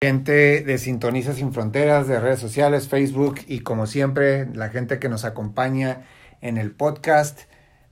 Gente 0.00 0.62
de 0.62 0.78
Sintoniza 0.78 1.32
Sin 1.32 1.52
Fronteras, 1.52 2.06
de 2.06 2.20
redes 2.20 2.38
sociales, 2.38 2.86
Facebook 2.86 3.40
y 3.48 3.62
como 3.62 3.88
siempre 3.88 4.46
la 4.54 4.68
gente 4.68 5.00
que 5.00 5.08
nos 5.08 5.24
acompaña 5.24 6.04
en 6.40 6.56
el 6.56 6.70
podcast. 6.70 7.40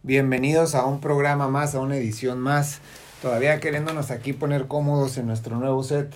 Bienvenidos 0.05 0.77
a 0.77 0.87
un 0.87 1.01
programa 1.01 1.49
más, 1.49 1.75
a 1.75 1.81
una 1.81 1.97
edición 1.97 2.39
más. 2.39 2.79
Todavía 3.21 3.59
queriéndonos 3.59 4.13
aquí 4.13 4.33
poner 4.33 4.69
cómodos 4.69 5.19
en 5.19 5.27
nuestro 5.27 5.57
nuevo 5.57 5.83
set. 5.83 6.15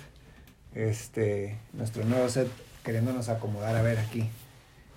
Este, 0.77 1.59
nuestro 1.73 2.05
nuevo 2.05 2.29
set, 2.29 2.47
queriéndonos 2.85 3.29
acomodar 3.29 3.75
a 3.75 3.83
ver 3.83 3.99
aquí 3.99 4.31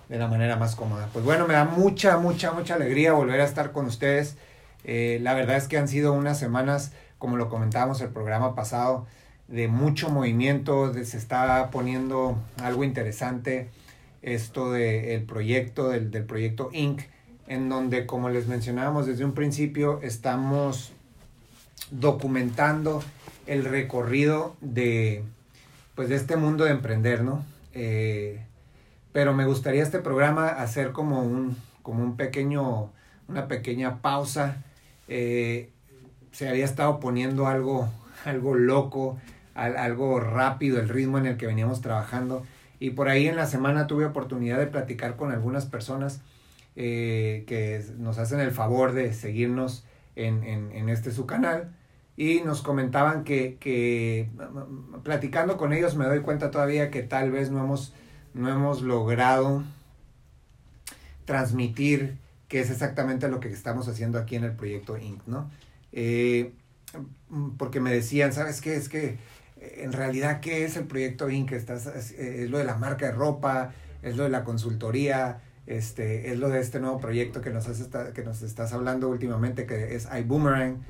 de 0.08 0.16
la 0.16 0.28
manera 0.28 0.54
más 0.54 0.76
cómoda. 0.76 1.08
Pues 1.12 1.24
bueno, 1.24 1.48
me 1.48 1.54
da 1.54 1.64
mucha, 1.64 2.18
mucha, 2.18 2.52
mucha 2.52 2.76
alegría 2.76 3.14
volver 3.14 3.40
a 3.40 3.44
estar 3.46 3.72
con 3.72 3.86
ustedes. 3.86 4.36
Eh, 4.84 5.18
la 5.22 5.34
verdad 5.34 5.56
es 5.56 5.66
que 5.66 5.76
han 5.76 5.88
sido 5.88 6.12
unas 6.12 6.38
semanas, 6.38 6.92
como 7.18 7.36
lo 7.36 7.48
comentábamos 7.48 8.00
el 8.00 8.10
programa 8.10 8.54
pasado, 8.54 9.08
de 9.48 9.68
mucho 9.68 10.08
movimiento, 10.08 10.92
se 10.94 11.16
está 11.16 11.70
poniendo 11.70 12.38
algo 12.62 12.84
interesante 12.84 13.68
esto 14.22 14.72
del 14.72 15.22
proyecto, 15.24 15.90
del, 15.90 16.10
del, 16.10 16.24
proyecto 16.24 16.70
Inc., 16.72 17.02
en 17.46 17.68
donde, 17.68 18.06
como 18.06 18.30
les 18.30 18.46
mencionábamos 18.46 19.06
desde 19.06 19.24
un 19.24 19.32
principio, 19.32 20.00
estamos 20.02 20.92
documentando 21.90 23.02
el 23.46 23.64
recorrido 23.64 24.56
de, 24.60 25.24
pues, 25.94 26.08
de 26.08 26.16
este 26.16 26.36
mundo 26.36 26.64
de 26.64 26.70
emprender, 26.70 27.22
¿no? 27.22 27.44
Eh, 27.72 28.40
pero 29.12 29.34
me 29.34 29.44
gustaría 29.46 29.82
este 29.82 29.98
programa 29.98 30.48
hacer 30.48 30.92
como 30.92 31.22
un, 31.22 31.56
como 31.82 32.02
un 32.02 32.16
pequeño, 32.16 32.90
una 33.28 33.46
pequeña 33.46 34.00
pausa. 34.00 34.62
Eh, 35.08 35.70
se 36.32 36.48
había 36.48 36.64
estado 36.64 36.98
poniendo 36.98 37.46
algo, 37.46 37.88
algo 38.24 38.54
loco, 38.54 39.18
algo 39.54 40.20
rápido 40.20 40.80
el 40.80 40.88
ritmo 40.88 41.18
en 41.18 41.26
el 41.26 41.36
que 41.36 41.46
veníamos 41.46 41.80
trabajando. 41.80 42.44
Y 42.80 42.90
por 42.90 43.08
ahí 43.08 43.28
en 43.28 43.36
la 43.36 43.46
semana 43.46 43.86
tuve 43.86 44.04
oportunidad 44.04 44.58
de 44.58 44.66
platicar 44.66 45.16
con 45.16 45.30
algunas 45.30 45.66
personas 45.66 46.20
eh, 46.76 47.44
que 47.46 47.84
nos 47.98 48.18
hacen 48.18 48.40
el 48.40 48.50
favor 48.50 48.92
de 48.92 49.12
seguirnos 49.14 49.84
en, 50.16 50.44
en, 50.44 50.88
este 50.88 51.12
su 51.12 51.26
canal. 51.26 51.74
Y 52.16 52.40
nos 52.42 52.62
comentaban 52.62 53.24
que, 53.24 53.56
que, 53.58 54.28
platicando 55.02 55.56
con 55.56 55.72
ellos 55.72 55.96
me 55.96 56.04
doy 56.04 56.20
cuenta 56.20 56.50
todavía 56.50 56.90
que 56.90 57.02
tal 57.02 57.32
vez 57.32 57.50
no 57.50 57.60
hemos, 57.62 57.92
no 58.34 58.48
hemos 58.48 58.82
logrado 58.82 59.64
transmitir 61.24 62.18
qué 62.48 62.60
es 62.60 62.70
exactamente 62.70 63.28
lo 63.28 63.40
que 63.40 63.48
estamos 63.48 63.88
haciendo 63.88 64.18
aquí 64.18 64.36
en 64.36 64.44
el 64.44 64.52
proyecto 64.52 64.96
Inc., 64.96 65.26
¿no? 65.26 65.50
Eh, 65.92 66.52
porque 67.56 67.80
me 67.80 67.92
decían, 67.92 68.32
¿sabes 68.32 68.60
qué? 68.60 68.76
Es 68.76 68.88
que 68.88 69.18
en 69.76 69.92
realidad, 69.92 70.40
¿qué 70.40 70.64
es 70.64 70.76
el 70.76 70.84
proyecto 70.84 71.30
Inc? 71.30 71.52
Estás, 71.52 71.86
es, 71.86 72.50
lo 72.50 72.58
de 72.58 72.64
la 72.64 72.76
marca 72.76 73.06
de 73.06 73.12
ropa, 73.12 73.72
es 74.02 74.16
lo 74.16 74.24
de 74.24 74.30
la 74.30 74.44
consultoría, 74.44 75.40
este, 75.66 76.30
es 76.32 76.38
lo 76.38 76.48
de 76.48 76.60
este 76.60 76.80
nuevo 76.80 76.98
proyecto 76.98 77.40
que 77.40 77.50
nos, 77.50 77.68
hace, 77.68 77.88
que 78.12 78.22
nos 78.22 78.42
estás 78.42 78.72
hablando 78.72 79.08
últimamente, 79.08 79.66
que 79.66 79.94
es 79.94 80.08
iBoomerang. 80.20 80.82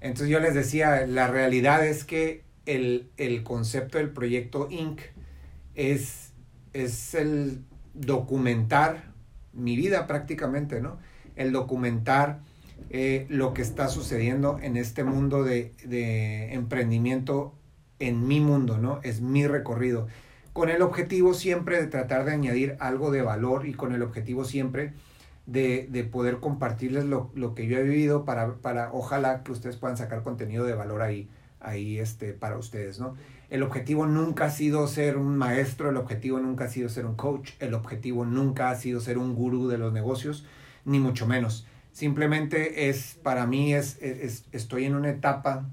Entonces 0.00 0.28
yo 0.28 0.40
les 0.40 0.54
decía, 0.54 1.06
la 1.06 1.28
realidad 1.28 1.86
es 1.86 2.04
que 2.04 2.44
el, 2.66 3.10
el 3.16 3.42
concepto 3.42 3.98
del 3.98 4.10
proyecto 4.10 4.68
Inc. 4.70 5.00
es, 5.74 6.32
es 6.72 7.14
el 7.14 7.64
documentar 7.94 9.10
mi 9.52 9.76
vida 9.76 10.06
prácticamente, 10.06 10.80
¿no? 10.80 10.98
El 11.36 11.52
documentar 11.52 12.40
eh, 12.88 13.26
lo 13.28 13.54
que 13.54 13.62
está 13.62 13.88
sucediendo 13.88 14.58
en 14.62 14.76
este 14.76 15.04
mundo 15.04 15.44
de, 15.44 15.74
de 15.84 16.54
emprendimiento 16.54 17.54
en 18.00 18.26
mi 18.26 18.40
mundo, 18.40 18.78
¿no? 18.78 18.98
Es 19.02 19.20
mi 19.20 19.46
recorrido. 19.46 20.08
Con 20.52 20.68
el 20.68 20.82
objetivo 20.82 21.34
siempre 21.34 21.80
de 21.80 21.86
tratar 21.86 22.24
de 22.24 22.32
añadir 22.32 22.76
algo 22.80 23.12
de 23.12 23.22
valor 23.22 23.66
y 23.66 23.74
con 23.74 23.94
el 23.94 24.02
objetivo 24.02 24.44
siempre 24.44 24.94
de, 25.46 25.86
de 25.90 26.04
poder 26.04 26.38
compartirles 26.38 27.04
lo, 27.04 27.30
lo, 27.34 27.54
que 27.54 27.66
yo 27.66 27.78
he 27.78 27.82
vivido 27.82 28.24
para, 28.24 28.54
para 28.56 28.92
ojalá 28.92 29.42
que 29.44 29.52
ustedes 29.52 29.76
puedan 29.76 29.96
sacar 29.96 30.22
contenido 30.22 30.64
de 30.64 30.74
valor 30.74 31.02
ahí, 31.02 31.28
ahí 31.60 31.98
este, 31.98 32.32
para 32.32 32.58
ustedes, 32.58 32.98
¿no? 32.98 33.14
El 33.48 33.62
objetivo 33.64 34.06
nunca 34.06 34.46
ha 34.46 34.50
sido 34.50 34.86
ser 34.86 35.16
un 35.16 35.36
maestro, 35.36 35.90
el 35.90 35.96
objetivo 35.96 36.38
nunca 36.38 36.64
ha 36.64 36.68
sido 36.68 36.88
ser 36.88 37.04
un 37.04 37.16
coach, 37.16 37.50
el 37.58 37.74
objetivo 37.74 38.24
nunca 38.24 38.70
ha 38.70 38.76
sido 38.76 39.00
ser 39.00 39.18
un 39.18 39.34
gurú 39.34 39.66
de 39.68 39.76
los 39.76 39.92
negocios, 39.92 40.46
ni 40.84 41.00
mucho 41.00 41.26
menos. 41.26 41.66
Simplemente 41.92 42.88
es, 42.88 43.18
para 43.22 43.46
mí, 43.46 43.74
es, 43.74 44.00
es 44.00 44.44
estoy 44.52 44.84
en 44.84 44.94
una 44.94 45.10
etapa 45.10 45.68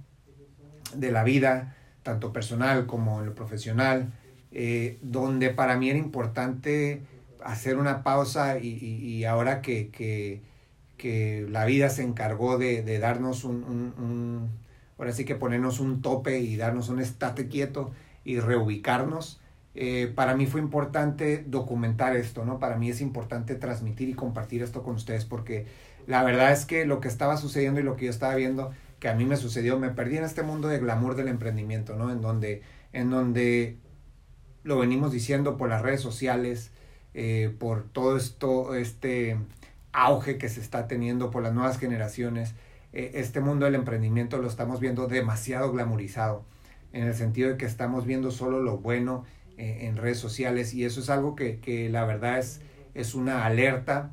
de 0.95 1.11
la 1.11 1.23
vida 1.23 1.76
tanto 2.07 2.31
personal 2.31 2.85
como 2.85 3.19
en 3.19 3.25
lo 3.25 3.35
profesional, 3.35 4.13
eh, 4.53 4.97
donde 5.01 5.49
para 5.49 5.75
mí 5.75 5.89
era 5.89 5.99
importante 5.99 7.01
hacer 7.43 7.77
una 7.77 8.01
pausa 8.01 8.59
y, 8.59 9.25
ahora 9.25 9.61
que, 9.61 9.89
que, 9.91 11.45
la 11.49 11.65
vida 11.65 11.89
se 11.89 12.03
encargó 12.03 12.57
de, 12.57 12.99
darnos 12.99 13.43
un, 13.43 14.49
ahora 14.97 15.11
sí 15.11 15.25
que 15.25 15.35
ponernos 15.35 15.81
un 15.81 16.01
tope 16.01 16.39
y 16.39 16.55
darnos 16.55 16.87
un 16.87 17.01
estate 17.01 17.49
quieto 17.49 17.91
y 18.23 18.39
reubicarnos, 18.39 19.41
eh, 19.75 20.09
para 20.15 20.33
mí 20.33 20.45
fue 20.45 20.61
importante 20.61 21.43
documentar 21.45 22.15
esto, 22.15 22.45
¿no? 22.45 22.57
Para 22.57 22.77
mí 22.77 22.89
es 22.89 23.01
importante 23.01 23.55
transmitir 23.55 24.07
y 24.07 24.13
compartir 24.13 24.63
esto 24.63 24.81
con 24.81 24.95
ustedes 24.95 25.25
porque 25.25 25.65
la 26.07 26.23
verdad 26.23 26.53
es 26.53 26.65
que 26.65 26.85
lo 26.85 27.01
que 27.01 27.09
estaba 27.09 27.35
sucediendo 27.35 27.81
y 27.81 27.83
lo 27.83 27.97
que 27.97 28.05
yo 28.05 28.11
estaba 28.11 28.33
viendo 28.35 28.71
que 28.99 29.09
a 29.09 29.13
mí 29.15 29.25
me 29.25 29.37
sucedió, 29.37 29.77
me 29.79 29.89
perdí 29.89 30.17
en 30.17 30.23
este 30.23 30.43
mundo 30.43 30.67
de 30.67 30.79
glamour 30.79 31.15
del 31.15 31.27
emprendimiento, 31.27 31.95
¿no? 31.95 32.11
En 32.11 32.21
donde, 32.21 32.63
en 32.93 33.09
donde 33.09 33.77
lo 34.63 34.79
venimos 34.79 35.11
diciendo 35.11 35.57
por 35.57 35.69
las 35.69 35.81
redes 35.81 36.01
sociales, 36.01 36.71
eh, 37.13 37.55
por 37.57 37.83
todo 37.83 38.17
esto, 38.17 38.75
este 38.75 39.37
auge 39.91 40.37
que 40.37 40.49
se 40.49 40.61
está 40.61 40.87
teniendo 40.87 41.31
por 41.31 41.43
las 41.43 41.53
nuevas 41.53 41.79
generaciones, 41.79 42.55
eh, 42.93 43.11
este 43.15 43.39
mundo 43.39 43.65
del 43.65 43.75
emprendimiento 43.75 44.37
lo 44.37 44.47
estamos 44.47 44.79
viendo 44.79 45.07
demasiado 45.07 45.71
glamorizado, 45.71 46.45
en 46.93 47.03
el 47.03 47.13
sentido 47.13 47.49
de 47.49 47.57
que 47.57 47.65
estamos 47.65 48.05
viendo 48.05 48.31
solo 48.31 48.61
lo 48.61 48.77
bueno 48.77 49.25
eh, 49.57 49.87
en 49.87 49.97
redes 49.97 50.17
sociales 50.17 50.73
y 50.73 50.85
eso 50.85 50.99
es 50.99 51.09
algo 51.09 51.35
que, 51.35 51.59
que 51.59 51.89
la 51.89 52.05
verdad 52.05 52.39
es, 52.39 52.61
es 52.93 53.15
una 53.15 53.45
alerta 53.45 54.11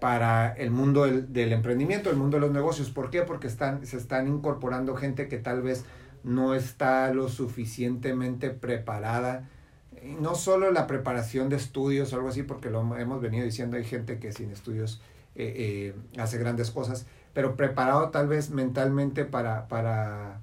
para 0.00 0.52
el 0.52 0.70
mundo 0.70 1.06
del, 1.06 1.52
emprendimiento, 1.52 2.10
el 2.10 2.16
mundo 2.16 2.36
de 2.36 2.42
los 2.42 2.52
negocios. 2.52 2.90
¿Por 2.90 3.10
qué? 3.10 3.22
Porque 3.22 3.46
están, 3.46 3.86
se 3.86 3.96
están 3.96 4.28
incorporando 4.28 4.94
gente 4.96 5.28
que 5.28 5.38
tal 5.38 5.62
vez 5.62 5.84
no 6.22 6.54
está 6.54 7.12
lo 7.12 7.28
suficientemente 7.28 8.50
preparada. 8.50 9.48
No 10.20 10.34
solo 10.34 10.70
la 10.70 10.86
preparación 10.86 11.48
de 11.48 11.56
estudios 11.56 12.12
algo 12.12 12.28
así, 12.28 12.42
porque 12.42 12.70
lo 12.70 12.96
hemos 12.96 13.20
venido 13.20 13.44
diciendo, 13.44 13.76
hay 13.76 13.84
gente 13.84 14.18
que 14.18 14.32
sin 14.32 14.50
estudios 14.50 15.00
eh, 15.34 15.94
eh, 16.16 16.20
hace 16.20 16.38
grandes 16.38 16.70
cosas, 16.70 17.06
pero 17.32 17.56
preparado 17.56 18.10
tal 18.10 18.28
vez 18.28 18.50
mentalmente 18.50 19.24
para, 19.24 19.68
para 19.68 20.40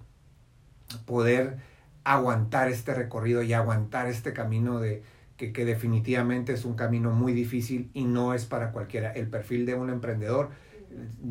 poder 1.06 1.58
aguantar 2.04 2.70
este 2.70 2.94
recorrido 2.94 3.42
y 3.44 3.54
aguantar 3.54 4.08
este 4.08 4.34
camino 4.34 4.80
de, 4.80 5.04
que, 5.52 5.66
definitivamente 5.66 6.54
es 6.54 6.66
un 6.66 6.76
camino 6.76 7.12
muy 7.12 7.34
difícil 7.34 7.90
y 7.94 8.06
no 8.06 8.34
es 8.34 8.46
para 8.46 8.72
cualquiera. 8.72 9.12
El 9.12 9.28
perfil 9.28 9.66
de 9.66 9.76
un 9.76 9.90
emprendedor, 9.90 10.52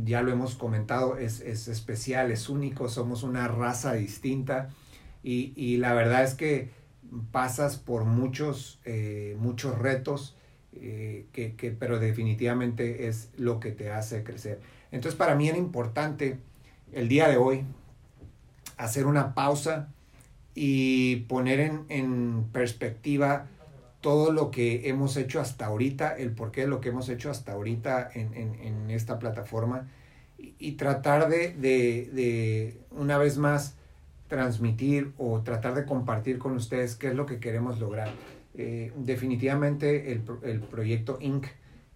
ya 0.05 0.23
lo 0.23 0.33
hemos 0.33 0.55
comentado, 0.55 1.17
es, 1.17 1.41
es 1.41 1.69
especial, 1.69 2.31
es 2.31 2.49
único, 2.49 2.89
somos 2.89 3.23
una 3.23 3.49
raza 3.49 3.95
distinta 3.95 4.71
y, 5.23 5.53
y 5.57 5.77
la 5.77 5.95
verdad 5.95 6.25
es 6.25 6.35
que 6.35 6.71
pasas 7.31 7.77
por 7.77 8.05
muchos, 8.05 8.81
eh, 8.85 9.37
muchos 9.39 9.79
retos, 9.79 10.37
eh, 10.75 11.27
que, 11.33 11.55
que, 11.55 11.71
pero 11.71 11.99
definitivamente 11.99 13.09
es 13.09 13.31
lo 13.37 13.61
que 13.61 13.73
te 13.73 13.91
hace 13.91 14.25
crecer. 14.25 14.61
Entonces 14.91 15.17
para 15.17 15.35
mí 15.35 15.49
era 15.49 15.59
importante 15.59 16.39
el 16.93 17.09
día 17.09 17.29
de 17.29 17.37
hoy 17.37 17.65
hacer 18.77 19.07
una 19.07 19.35
pausa 19.35 19.89
y 20.55 21.17
poner 21.29 21.61
en, 21.61 21.85
en 21.89 22.45
perspectiva 22.53 23.47
todo 24.03 24.33
lo 24.33 24.51
que 24.51 24.89
hemos 24.89 25.17
hecho 25.17 25.41
hasta 25.41 25.67
ahorita, 25.67 26.15
el 26.17 26.33
porqué 26.33 26.63
de 26.63 26.67
lo 26.67 26.81
que 26.81 26.91
hemos 26.91 27.09
hecho 27.09 27.31
hasta 27.31 27.53
ahorita 27.53 28.11
en, 28.13 28.35
en, 28.35 28.55
en 28.57 28.91
esta 28.91 29.19
plataforma 29.19 29.89
y, 30.59 30.73
tratar 30.73 31.29
de, 31.29 31.55
de, 31.55 32.11
de, 32.13 32.81
una 32.91 33.17
vez 33.17 33.39
más, 33.39 33.77
transmitir 34.29 35.13
o 35.19 35.41
tratar 35.43 35.75
de 35.75 35.85
compartir 35.85 36.39
con 36.39 36.57
ustedes 36.57 36.97
qué 36.97 37.09
es 37.09 37.15
lo 37.15 37.27
que 37.27 37.39
queremos 37.39 37.79
lograr. 37.79 38.11
Eh, 38.55 38.93
definitivamente 38.97 40.13
el, 40.13 40.23
el, 40.43 40.61
proyecto 40.61 41.19
Inc. 41.21 41.47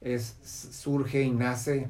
Es, 0.00 0.38
surge 0.42 1.22
y 1.22 1.30
nace 1.30 1.88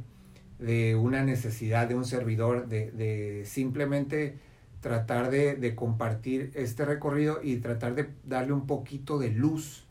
de 0.58 0.96
una 0.96 1.22
necesidad 1.22 1.88
de 1.88 1.94
un 1.94 2.04
servidor 2.04 2.68
de, 2.68 2.90
de 2.92 3.44
simplemente 3.44 4.38
tratar 4.80 5.30
de, 5.30 5.56
de, 5.56 5.74
compartir 5.74 6.52
este 6.54 6.84
recorrido 6.84 7.40
y 7.42 7.56
tratar 7.56 7.94
de 7.94 8.08
darle 8.24 8.52
un 8.52 8.66
poquito 8.66 9.18
de 9.18 9.30
luz 9.30 9.85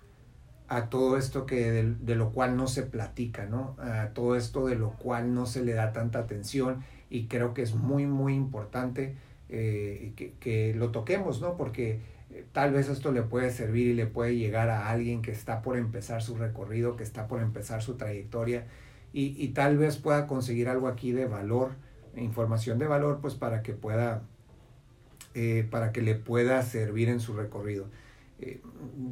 a 0.68 0.90
todo 0.90 1.18
esto 1.18 1.46
que 1.46 1.72
de, 1.72 2.16
lo 2.16 2.32
cual 2.32 2.58
no 2.58 2.68
se 2.68 2.84
platica, 2.84 3.46
¿no? 3.46 3.76
A 3.80 4.10
todo 4.14 4.36
esto 4.36 4.66
de 4.68 4.76
lo 4.76 4.92
cual 4.92 5.34
no 5.34 5.46
se 5.46 5.64
le 5.64 5.74
da 5.74 5.94
tanta 5.94 6.20
atención 6.20 6.84
y 7.10 7.28
creo 7.28 7.54
que 7.54 7.62
es 7.62 7.76
muy, 7.76 8.06
muy 8.06 8.34
importante 8.34 9.16
eh, 9.50 10.14
que, 10.16 10.34
que, 10.40 10.74
lo 10.74 10.92
toquemos, 10.92 11.42
¿no? 11.42 11.56
Porque 11.56 12.00
eh, 12.32 12.46
tal 12.52 12.74
vez 12.74 12.90
esto 12.90 13.12
le 13.12 13.22
puede 13.22 13.52
servir 13.52 13.88
y 13.88 13.94
le 13.94 14.08
puede 14.08 14.36
llegar 14.36 14.70
a 14.70 14.90
alguien 14.90 15.22
que 15.22 15.32
está 15.32 15.62
por 15.62 15.78
empezar 15.78 16.24
su 16.24 16.36
recorrido, 16.36 16.96
que 16.96 17.04
está 17.04 17.28
por 17.28 17.42
empezar 17.42 17.84
su 17.84 17.96
trayectoria 17.96 18.66
y, 19.14 19.36
y 19.42 19.50
tal 19.50 19.78
vez 19.78 19.98
pueda 19.98 20.28
conseguir 20.28 20.68
algo 20.68 20.88
aquí 20.88 21.12
de 21.12 21.26
valor, 21.26 21.72
información 22.16 22.80
de 22.80 22.88
valor, 22.88 23.20
pues 23.22 23.36
para 23.36 23.62
que 23.62 23.74
pueda, 23.74 24.24
eh, 25.34 25.68
para 25.70 25.92
que 25.92 26.02
le 26.02 26.16
pueda 26.16 26.62
servir 26.64 27.10
en 27.10 27.20
su 27.20 27.34
recorrido. 27.34 27.86
Eh, 28.46 28.62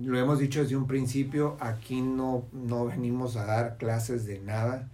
lo 0.01 0.17
hemos 0.17 0.39
dicho 0.39 0.61
desde 0.61 0.75
un 0.75 0.87
principio, 0.87 1.57
aquí 1.59 2.01
no, 2.01 2.45
no 2.53 2.85
venimos 2.85 3.35
a 3.35 3.45
dar 3.45 3.77
clases 3.77 4.25
de 4.25 4.39
nada 4.39 4.91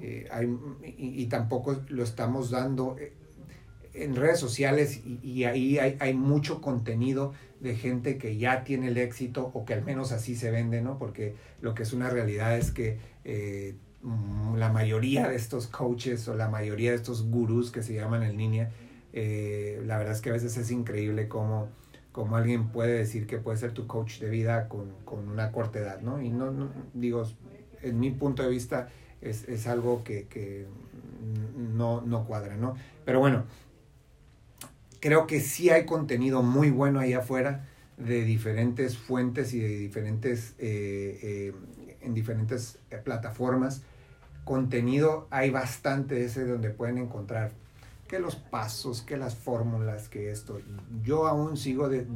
eh, 0.00 0.26
hay, 0.30 0.48
y, 0.82 1.26
tampoco 1.26 1.82
lo 1.88 2.02
estamos 2.02 2.50
dando 2.50 2.96
en 3.94 4.16
redes 4.16 4.40
sociales 4.40 5.02
y, 5.04 5.44
ahí 5.44 5.78
hay, 5.78 5.96
hay, 6.00 6.14
mucho 6.14 6.60
contenido 6.60 7.34
de 7.60 7.76
gente 7.76 8.18
que 8.18 8.36
ya 8.36 8.64
tiene 8.64 8.88
el 8.88 8.98
éxito 8.98 9.50
o 9.54 9.64
que 9.64 9.74
al 9.74 9.84
menos 9.84 10.12
así 10.12 10.34
se 10.34 10.50
vende, 10.50 10.80
¿no? 10.80 10.98
Porque 10.98 11.34
lo 11.60 11.74
que 11.74 11.82
es 11.82 11.92
una 11.92 12.10
realidad 12.10 12.56
es 12.56 12.72
que 12.72 12.98
eh, 13.24 13.76
la 14.56 14.72
mayoría 14.72 15.28
de 15.28 15.36
estos 15.36 15.68
coaches 15.68 16.26
o 16.28 16.34
la 16.34 16.48
mayoría 16.48 16.90
de 16.90 16.96
estos 16.96 17.28
gurús 17.28 17.70
que 17.70 17.82
se 17.82 17.94
llaman 17.94 18.22
en 18.22 18.36
línea, 18.36 18.70
eh, 19.12 19.80
la 19.84 19.98
verdad 19.98 20.14
es 20.14 20.20
que 20.20 20.30
a 20.30 20.32
veces 20.32 20.56
es 20.56 20.70
increíble 20.70 21.28
cómo, 21.28 21.68
cómo, 22.12 22.36
alguien 22.36 22.68
puede 22.68 22.92
decir 22.92 23.26
que 23.26 23.38
puede 23.38 23.58
ser 23.58 23.72
tu 23.72 23.86
coach 23.86 24.20
de 24.20 24.30
vida 24.30 24.68
con, 24.68 24.92
con 25.04 25.28
una 25.28 25.50
corta 25.50 25.78
edad, 25.78 26.00
¿no? 26.00 26.22
Y 26.22 26.30
no, 26.30 26.50
no, 26.50 26.70
digo, 26.94 27.26
en 27.82 27.98
mi 27.98 28.10
punto 28.10 28.42
de 28.42 28.50
vista 28.50 28.88
es, 29.20 29.48
es 29.48 29.66
algo 29.66 30.04
que, 30.04 30.26
que 30.26 30.66
no, 31.56 32.00
no 32.02 32.24
cuadra, 32.24 32.56
¿no? 32.56 32.76
Pero 33.04 33.20
bueno, 33.20 33.44
creo 35.00 35.26
que 35.26 35.40
sí 35.40 35.70
hay 35.70 35.84
contenido 35.84 36.42
muy 36.42 36.70
bueno 36.70 37.00
ahí 37.00 37.12
afuera 37.12 37.68
de 37.96 38.24
diferentes 38.24 38.96
fuentes 38.96 39.52
y 39.52 39.60
de 39.60 39.78
diferentes, 39.78 40.54
eh, 40.58 41.18
eh, 41.22 41.52
en 42.00 42.14
diferentes 42.14 42.78
eh, 42.90 42.98
plataformas. 42.98 43.82
Contenido 44.44 45.28
hay 45.30 45.50
bastante 45.50 46.24
ese 46.24 46.44
donde 46.44 46.70
pueden 46.70 46.98
encontrar 46.98 47.52
que 48.12 48.18
los 48.18 48.36
pasos, 48.36 49.00
que 49.00 49.16
las 49.16 49.34
fórmulas, 49.34 50.10
que 50.10 50.30
esto. 50.30 50.60
Yo 51.02 51.26
aún 51.26 51.56
sigo 51.56 51.88
de, 51.88 52.06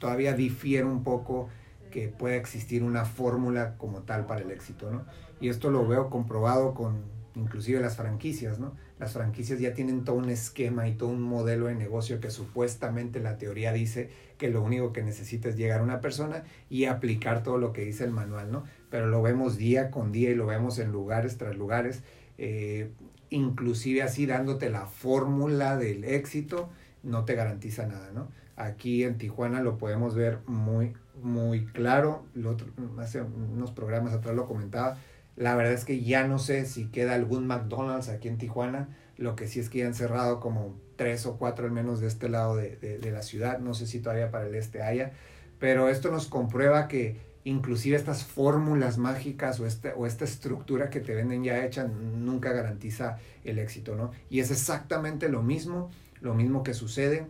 todavía 0.00 0.34
difiero 0.34 0.88
un 0.88 1.04
poco 1.04 1.48
que 1.92 2.08
pueda 2.08 2.34
existir 2.34 2.82
una 2.82 3.04
fórmula 3.04 3.76
como 3.78 4.00
tal 4.00 4.26
para 4.26 4.40
el 4.40 4.50
éxito, 4.50 4.90
¿no? 4.90 5.04
Y 5.40 5.48
esto 5.48 5.70
lo 5.70 5.86
veo 5.86 6.10
comprobado 6.10 6.74
con 6.74 7.04
inclusive 7.36 7.78
las 7.78 7.94
franquicias, 7.94 8.58
¿no? 8.58 8.72
Las 8.98 9.12
franquicias 9.12 9.60
ya 9.60 9.72
tienen 9.72 10.02
todo 10.02 10.16
un 10.16 10.30
esquema 10.30 10.88
y 10.88 10.96
todo 10.96 11.10
un 11.10 11.22
modelo 11.22 11.66
de 11.66 11.76
negocio 11.76 12.18
que 12.18 12.32
supuestamente 12.32 13.20
la 13.20 13.38
teoría 13.38 13.72
dice 13.72 14.10
que 14.36 14.50
lo 14.50 14.60
único 14.64 14.92
que 14.92 15.04
necesita 15.04 15.48
es 15.48 15.56
llegar 15.56 15.78
a 15.78 15.84
una 15.84 16.00
persona 16.00 16.42
y 16.68 16.86
aplicar 16.86 17.44
todo 17.44 17.56
lo 17.56 17.72
que 17.72 17.84
dice 17.84 18.02
el 18.02 18.10
manual, 18.10 18.50
¿no? 18.50 18.64
Pero 18.90 19.06
lo 19.06 19.22
vemos 19.22 19.56
día 19.56 19.92
con 19.92 20.10
día 20.10 20.30
y 20.30 20.34
lo 20.34 20.46
vemos 20.46 20.80
en 20.80 20.90
lugares 20.90 21.38
tras 21.38 21.56
lugares, 21.56 22.02
eh, 22.36 22.90
inclusive 23.30 24.02
así 24.02 24.26
dándote 24.26 24.70
la 24.70 24.86
fórmula 24.86 25.76
del 25.76 26.04
éxito, 26.04 26.68
no 27.02 27.24
te 27.24 27.34
garantiza 27.34 27.86
nada, 27.86 28.10
¿no? 28.12 28.28
Aquí 28.56 29.04
en 29.04 29.16
Tijuana 29.16 29.62
lo 29.62 29.78
podemos 29.78 30.14
ver 30.14 30.40
muy, 30.46 30.92
muy 31.22 31.64
claro. 31.64 32.26
Lo 32.34 32.50
otro, 32.50 32.66
hace 32.98 33.22
unos 33.22 33.70
programas 33.70 34.12
atrás 34.12 34.34
lo 34.36 34.46
comentaba 34.46 34.98
la 35.40 35.54
verdad 35.54 35.72
es 35.72 35.86
que 35.86 36.02
ya 36.02 36.26
no 36.26 36.38
sé 36.38 36.66
si 36.66 36.88
queda 36.88 37.14
algún 37.14 37.46
McDonald's 37.46 38.10
aquí 38.10 38.28
en 38.28 38.36
Tijuana. 38.36 38.88
Lo 39.16 39.36
que 39.36 39.48
sí 39.48 39.58
es 39.58 39.70
que 39.70 39.78
ya 39.78 39.86
han 39.86 39.94
cerrado 39.94 40.38
como 40.38 40.78
tres 40.96 41.24
o 41.24 41.38
cuatro 41.38 41.64
al 41.64 41.72
menos 41.72 41.98
de 42.00 42.08
este 42.08 42.28
lado 42.28 42.56
de, 42.56 42.76
de, 42.76 43.10
la 43.10 43.22
ciudad. 43.22 43.58
No 43.58 43.72
sé 43.72 43.86
si 43.86 44.00
todavía 44.00 44.30
para 44.30 44.46
el 44.46 44.54
este 44.54 44.82
haya. 44.82 45.12
Pero 45.58 45.88
esto 45.88 46.10
nos 46.10 46.26
comprueba 46.26 46.88
que 46.88 47.16
inclusive 47.44 47.96
estas 47.96 48.24
fórmulas 48.24 48.98
mágicas 48.98 49.60
o, 49.60 49.66
este, 49.66 49.92
o 49.96 50.06
esta 50.06 50.24
estructura 50.24 50.90
que 50.90 51.00
te 51.00 51.14
venden 51.14 51.42
ya 51.42 51.64
hecha 51.64 51.84
nunca 51.84 52.52
garantiza 52.52 53.18
el 53.44 53.58
éxito, 53.58 53.96
¿no? 53.96 54.10
Y 54.28 54.40
es 54.40 54.50
exactamente 54.50 55.28
lo 55.28 55.42
mismo, 55.42 55.90
lo 56.20 56.34
mismo 56.34 56.62
que 56.62 56.74
sucede 56.74 57.26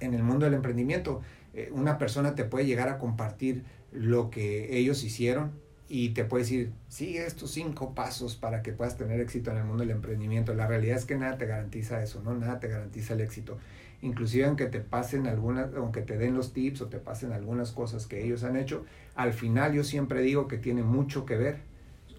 en 0.00 0.14
el 0.14 0.22
mundo 0.22 0.44
del 0.44 0.54
emprendimiento. 0.54 1.22
Eh, 1.54 1.70
una 1.72 1.98
persona 1.98 2.34
te 2.34 2.44
puede 2.44 2.66
llegar 2.66 2.88
a 2.88 2.98
compartir 2.98 3.64
lo 3.92 4.30
que 4.30 4.76
ellos 4.76 5.02
hicieron, 5.02 5.52
y 5.88 6.10
te 6.10 6.24
puede 6.24 6.44
decir, 6.44 6.72
sigue 6.88 7.24
estos 7.24 7.50
cinco 7.50 7.94
pasos 7.94 8.36
para 8.36 8.62
que 8.62 8.72
puedas 8.72 8.98
tener 8.98 9.20
éxito 9.20 9.50
en 9.50 9.56
el 9.56 9.64
mundo 9.64 9.84
del 9.84 9.92
emprendimiento. 9.92 10.52
La 10.52 10.66
realidad 10.66 10.98
es 10.98 11.06
que 11.06 11.16
nada 11.16 11.38
te 11.38 11.46
garantiza 11.46 12.02
eso, 12.02 12.20
¿no? 12.22 12.34
Nada 12.34 12.60
te 12.60 12.68
garantiza 12.68 13.14
el 13.14 13.22
éxito. 13.22 13.58
Inclusive 14.02 14.44
aunque 14.44 14.66
te 14.66 14.80
pasen 14.80 15.26
algunas, 15.26 15.74
aunque 15.74 16.02
te 16.02 16.18
den 16.18 16.34
los 16.34 16.52
tips 16.52 16.82
o 16.82 16.86
te 16.88 16.98
pasen 16.98 17.32
algunas 17.32 17.72
cosas 17.72 18.06
que 18.06 18.22
ellos 18.22 18.44
han 18.44 18.56
hecho, 18.56 18.84
al 19.14 19.32
final 19.32 19.72
yo 19.72 19.82
siempre 19.82 20.20
digo 20.20 20.46
que 20.46 20.58
tiene 20.58 20.82
mucho 20.82 21.24
que 21.24 21.36
ver, 21.36 21.56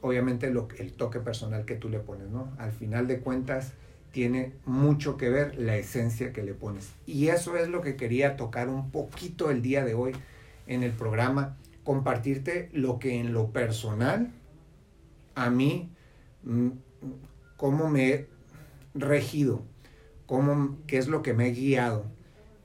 obviamente 0.01 0.49
lo, 0.49 0.67
el 0.79 0.91
toque 0.93 1.19
personal 1.19 1.65
que 1.65 1.75
tú 1.75 1.89
le 1.89 1.99
pones, 1.99 2.27
¿no? 2.29 2.51
Al 2.57 2.71
final 2.71 3.07
de 3.07 3.19
cuentas 3.19 3.73
tiene 4.11 4.53
mucho 4.65 5.15
que 5.15 5.29
ver 5.29 5.59
la 5.59 5.77
esencia 5.77 6.33
que 6.33 6.41
le 6.41 6.55
pones. 6.55 6.91
Y 7.05 7.27
eso 7.27 7.55
es 7.55 7.69
lo 7.69 7.81
que 7.81 7.95
quería 7.95 8.35
tocar 8.35 8.67
un 8.67 8.89
poquito 8.89 9.51
el 9.51 9.61
día 9.61 9.85
de 9.85 9.93
hoy 9.93 10.13
en 10.65 10.81
el 10.81 10.91
programa 10.91 11.55
compartirte 11.83 12.69
lo 12.73 12.99
que 12.99 13.19
en 13.19 13.33
lo 13.33 13.51
personal, 13.51 14.31
a 15.35 15.49
mí, 15.49 15.89
mm, 16.43 16.69
cómo 17.57 17.89
me 17.89 18.09
he 18.09 18.27
regido, 18.93 19.63
cómo, 20.25 20.77
qué 20.87 20.97
es 20.97 21.07
lo 21.07 21.21
que 21.21 21.33
me 21.33 21.47
he 21.47 21.51
guiado. 21.51 22.05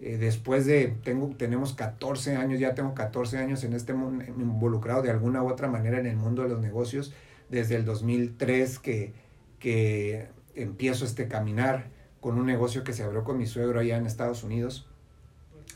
Eh, 0.01 0.19
después 0.19 0.67
de, 0.67 0.95
tengo, 1.05 1.31
tenemos 1.37 1.73
14 1.73 2.37
años, 2.37 2.61
ya 2.61 2.75
tengo 2.75 2.95
14 2.95 3.39
años 3.39 3.65
en 3.65 3.73
este 3.73 3.93
involucrado 3.93 5.03
de 5.03 5.11
alguna 5.11 5.43
u 5.43 5.49
otra 5.49 5.69
manera 5.69 5.99
en 5.99 6.07
el 6.07 6.17
mundo 6.17 6.43
de 6.43 6.49
los 6.49 6.61
negocios, 6.61 7.15
desde 7.49 7.77
el 7.77 7.85
2003 7.85 8.79
que, 8.79 9.15
que 9.59 10.29
empiezo 10.55 11.05
este 11.05 11.29
caminar 11.29 11.91
con 12.21 12.39
un 12.39 12.47
negocio 12.47 12.85
que 12.85 12.93
se 12.93 13.03
abrió 13.03 13.25
con 13.25 13.39
mi 13.39 13.47
suegro 13.47 13.81
allá 13.81 13.97
en 13.97 14.07
Estados 14.07 14.45
Unidos 14.45 14.89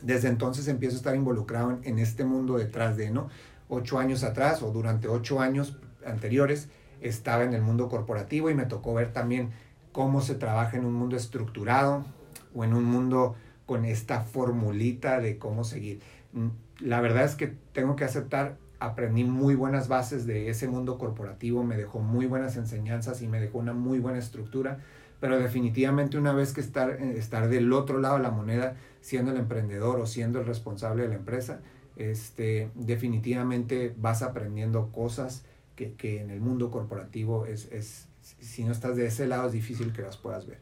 desde 0.01 0.27
entonces 0.27 0.67
empiezo 0.67 0.95
a 0.95 0.97
estar 0.97 1.15
involucrado 1.15 1.79
en, 1.83 1.99
este 1.99 2.25
mundo 2.25 2.57
detrás 2.57 2.97
de, 2.97 3.11
¿no? 3.11 3.29
Ocho 3.67 3.99
años 3.99 4.23
atrás 4.23 4.61
o 4.63 4.71
durante 4.71 5.07
ocho 5.07 5.39
años 5.39 5.77
anteriores 6.05 6.69
estaba 7.01 7.43
en 7.43 7.53
el 7.53 7.61
mundo 7.61 7.87
corporativo 7.89 8.49
y 8.49 8.55
me 8.55 8.65
tocó 8.65 8.93
ver 8.93 9.13
también 9.13 9.51
cómo 9.91 10.21
se 10.21 10.35
trabaja 10.35 10.77
en 10.77 10.85
un 10.85 10.93
mundo 10.93 11.15
estructurado 11.15 12.05
o 12.53 12.63
en 12.63 12.73
un 12.73 12.83
mundo 12.83 13.35
con 13.65 13.85
esta 13.85 14.21
formulita 14.21 15.19
de 15.19 15.37
cómo 15.37 15.63
seguir. 15.63 16.01
Mm, 16.33 16.47
la 16.79 17.01
verdad 17.01 17.25
es 17.25 17.35
que 17.35 17.53
tengo 17.73 17.95
que 17.95 18.03
aceptar, 18.03 18.57
aprendí 18.79 19.23
muy 19.23 19.55
buenas 19.55 19.87
bases 19.87 20.25
de 20.25 20.49
ese 20.49 20.67
mundo 20.67 20.97
corporativo, 20.97 21.63
me 21.63 21.77
dejó 21.77 21.99
muy 21.99 22.25
buenas 22.25 22.55
enseñanzas 22.57 23.21
y 23.21 23.27
me 23.27 23.39
dejó 23.39 23.59
una 23.59 23.73
muy 23.73 23.99
buena 23.99 24.17
estructura, 24.17 24.79
pero 25.19 25.37
definitivamente 25.37 26.17
una 26.17 26.33
vez 26.33 26.53
que 26.53 26.61
estar, 26.61 26.91
eh, 26.91 27.17
estar 27.17 27.49
del 27.49 27.71
otro 27.73 27.99
lado 27.99 28.17
de 28.17 28.23
la 28.23 28.31
moneda, 28.31 28.75
siendo 29.01 29.31
el 29.31 29.37
emprendedor 29.37 29.99
o 29.99 30.05
siendo 30.05 30.39
el 30.39 30.45
responsable 30.45 31.03
de 31.03 31.09
la 31.09 31.15
empresa, 31.15 31.61
este, 31.95 32.71
definitivamente 32.75 33.93
vas 33.97 34.21
aprendiendo 34.21 34.91
cosas 34.91 35.43
que, 35.75 35.93
que 35.93 36.21
en 36.21 36.29
el 36.29 36.41
mundo 36.41 36.71
corporativo 36.71 37.45
es, 37.45 37.69
es, 37.71 38.07
si 38.21 38.63
no 38.63 38.71
estás 38.71 38.95
de 38.95 39.05
ese 39.05 39.27
lado 39.27 39.47
es 39.47 39.53
difícil 39.53 39.93
que 39.93 40.01
las 40.01 40.17
puedas 40.17 40.47
ver. 40.47 40.59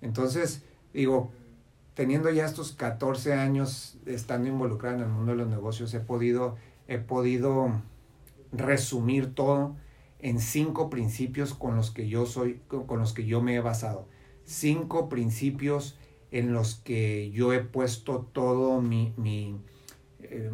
Entonces, 0.00 0.62
digo, 0.92 1.30
teniendo 1.94 2.30
ya 2.30 2.44
estos 2.44 2.72
14 2.72 3.34
años 3.34 3.98
estando 4.06 4.48
involucrado 4.48 4.96
en 4.96 5.02
el 5.02 5.08
mundo 5.08 5.32
de 5.32 5.38
los 5.38 5.48
negocios, 5.48 5.92
he 5.94 6.00
podido, 6.00 6.56
he 6.88 6.98
podido 6.98 7.82
resumir 8.50 9.34
todo 9.34 9.76
en 10.18 10.38
cinco 10.38 10.88
principios 10.88 11.54
con 11.54 11.76
los 11.76 11.90
que 11.90 12.08
yo 12.08 12.26
soy, 12.26 12.60
con 12.68 12.98
los 12.98 13.12
que 13.12 13.26
yo 13.26 13.42
me 13.42 13.56
he 13.56 13.60
basado. 13.60 14.06
Cinco 14.44 15.08
principios 15.08 15.98
en 16.32 16.52
los 16.52 16.76
que 16.76 17.30
yo 17.30 17.52
he 17.52 17.60
puesto 17.60 18.28
todo 18.32 18.80
mi, 18.80 19.12
mi, 19.16 19.60
eh, 20.22 20.50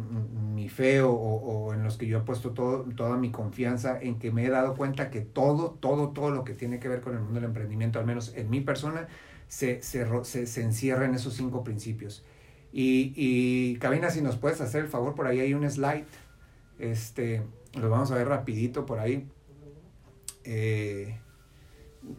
mi 0.53 0.69
fe 0.69 1.01
o, 1.01 1.11
o, 1.11 1.73
en 1.73 1.83
los 1.83 1.97
que 1.97 2.05
yo 2.05 2.19
he 2.19 2.21
puesto 2.21 2.51
todo, 2.51 2.83
toda 2.95 3.17
mi 3.17 3.31
confianza 3.31 3.99
en 3.99 4.19
que 4.19 4.31
me 4.31 4.45
he 4.45 4.49
dado 4.49 4.75
cuenta 4.75 5.09
que 5.09 5.21
todo, 5.21 5.71
todo, 5.71 6.09
todo 6.09 6.31
lo 6.31 6.43
que 6.43 6.53
tiene 6.53 6.79
que 6.79 6.89
ver 6.89 7.01
con 7.01 7.13
el 7.13 7.21
mundo 7.21 7.35
del 7.35 7.45
emprendimiento, 7.45 7.97
al 7.97 8.05
menos 8.05 8.35
en 8.35 8.49
mi 8.49 8.59
persona, 8.59 9.07
se, 9.47 9.81
se, 9.81 10.05
se, 10.25 10.45
se 10.45 10.61
encierra 10.61 11.05
en 11.05 11.15
esos 11.15 11.33
cinco 11.33 11.63
principios. 11.63 12.25
Y, 12.71 13.13
y 13.15 13.77
Cabina, 13.77 14.09
si 14.09 14.21
nos 14.21 14.35
puedes 14.35 14.61
hacer 14.61 14.83
el 14.83 14.89
favor, 14.89 15.15
por 15.15 15.27
ahí 15.27 15.39
hay 15.39 15.53
un 15.53 15.67
slide, 15.69 16.05
este, 16.77 17.41
lo 17.73 17.89
vamos 17.89 18.11
a 18.11 18.15
ver 18.15 18.27
rapidito 18.27 18.85
por 18.85 18.99
ahí. 18.99 19.27
Eh, 20.43 21.17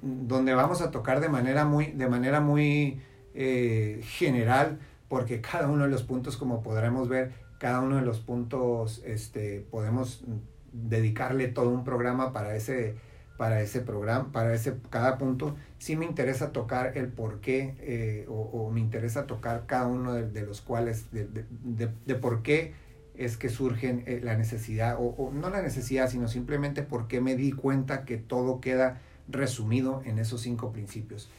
donde 0.03 0.55
vamos 0.55 0.81
a 0.83 0.91
tocar 0.91 1.21
de 1.21 1.29
manera 1.29 1.65
muy, 1.65 1.93
de 1.93 2.09
manera 2.09 2.41
muy 2.41 3.01
eh, 3.35 4.01
general, 4.03 4.79
porque 5.09 5.41
cada 5.41 5.69
uno 5.69 5.85
de 5.85 5.91
los 5.91 6.03
puntos, 6.03 6.37
como 6.37 6.63
podremos 6.63 7.09
ver, 7.09 7.33
cada 7.59 7.81
uno 7.81 7.97
de 7.97 8.03
los 8.03 8.21
puntos 8.21 9.03
este, 9.05 9.67
podemos 9.71 10.25
dedicarle 10.73 11.49
todo 11.49 11.71
un 11.71 11.85
programa 11.85 12.33
para 12.33 12.57
ese, 12.57 12.95
para 13.37 13.61
ese 13.61 13.81
programa, 13.81 14.33
para 14.33 14.55
ese 14.55 14.77
cada 14.89 15.19
punto. 15.19 15.57
Sí 15.79 15.97
me 15.97 16.07
interesa 16.07 16.53
tocar 16.53 16.97
el 16.97 17.09
por 17.09 17.41
qué 17.41 17.75
eh, 17.81 18.27
o, 18.29 18.71
me 18.71 18.81
interesa 18.81 19.27
tocar 19.27 19.67
cada 19.67 19.87
uno 19.87 20.15
de, 20.15 20.43
los 20.43 20.61
cuales, 20.61 21.11
de, 21.13 21.27
de, 21.27 22.15
por 22.15 22.43
qué 22.43 22.75
es 23.15 23.37
que 23.37 23.49
surgen 23.51 24.05
eh, 24.07 24.21
la 24.23 24.37
necesidad, 24.37 24.97
o, 24.99 25.31
no 25.33 25.51
la 25.51 25.63
necesidad, 25.63 26.09
sino 26.09 26.29
simplemente 26.29 26.83
por 26.83 27.09
qué 27.09 27.21
me 27.21 27.37
di 27.37 27.53
cuenta 27.53 28.05
que 28.05 28.17
todo 28.17 28.61
queda 28.61 29.01
resumido 29.29 30.03
en 30.05 30.19
esos 30.19 30.41
cinco 30.41 30.73
principios. 30.73 31.31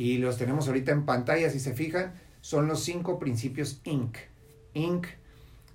Y 0.00 0.16
los 0.16 0.38
tenemos 0.38 0.66
ahorita 0.66 0.92
en 0.92 1.04
pantalla, 1.04 1.50
si 1.50 1.60
se 1.60 1.74
fijan, 1.74 2.14
son 2.40 2.66
los 2.66 2.82
cinco 2.82 3.18
principios 3.18 3.82
INC. 3.84 4.16
INC, 4.72 5.06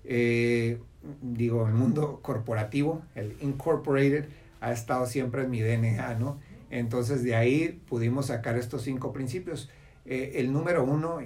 eh, 0.04 0.80
digo, 1.22 1.68
el 1.68 1.76
mundo 1.76 2.22
corporativo, 2.24 3.04
el 3.14 3.36
Incorporated, 3.42 4.26
ha 4.62 4.72
estado 4.72 5.06
siempre 5.06 5.44
en 5.44 5.52
mi 5.52 5.62
DNA, 5.62 6.16
¿no? 6.16 6.40
Entonces 6.72 7.22
de 7.24 7.36
ahí 7.36 7.80
pudimos 7.88 8.26
sacar 8.26 8.58
estos 8.58 8.82
cinco 8.82 9.14
principios. 9.14 9.70
Eh, 10.08 10.32
el 10.38 10.52
número 10.52 10.84
uno 10.84 11.20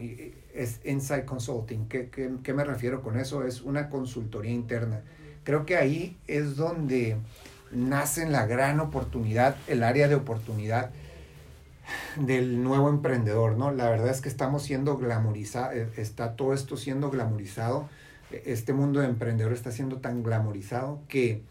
es 0.54 0.82
Inside 0.84 1.24
Consulting. 1.24 1.88
¿Qué, 1.88 2.10
¿Qué, 2.44 2.54
me 2.54 2.66
refiero 2.66 3.02
con 3.02 3.18
eso? 3.18 3.46
Es 3.46 3.62
una 3.62 3.90
consultoría 3.90 4.52
interna. 4.52 5.04
Creo 5.46 5.66
que 5.66 5.78
ahí 5.78 6.18
es 6.28 6.58
donde 6.58 7.16
nace 7.72 8.28
la 8.28 8.46
gran 8.46 8.82
oportunidad, 8.82 9.56
el 9.70 9.84
área 9.84 10.10
de 10.10 10.16
oportunidad 10.16 10.92
del 12.18 12.64
nuevo 12.64 12.90
emprendedor, 12.90 13.58
¿no? 13.58 13.72
La 13.72 13.90
verdad 13.90 14.10
es 14.10 14.22
que 14.22 14.30
estamos 14.30 14.64
siendo 14.64 14.98
glamorizados, 14.98 15.76
eh, 15.76 15.90
está 15.98 16.36
todo 16.36 16.54
esto 16.54 16.78
siendo 16.78 17.10
glamorizado, 17.10 17.90
este 18.46 18.74
mundo 18.74 19.00
de 19.00 19.08
emprendedor 19.08 19.54
está 19.54 19.72
siendo 19.72 19.98
tan 19.98 20.24
glamorizado 20.24 21.02
que, 21.08 21.42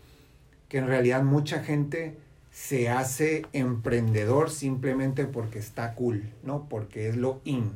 que 0.69 0.79
en 0.79 0.87
realidad 0.87 1.23
mucha 1.23 1.63
gente 1.63 2.17
se 2.53 2.89
hace 2.89 3.47
emprendedor 3.53 4.51
simplemente 4.51 5.27
porque 5.27 5.59
está 5.59 5.95
cool, 5.95 6.31
¿no? 6.43 6.69
Porque 6.69 7.09
es 7.09 7.17
lo 7.17 7.41
in. 7.45 7.73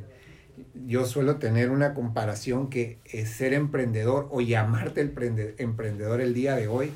Yo 0.86 1.06
suelo 1.06 1.36
tener 1.36 1.70
una 1.70 1.94
comparación 1.94 2.68
que 2.68 2.98
es 3.04 3.30
ser 3.30 3.54
emprendedor 3.54 4.28
o 4.30 4.40
llamarte 4.40 5.00
el 5.00 5.54
emprendedor 5.58 6.20
el 6.20 6.34
día 6.34 6.56
de 6.56 6.68
hoy 6.68 6.92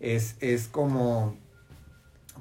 es, 0.00 0.36
es 0.40 0.68
como, 0.68 1.36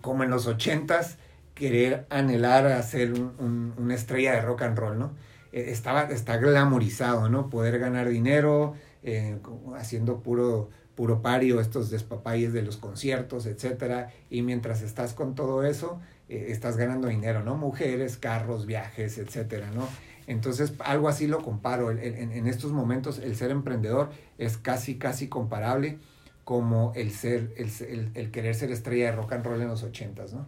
como 0.01 0.23
en 0.23 0.29
los 0.29 0.47
ochentas 0.47 1.17
querer 1.57 2.05
anhelar 2.09 2.67
a 2.67 2.81
ser 2.83 3.13
una 3.13 3.95
estrella 3.95 4.33
de 4.33 4.41
rock 4.41 4.61
and 4.61 4.77
roll, 4.77 4.99
¿no? 4.99 5.11
E, 5.51 5.71
estaba, 5.71 6.03
está 6.03 6.37
glamorizado, 6.37 7.29
¿no? 7.29 7.49
Poder 7.49 7.79
ganar 7.79 8.09
dinero, 8.09 8.75
eh, 9.03 9.39
haciendo 9.75 10.21
puro, 10.21 10.69
puro 10.95 11.21
pario, 11.21 11.59
estos 11.59 11.89
despapayes 11.89 12.53
de 12.53 12.61
los 12.61 12.77
conciertos, 12.77 13.45
etcétera. 13.45 14.11
Y 14.29 14.43
mientras 14.43 14.81
estás 14.81 15.13
con 15.13 15.35
todo 15.35 15.63
eso, 15.63 15.99
eh, 16.29 16.47
estás 16.49 16.77
ganando 16.77 17.07
dinero, 17.07 17.43
¿no? 17.43 17.55
Mujeres, 17.55 18.17
carros, 18.17 18.65
viajes, 18.65 19.17
etcétera, 19.17 19.71
¿no? 19.73 19.87
Entonces, 20.27 20.73
algo 20.79 21.07
así 21.09 21.25
lo 21.25 21.41
comparo. 21.41 21.89
En, 21.89 22.47
estos 22.47 22.73
momentos, 22.73 23.17
el 23.19 23.35
ser 23.35 23.49
emprendedor 23.49 24.09
es 24.37 24.57
casi, 24.57 24.97
casi 24.97 25.29
comparable 25.29 25.99
como 26.43 26.91
el 26.95 27.11
ser, 27.11 27.53
el, 27.57 28.11
el, 28.13 28.31
querer 28.31 28.53
ser 28.55 28.71
estrella 28.71 29.05
de 29.05 29.11
rock 29.13 29.33
and 29.33 29.45
roll 29.45 29.61
en 29.61 29.69
los 29.69 29.83
ochentas, 29.83 30.33
¿no? 30.33 30.47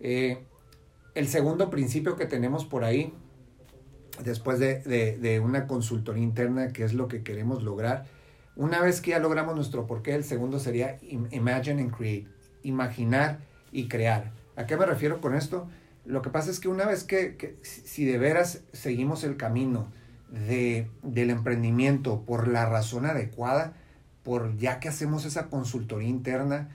Eh, 0.00 0.38
el 1.14 1.28
segundo 1.28 1.70
principio 1.70 2.16
que 2.16 2.26
tenemos 2.26 2.64
por 2.64 2.84
ahí, 2.84 3.12
después 4.22 4.58
de, 4.58 4.80
de, 4.80 5.40
una 5.40 5.66
consultoría 5.66 6.22
interna, 6.22 6.68
que 6.72 6.84
es 6.84 6.94
lo 6.94 7.08
que 7.08 7.22
queremos 7.22 7.62
lograr, 7.62 8.06
una 8.56 8.80
vez 8.80 9.00
que 9.00 9.10
ya 9.10 9.18
logramos 9.18 9.56
nuestro 9.56 9.86
porqué, 9.86 10.14
el 10.14 10.24
segundo 10.24 10.58
sería 10.58 10.98
imagine 11.30 11.82
and 11.82 11.96
create, 11.96 12.28
imaginar 12.62 13.40
y 13.72 13.88
crear. 13.88 14.32
¿A 14.56 14.66
qué 14.66 14.76
me 14.76 14.86
refiero 14.86 15.20
con 15.20 15.34
esto? 15.34 15.68
Lo 16.04 16.22
que 16.22 16.30
pasa 16.30 16.50
es 16.50 16.60
que 16.60 16.68
una 16.68 16.86
vez 16.86 17.02
que, 17.02 17.36
que 17.36 17.56
si 17.62 18.04
de 18.04 18.18
veras 18.18 18.62
seguimos 18.72 19.24
el 19.24 19.36
camino 19.36 19.90
de, 20.28 20.88
del 21.02 21.30
emprendimiento 21.30 22.22
por 22.22 22.48
la 22.48 22.66
razón 22.66 23.06
adecuada, 23.06 23.74
por 24.22 24.56
ya 24.56 24.80
que 24.80 24.88
hacemos 24.88 25.24
esa 25.24 25.48
consultoría 25.48 26.08
interna, 26.08 26.70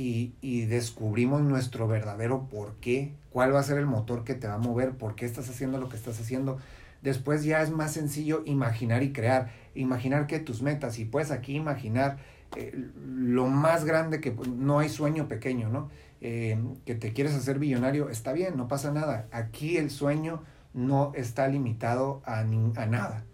y, 0.00 0.66
descubrimos 0.66 1.42
nuestro 1.42 1.88
verdadero 1.88 2.46
por 2.48 2.76
qué, 2.76 3.14
cuál 3.30 3.52
va 3.52 3.58
a 3.58 3.64
ser 3.64 3.78
el 3.78 3.86
motor 3.86 4.22
que 4.22 4.34
te 4.34 4.46
va 4.46 4.54
a 4.54 4.58
mover, 4.58 4.92
por 4.92 5.16
qué 5.16 5.26
estás 5.26 5.50
haciendo 5.50 5.78
lo 5.78 5.88
que 5.88 5.96
estás 5.96 6.20
haciendo. 6.20 6.58
Después 7.02 7.42
ya 7.42 7.62
es 7.62 7.70
más 7.70 7.94
sencillo 7.94 8.42
imaginar 8.46 9.02
y 9.02 9.12
crear, 9.12 9.50
imaginar 9.74 10.28
que 10.28 10.38
tus 10.38 10.62
metas, 10.62 11.00
y 11.00 11.04
puedes 11.04 11.32
aquí 11.32 11.56
imaginar 11.56 12.18
eh, 12.54 12.72
lo 13.04 13.48
más 13.48 13.84
grande 13.84 14.20
que 14.20 14.36
no 14.48 14.78
hay 14.78 14.88
sueño 14.88 15.26
pequeño, 15.26 15.68
¿no? 15.68 15.90
Eh, 16.20 16.56
que 16.86 16.94
te 16.94 17.12
quieres 17.12 17.34
hacer 17.34 17.58
billonario, 17.58 18.08
está 18.08 18.32
bien, 18.32 18.56
no 18.56 18.68
pasa 18.68 18.92
nada. 18.92 19.26
Aquí 19.32 19.78
el 19.78 19.90
sueño 19.90 20.44
no 20.74 21.12
está 21.16 21.48
limitado 21.48 22.22
a, 22.24 22.38
a 22.40 22.86
nada, 22.86 23.24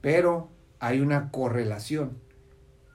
pero 0.00 0.48
hay 0.80 1.00
una 1.00 1.30
correlación. 1.30 2.18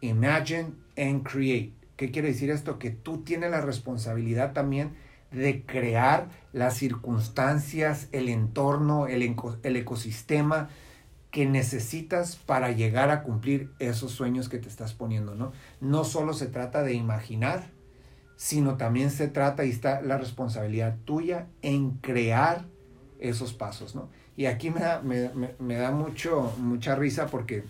Imagine 0.01 0.73
and 0.97 1.23
create 1.23 1.82
¿Qué 1.95 2.11
quiere 2.11 2.29
decir 2.29 2.49
esto? 2.49 2.79
Que 2.79 2.89
tú 2.89 3.23
tienes 3.23 3.51
la 3.51 3.61
responsabilidad 3.61 4.53
también 4.53 4.93
de 5.31 5.63
crear 5.65 6.29
las 6.51 6.75
circunstancias, 6.75 8.07
el 8.11 8.29
entorno, 8.29 9.07
el, 9.07 9.35
el 9.63 9.75
ecosistema 9.75 10.69
que 11.31 11.47
necesitas 11.47 12.35
para 12.35 12.71
llegar 12.71 13.09
a 13.09 13.23
cumplir 13.23 13.71
esos 13.79 14.11
sueños 14.11 14.49
que 14.49 14.59
te 14.59 14.69
estás 14.69 14.93
poniendo, 14.93 15.33
¿no? 15.33 15.51
No 15.81 16.03
solo 16.03 16.33
se 16.33 16.45
trata 16.45 16.83
de 16.83 16.93
imaginar, 16.93 17.71
sino 18.35 18.77
también 18.77 19.09
se 19.09 19.27
trata 19.27 19.65
y 19.65 19.71
está 19.71 20.01
la 20.01 20.19
responsabilidad 20.19 20.97
tuya 21.05 21.47
en 21.63 21.91
crear 21.97 22.65
esos 23.19 23.53
pasos, 23.53 23.95
¿no? 23.95 24.09
Y 24.37 24.45
aquí 24.45 24.69
me 24.69 24.81
da, 24.81 25.01
me, 25.01 25.31
me 25.57 25.75
da 25.75 25.91
mucho, 25.91 26.53
mucha 26.59 26.95
risa 26.95 27.25
porque 27.27 27.63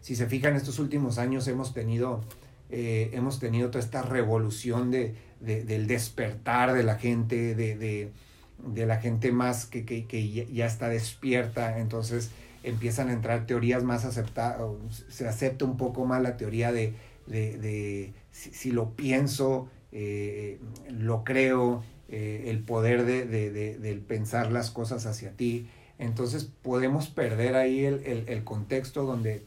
si 0.00 0.14
se 0.14 0.26
fijan, 0.26 0.54
estos 0.54 0.78
últimos 0.78 1.18
años 1.18 1.48
hemos 1.48 1.74
tenido 1.74 2.24
eh, 2.70 3.10
hemos 3.12 3.38
tenido 3.38 3.70
toda 3.70 3.84
esta 3.84 4.02
revolución 4.02 4.90
de, 4.90 5.14
del 5.40 5.86
despertar 5.86 6.72
de 6.72 6.82
la 6.82 6.96
gente, 6.96 7.54
de, 7.54 8.10
la 8.86 8.96
gente 8.98 9.30
más 9.32 9.66
que, 9.66 9.84
que, 9.84 10.46
ya 10.52 10.66
está 10.66 10.88
despierta, 10.88 11.78
entonces 11.78 12.30
empiezan 12.64 13.08
a 13.08 13.12
entrar 13.12 13.46
teorías 13.46 13.84
más 13.84 14.04
aceptadas, 14.04 14.60
se 15.08 15.28
acepta 15.28 15.64
un 15.64 15.76
poco 15.76 16.04
más 16.04 16.20
la 16.22 16.36
teoría 16.36 16.72
de, 16.72 16.94
si, 18.32 18.72
lo 18.72 18.90
pienso, 18.94 19.68
eh, 19.92 20.58
lo 20.90 21.22
creo, 21.22 21.84
eh, 22.08 22.44
el 22.48 22.60
poder 22.60 23.04
de, 23.04 23.26
del 23.78 24.00
pensar 24.00 24.50
las 24.50 24.70
cosas 24.70 25.06
hacia 25.06 25.32
ti. 25.32 25.68
Entonces 25.98 26.50
podemos 26.62 27.08
perder 27.08 27.54
ahí 27.56 27.84
el, 27.84 28.24
el 28.26 28.44
contexto 28.44 29.04
donde 29.04 29.44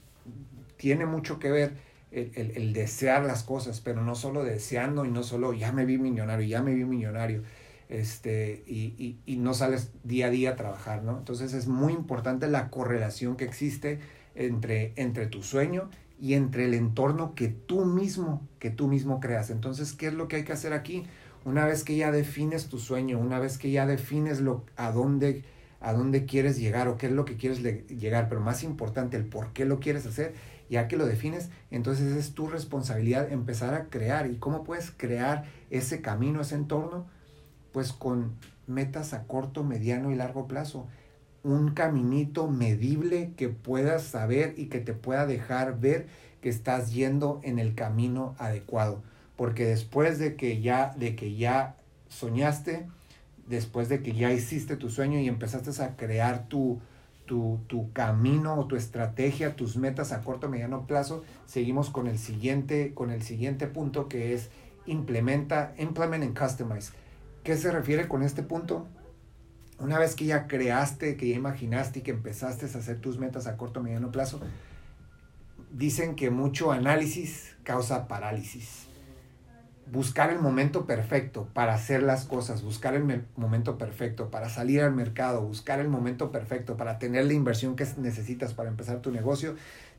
tiene 0.77 1.05
mucho 1.05 1.39
que 1.39 1.51
ver 1.51 1.88
el, 2.11 2.73
desear 2.73 3.23
las 3.23 3.43
cosas, 3.43 3.81
pero 3.81 4.01
no 4.01 4.15
solo 4.15 4.43
deseando 4.43 5.05
y 5.05 5.11
no 5.11 5.23
solo 5.23 5.53
ya 5.53 5.71
me 5.71 5.85
vi 5.85 5.97
millonario, 5.97 6.47
ya 6.47 6.61
me 6.61 6.73
vi 6.73 6.85
millonario, 6.85 7.43
este, 7.87 8.63
y, 8.67 9.17
y, 9.25 9.37
no 9.37 9.53
sales 9.53 9.91
día 10.03 10.27
a 10.27 10.29
día 10.29 10.51
a 10.51 10.55
trabajar, 10.55 11.03
¿no? 11.03 11.17
Entonces 11.17 11.53
es 11.53 11.67
muy 11.67 11.93
importante 11.93 12.47
la 12.47 12.69
correlación 12.69 13.35
que 13.35 13.45
existe 13.45 13.99
entre, 14.35 14.93
entre 14.95 15.25
tu 15.25 15.41
sueño 15.41 15.89
y 16.21 16.35
entre 16.35 16.65
el 16.65 16.75
entorno 16.75 17.33
que 17.33 17.47
tú 17.47 17.85
mismo, 17.85 18.47
que 18.59 18.69
tú 18.69 18.87
mismo 18.87 19.19
creas. 19.19 19.49
Entonces, 19.49 19.93
¿qué 19.93 20.07
es 20.07 20.13
lo 20.13 20.27
que 20.27 20.37
hay 20.37 20.43
que 20.43 20.53
hacer 20.53 20.73
aquí? 20.73 21.05
Una 21.45 21.65
vez 21.65 21.83
que 21.83 21.95
ya 21.95 22.11
defines 22.11 22.67
tu 22.67 22.77
sueño, 22.77 23.17
una 23.17 23.39
vez 23.39 23.57
que 23.57 23.71
ya 23.71 23.87
defines 23.87 24.39
lo, 24.39 24.65
a 24.75 24.91
dónde 24.91 25.43
a 25.81 25.93
dónde 25.93 26.25
quieres 26.25 26.59
llegar 26.59 26.87
o 26.87 26.97
qué 26.97 27.07
es 27.07 27.13
lo 27.13 27.25
que 27.25 27.37
quieres 27.37 27.61
llegar, 27.61 28.27
pero 28.27 28.41
más 28.41 28.63
importante, 28.63 29.17
el 29.17 29.25
por 29.25 29.53
qué 29.53 29.65
lo 29.65 29.79
quieres 29.79 30.05
hacer, 30.05 30.33
ya 30.69 30.87
que 30.87 30.97
lo 30.97 31.05
defines, 31.05 31.49
entonces 31.71 32.15
es 32.15 32.33
tu 32.33 32.47
responsabilidad 32.47 33.31
empezar 33.31 33.73
a 33.73 33.85
crear. 33.85 34.29
¿Y 34.29 34.37
cómo 34.37 34.63
puedes 34.63 34.91
crear 34.91 35.45
ese 35.69 36.01
camino, 36.01 36.41
ese 36.41 36.55
entorno? 36.55 37.07
Pues 37.71 37.91
con 37.91 38.35
metas 38.67 39.13
a 39.13 39.23
corto, 39.23 39.63
mediano 39.63 40.11
y 40.11 40.15
largo 40.15 40.47
plazo. 40.47 40.87
Un 41.43 41.71
caminito 41.71 42.47
medible 42.47 43.33
que 43.35 43.49
puedas 43.49 44.03
saber 44.03 44.53
y 44.57 44.65
que 44.67 44.79
te 44.79 44.93
pueda 44.93 45.25
dejar 45.25 45.79
ver 45.79 46.07
que 46.41 46.49
estás 46.49 46.93
yendo 46.93 47.39
en 47.43 47.59
el 47.59 47.75
camino 47.75 48.35
adecuado. 48.37 49.01
Porque 49.35 49.65
después 49.65 50.19
de 50.19 50.35
que 50.35 50.61
ya, 50.61 50.93
de 50.97 51.15
que 51.15 51.35
ya 51.35 51.77
soñaste, 52.09 52.87
después 53.47 53.89
de 53.89 54.03
que 54.03 54.13
ya 54.13 54.31
hiciste 54.31 54.75
tu 54.75 54.89
sueño 54.89 55.19
y 55.19 55.27
empezaste 55.27 55.81
a 55.81 55.95
crear 55.95 56.47
tu, 56.47 56.79
tu, 57.29 57.89
camino 57.93 58.55
o 58.55 58.65
tu 58.65 58.75
estrategia, 58.75 59.55
tus 59.55 59.77
metas 59.77 60.11
a 60.11 60.21
corto 60.21 60.47
o 60.47 60.49
mediano 60.49 60.87
plazo, 60.87 61.23
seguimos 61.45 61.91
con 61.91 62.07
el 62.07 62.17
siguiente, 62.17 62.93
con 62.95 63.11
el 63.11 63.21
siguiente 63.21 63.67
punto 63.67 64.09
que 64.09 64.33
es 64.33 64.49
implementa, 64.87 65.75
implement 65.77 66.23
and 66.23 66.37
customize. 66.37 66.91
¿Qué 67.43 67.55
se 67.55 67.71
refiere 67.71 68.07
con 68.07 68.23
este 68.23 68.41
punto? 68.41 68.87
Una 69.77 69.99
vez 69.99 70.15
que 70.15 70.25
ya 70.25 70.47
creaste, 70.47 71.15
que 71.15 71.29
ya 71.29 71.35
imaginaste 71.35 71.99
y 71.99 72.01
que 72.01 72.11
empezaste 72.11 72.65
a 72.65 72.79
hacer 72.79 72.99
tus 72.99 73.19
metas 73.19 73.45
a 73.45 73.55
corto 73.55 73.79
o 73.79 73.83
mediano 73.83 74.11
plazo, 74.11 74.41
dicen 75.71 76.15
que 76.15 76.31
mucho 76.31 76.71
análisis 76.71 77.55
causa 77.63 78.07
parálisis. 78.07 78.88
Buscar 79.91 80.31
el 80.31 80.39
momento 80.39 80.85
perfecto 80.85 81.47
para 81.53 81.73
hacer 81.73 82.03
las 82.03 82.25
cosas, 82.25 82.61
buscar 82.61 82.93
el 82.93 83.23
momento 83.35 83.77
perfecto 83.77 84.29
para 84.29 84.49
salir 84.49 84.81
al 84.81 84.93
mercado, 84.93 85.41
buscar 85.41 85.79
el 85.79 85.89
momento 85.89 86.31
perfecto 86.31 86.77
para 86.77 86.99
tener 86.99 87.25
la 87.25 87.33
inversión 87.33 87.75
que 87.75 87.87
necesitas 87.97 88.53
para 88.53 88.69
empezar 88.69 89.01
tu 89.01 89.11
negocio, 89.11 89.55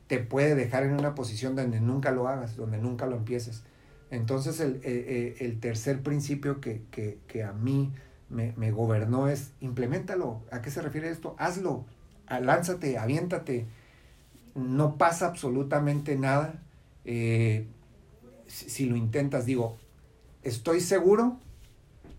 te 0.07 0.19
puede 0.19 0.55
dejar 0.55 0.83
en 0.83 0.93
una 0.93 1.15
posición 1.15 1.55
donde 1.55 1.79
nunca 1.79 2.11
lo 2.11 2.27
hagas, 2.27 2.55
donde 2.55 2.77
nunca 2.77 3.05
lo 3.05 3.15
empieces. 3.15 3.63
Entonces 4.11 4.59
el, 4.59 4.81
eh, 4.83 5.35
eh, 5.39 5.57
tercer 5.59 6.01
principio 6.01 6.59
que, 6.59 7.43
a 7.43 7.53
mí 7.53 7.91
me, 8.29 8.53
me, 8.57 8.71
gobernó 8.71 9.27
es 9.27 9.51
implementalo. 9.61 10.41
¿A 10.51 10.61
qué 10.61 10.69
se 10.69 10.81
refiere 10.81 11.09
esto? 11.09 11.35
Hazlo, 11.37 11.85
lánzate, 12.29 12.97
aviéntate. 12.97 13.65
No 14.53 14.97
pasa 14.97 15.27
absolutamente 15.27 16.17
nada. 16.17 16.61
Eh, 17.05 17.67
si, 18.47 18.85
lo 18.85 18.95
intentas, 18.95 19.45
digo, 19.45 19.77
estoy 20.43 20.79
seguro 20.79 21.39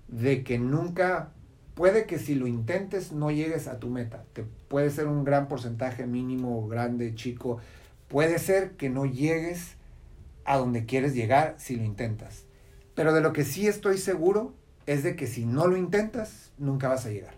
de 0.09 0.45
que 0.45 0.59
nunca, 0.59 1.33
puede 1.75 2.07
que 2.07 2.19
si 2.19 2.35
lo 2.35 2.47
intentes 2.47 3.13
no 3.13 3.31
llegues 3.31 3.69
a 3.69 3.79
tu 3.79 3.89
meta. 3.89 4.25
Te 4.33 4.45
puede 4.69 4.91
ser 4.91 5.07
un 5.07 5.25
gran 5.25 5.49
porcentaje 5.49 6.07
mínimo, 6.07 6.69
grande, 6.69 7.15
chico. 7.15 7.59
Puede 8.09 8.39
ser 8.39 8.73
que 8.73 8.91
no 8.91 9.07
llegues 9.07 9.77
a 10.45 10.57
donde 10.57 10.85
quieres 10.85 11.15
llegar 11.15 11.55
si 11.59 11.77
lo 11.77 11.85
intentas. 11.85 12.45
Pero 12.95 13.15
de 13.15 13.21
lo 13.21 13.33
que 13.33 13.45
sí 13.45 13.67
estoy 13.67 13.99
seguro 13.99 14.55
es 14.87 15.03
de 15.03 15.17
que 15.17 15.27
si 15.27 15.47
no 15.47 15.67
lo 15.67 15.77
intentas, 15.77 16.53
nunca 16.59 16.89
vas 16.89 17.07
a 17.07 17.11
llegar. 17.11 17.35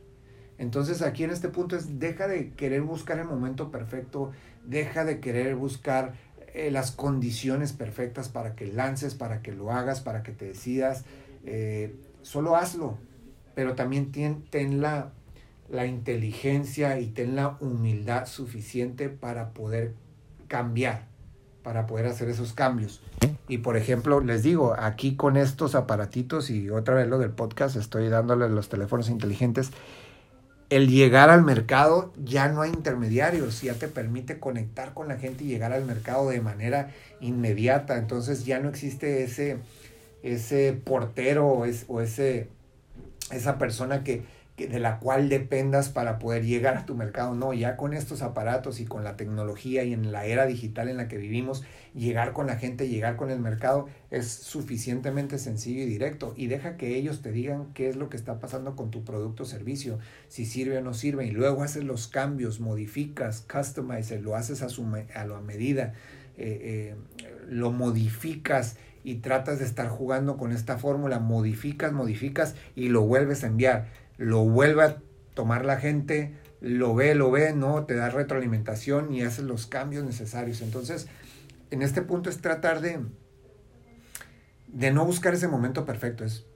Entonces 0.59 1.03
aquí 1.03 1.25
en 1.25 1.31
este 1.31 1.49
punto 1.49 1.77
es 1.77 1.99
deja 1.99 2.29
de 2.29 2.51
querer 2.51 2.83
buscar 2.83 3.19
el 3.19 3.27
momento 3.27 3.71
perfecto, 3.71 4.33
deja 4.65 5.05
de 5.05 5.21
querer 5.21 5.57
buscar 5.57 6.15
eh, 6.55 6.71
las 6.71 6.93
condiciones 6.93 7.73
perfectas 7.73 8.29
para 8.29 8.55
que 8.55 8.69
lances, 8.69 9.17
para 9.17 9.43
que 9.43 9.51
lo 9.51 9.73
hagas, 9.73 10.01
para 10.01 10.23
que 10.23 10.31
te 10.31 10.45
decidas. 10.45 11.05
Eh, 11.45 11.97
solo 12.23 12.55
hazlo, 12.55 12.97
pero 13.57 13.75
también 13.75 14.13
ten, 14.13 14.81
la, 14.81 15.11
la 15.69 15.87
inteligencia 15.87 17.01
y 17.01 17.07
ten 17.09 17.35
la 17.35 17.57
humildad 17.61 18.27
suficiente 18.27 19.09
para 19.09 19.51
poder 19.51 19.95
cambiar, 20.47 21.09
para 21.65 21.89
poder 21.89 22.07
hacer 22.07 22.29
esos 22.29 22.53
cambios. 22.53 23.03
Y 23.49 23.59
por 23.59 23.77
ejemplo, 23.77 24.21
les 24.21 24.45
digo, 24.45 24.77
aquí 24.79 25.17
con 25.17 25.37
estos 25.37 25.75
aparatitos 25.75 26.51
y 26.51 26.71
otra 26.71 26.95
vez 26.95 27.09
lo 27.09 27.19
del 27.19 27.31
podcast, 27.31 27.75
estoy 27.75 28.09
dándole 28.09 28.49
los 28.49 28.69
teléfonos 28.69 29.11
inteligentes 29.11 29.73
el 30.75 30.89
llegar 30.89 31.31
al 31.31 31.45
mercado 31.45 32.13
ya 32.17 32.49
no 32.49 32.63
hay 32.63 32.71
intermediarios, 32.71 33.63
ya 33.63 33.75
te 33.75 33.87
permite 33.87 34.41
conectar 34.41 34.93
con 34.93 35.07
la 35.07 35.17
gente 35.17 35.45
y 35.45 35.47
llegar 35.47 35.73
al 35.73 35.85
mercado 35.85 36.31
de 36.31 36.41
manera 36.41 36.91
inmediata. 37.21 37.97
Entonces 37.97 38.45
ya 38.45 38.59
no 38.59 38.71
existe 38.71 39.23
ese, 39.23 39.59
ese 40.25 40.73
portero 40.73 41.47
o, 41.47 41.65
o 41.87 42.01
ese, 42.01 42.49
esa 43.31 43.57
persona 43.57 44.03
que, 44.03 44.25
de 44.57 44.79
la 44.79 45.01
cual 45.01 45.29
dependas 45.29 45.89
para 45.89 46.21
poder 46.21 46.45
llegar 46.45 46.77
a 46.77 46.87
tu 46.87 46.95
mercado. 46.95 47.35
No, 47.35 47.53
ya 47.53 47.77
con 47.77 47.93
estos 47.93 48.23
aparatos 48.23 48.79
y 48.79 48.85
con 48.85 49.03
la 49.03 49.17
tecnología 49.17 49.83
y 49.83 49.93
en 49.93 50.13
la 50.13 50.27
era 50.27 50.47
digital 50.47 50.89
en 50.89 50.97
la 50.97 51.09
que 51.09 51.17
vivimos, 51.17 51.65
llegar 51.93 52.33
con 52.33 52.47
la 52.47 52.57
gente, 52.57 52.89
llegar 52.89 53.17
con 53.17 53.31
el 53.31 53.41
mercado 53.41 53.89
es 54.13 54.29
suficientemente 54.29 55.39
sencillo 55.39 55.83
y 55.83 55.87
directo. 55.87 56.35
Y 56.37 56.47
deja 56.47 56.77
que 56.77 56.97
ellos 56.97 57.21
te 57.21 57.33
digan 57.33 57.73
qué 57.75 57.89
es 57.89 57.97
lo 57.97 58.09
que 58.09 58.17
está 58.17 58.39
pasando 58.39 58.77
con 58.77 58.93
tu 58.93 59.05
producto 59.05 59.43
o 59.43 59.47
servicio, 59.47 59.99
si 60.29 60.47
sirve 60.47 60.79
o 60.79 60.83
no 60.83 60.95
sirve. 60.95 61.27
Y 61.27 61.33
luego 61.33 61.65
haces 61.65 61.83
los 61.83 62.07
cambios, 62.07 62.61
modificas, 62.61 63.41
customize, 63.41 64.21
lo 64.21 64.37
haces 64.37 64.63
a, 64.63 64.69
su, 64.69 64.87
a 65.15 65.25
la 65.25 65.41
medida, 65.41 65.95
eh, 66.37 66.95
eh, 67.19 67.27
lo 67.49 67.73
modificas 67.73 68.77
y 69.03 69.17
tratas 69.17 69.59
de 69.59 69.67
estar 69.67 69.89
jugando 69.89 70.37
con 70.37 70.51
esta 70.51 70.79
fórmula, 70.79 71.19
modificas, 71.19 71.93
modificas 71.93 72.55
y 72.75 72.89
lo 72.89 73.03
vuelves 73.03 73.45
a 73.45 73.49
enviar 73.49 74.04
lo 74.17 74.45
vuelve 74.45 74.85
a 74.85 75.03
tomar 75.35 75.65
la 75.65 75.79
gente, 75.79 76.35
lo 76.61 76.95
ve, 76.95 77.15
lo 77.15 77.31
ve, 77.31 77.53
no, 77.53 77.85
te 77.85 77.95
da 77.95 78.11
retroalimentación 78.11 79.13
y 79.13 79.23
haces 79.23 79.45
los 79.45 79.67
cambios 79.67 80.05
necesarios. 80.05 80.63
Entonces, 80.63 81.09
en 81.71 81.83
este 81.83 82.03
punto 82.03 82.31
es 82.31 82.41
tratar 82.41 82.81
de, 82.81 83.01
de 84.69 84.93
no 84.93 85.05
buscar 85.05 85.35
ese 85.35 85.49
momento 85.49 85.85
perfecto, 85.85 86.25
es 86.25 86.47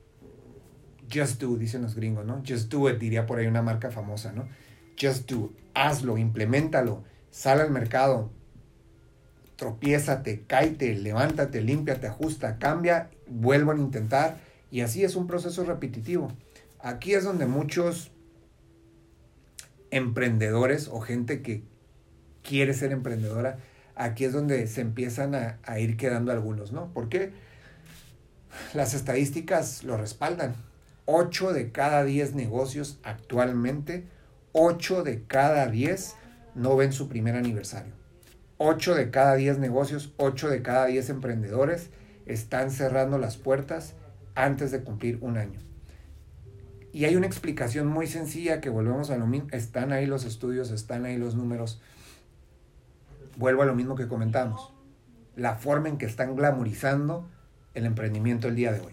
just 1.13 1.41
do, 1.41 1.57
dicen 1.57 1.83
los 1.83 1.95
gringos, 1.95 2.25
¿no? 2.25 2.43
Just 2.47 2.71
do 2.71 2.89
it, 2.89 2.99
diría 2.99 3.27
por 3.27 3.39
ahí 3.39 3.47
una 3.47 3.63
marca 3.63 3.91
famosa, 3.91 4.33
¿no? 4.33 4.49
Just 5.01 5.31
do, 5.31 5.53
hazlo, 5.75 6.19
implementalo, 6.19 7.05
sal 7.31 7.61
al 7.61 7.71
mercado, 7.71 8.31
tropiézate, 9.57 10.45
cáete, 10.47 10.95
levántate, 10.95 11.61
límpiate, 11.61 12.07
ajusta, 12.07 12.59
cambia, 12.59 13.11
vuelvo 13.27 13.73
a 13.73 13.77
intentar 13.77 14.39
y 14.71 14.83
así 14.83 15.03
es 15.03 15.17
un 15.17 15.27
proceso 15.27 15.65
repetitivo. 15.65 16.33
Aquí 16.81 17.15
es 17.15 17.25
donde 17.25 17.47
muchos 17.47 18.13
emprendedores 19.91 20.89
o 20.89 21.01
gente 21.01 21.43
que 21.43 21.63
quiere 22.43 22.75
ser 22.75 22.93
emprendedora, 22.93 23.59
aquí 23.95 24.25
es 24.25 24.33
donde 24.33 24.67
se 24.67 24.81
empiezan 24.81 25.35
a, 25.35 25.79
ir 25.79 25.97
quedando 25.97 26.33
algunos, 26.33 26.73
¿no? 26.73 26.93
Porque 26.95 27.33
las 28.75 28.95
estadísticas 28.95 29.85
lo 29.85 29.97
respaldan. 29.97 30.55
8 31.07 31.53
de 31.53 31.73
cada 31.73 32.05
10 32.05 32.35
negocios 32.35 32.99
actualmente, 33.03 34.05
8 34.53 35.03
de 35.03 35.25
cada 35.25 35.67
10 35.67 36.15
no 36.55 36.77
ven 36.77 36.93
su 36.93 37.09
primer 37.09 37.35
aniversario. 37.35 37.93
8 38.59 38.95
de 38.95 39.11
cada 39.11 39.35
10 39.35 39.59
negocios, 39.59 40.13
8 40.17 40.49
de 40.49 40.63
cada 40.63 40.87
10 40.87 41.11
emprendedores 41.11 41.91
están 42.27 42.71
cerrando 42.71 43.19
las 43.19 43.37
puertas 43.37 43.95
antes 44.35 44.71
de 44.71 44.83
cumplir 44.83 45.19
un 45.23 45.39
año. 45.39 45.68
Y 46.93 47.05
hay 47.05 47.17
una 47.17 47.27
explicación 47.27 47.87
muy 47.87 48.07
sencilla 48.07 48.61
que 48.61 48.71
volvemos 48.71 49.11
a 49.11 49.19
lo 49.19 49.27
mismo. 49.27 49.49
Están 49.53 49.93
ahí 49.93 50.07
los 50.07 50.25
estudios, 50.25 50.71
están 50.71 51.05
ahí 51.05 51.17
los 51.17 51.35
números. 51.35 51.81
Vuelvo 53.37 53.63
a 53.63 53.67
lo 53.67 53.75
mismo 53.75 53.95
que 53.95 54.09
comentamos. 54.09 54.73
La 55.37 55.55
forma 55.55 55.89
en 55.89 55.99
que 55.99 56.07
están 56.07 56.35
glamorizando 56.35 57.29
el 57.75 57.87
emprendimiento 57.87 58.49
el 58.49 58.57
día 58.57 58.73
de 58.73 58.81
hoy. 58.81 58.93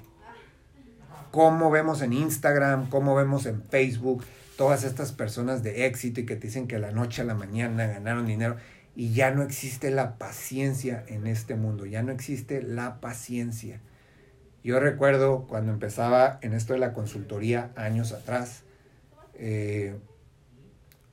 Cómo 1.32 1.72
vemos 1.72 2.02
en 2.02 2.14
Instagram, 2.14 2.90
cómo 2.90 3.16
vemos 3.16 3.46
en 3.46 3.64
Facebook, 3.64 4.24
todas 4.58 4.84
estas 4.84 5.12
personas 5.12 5.64
de 5.64 5.86
éxito 5.86 6.22
y 6.22 6.26
que 6.26 6.36
te 6.36 6.48
dicen 6.48 6.68
que 6.68 6.80
la 6.80 6.92
noche 6.92 7.22
a 7.22 7.26
la 7.26 7.36
mañana 7.36 7.88
ganaron 7.88 8.26
dinero. 8.26 8.58
Y 8.96 9.14
ya 9.14 9.32
no 9.32 9.42
existe 9.42 9.92
la 9.92 10.18
paciencia 10.18 11.04
en 11.08 11.28
este 11.28 11.56
mundo, 11.56 11.86
ya 11.86 12.04
no 12.04 12.12
existe 12.12 12.62
la 12.62 13.02
paciencia. 13.02 13.82
Yo 14.66 14.80
recuerdo 14.80 15.46
cuando 15.48 15.72
empezaba 15.72 16.40
en 16.42 16.56
esto 16.56 16.74
de 16.74 16.80
la 16.80 16.92
consultoría 16.92 17.72
años 17.76 18.14
atrás, 18.14 18.64
eh, 19.36 19.96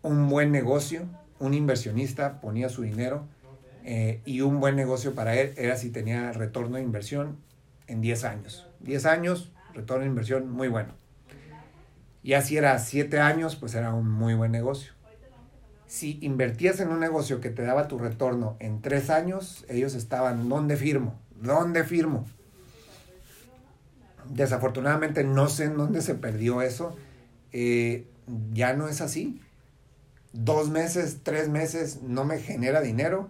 un 0.00 0.30
buen 0.30 0.50
negocio, 0.50 1.02
un 1.38 1.52
inversionista 1.52 2.40
ponía 2.40 2.70
su 2.70 2.80
dinero 2.80 3.26
eh, 3.84 4.22
y 4.24 4.40
un 4.40 4.58
buen 4.58 4.74
negocio 4.74 5.14
para 5.14 5.38
él 5.38 5.52
era 5.58 5.76
si 5.76 5.90
tenía 5.90 6.32
retorno 6.32 6.76
de 6.76 6.82
inversión 6.82 7.36
en 7.88 8.00
10 8.00 8.24
años. 8.24 8.66
10 8.80 9.04
años, 9.04 9.52
retorno 9.74 10.04
de 10.04 10.08
inversión 10.08 10.50
muy 10.50 10.68
bueno. 10.68 10.94
Y 12.22 12.32
así 12.32 12.56
era 12.56 12.78
7 12.78 13.20
años, 13.20 13.56
pues 13.56 13.74
era 13.74 13.92
un 13.92 14.10
muy 14.10 14.32
buen 14.32 14.50
negocio. 14.50 14.94
Si 15.86 16.18
invertías 16.22 16.80
en 16.80 16.88
un 16.88 17.00
negocio 17.00 17.42
que 17.42 17.50
te 17.50 17.64
daba 17.64 17.86
tu 17.86 17.98
retorno 17.98 18.56
en 18.60 18.80
3 18.80 19.10
años, 19.10 19.66
ellos 19.68 19.94
estaban, 19.94 20.48
¿dónde 20.48 20.78
firmo? 20.78 21.20
¿Dónde 21.38 21.84
firmo? 21.84 22.24
Desafortunadamente 24.28 25.24
no 25.24 25.48
sé 25.48 25.64
en 25.64 25.76
dónde 25.76 26.02
se 26.02 26.14
perdió 26.14 26.62
eso. 26.62 26.96
Eh, 27.52 28.06
ya 28.52 28.74
no 28.74 28.88
es 28.88 29.00
así. 29.00 29.40
Dos 30.32 30.70
meses, 30.70 31.18
tres 31.22 31.48
meses 31.48 32.02
no 32.02 32.24
me 32.24 32.38
genera 32.38 32.80
dinero, 32.80 33.28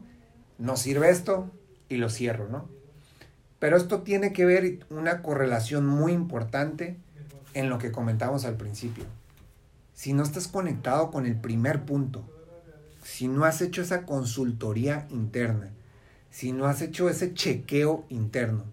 no 0.58 0.76
sirve 0.76 1.10
esto 1.10 1.50
y 1.88 1.96
lo 1.96 2.08
cierro, 2.08 2.48
¿no? 2.48 2.68
Pero 3.58 3.76
esto 3.76 4.02
tiene 4.02 4.32
que 4.32 4.44
ver 4.44 4.86
una 4.90 5.22
correlación 5.22 5.86
muy 5.86 6.12
importante 6.12 6.96
en 7.54 7.68
lo 7.68 7.78
que 7.78 7.92
comentamos 7.92 8.44
al 8.44 8.56
principio. 8.56 9.04
Si 9.94 10.12
no 10.12 10.22
estás 10.22 10.48
conectado 10.48 11.10
con 11.10 11.26
el 11.26 11.36
primer 11.36 11.84
punto, 11.84 12.24
si 13.04 13.28
no 13.28 13.44
has 13.44 13.60
hecho 13.60 13.82
esa 13.82 14.06
consultoría 14.06 15.06
interna, 15.10 15.70
si 16.30 16.52
no 16.52 16.66
has 16.66 16.82
hecho 16.82 17.08
ese 17.08 17.34
chequeo 17.34 18.04
interno, 18.08 18.64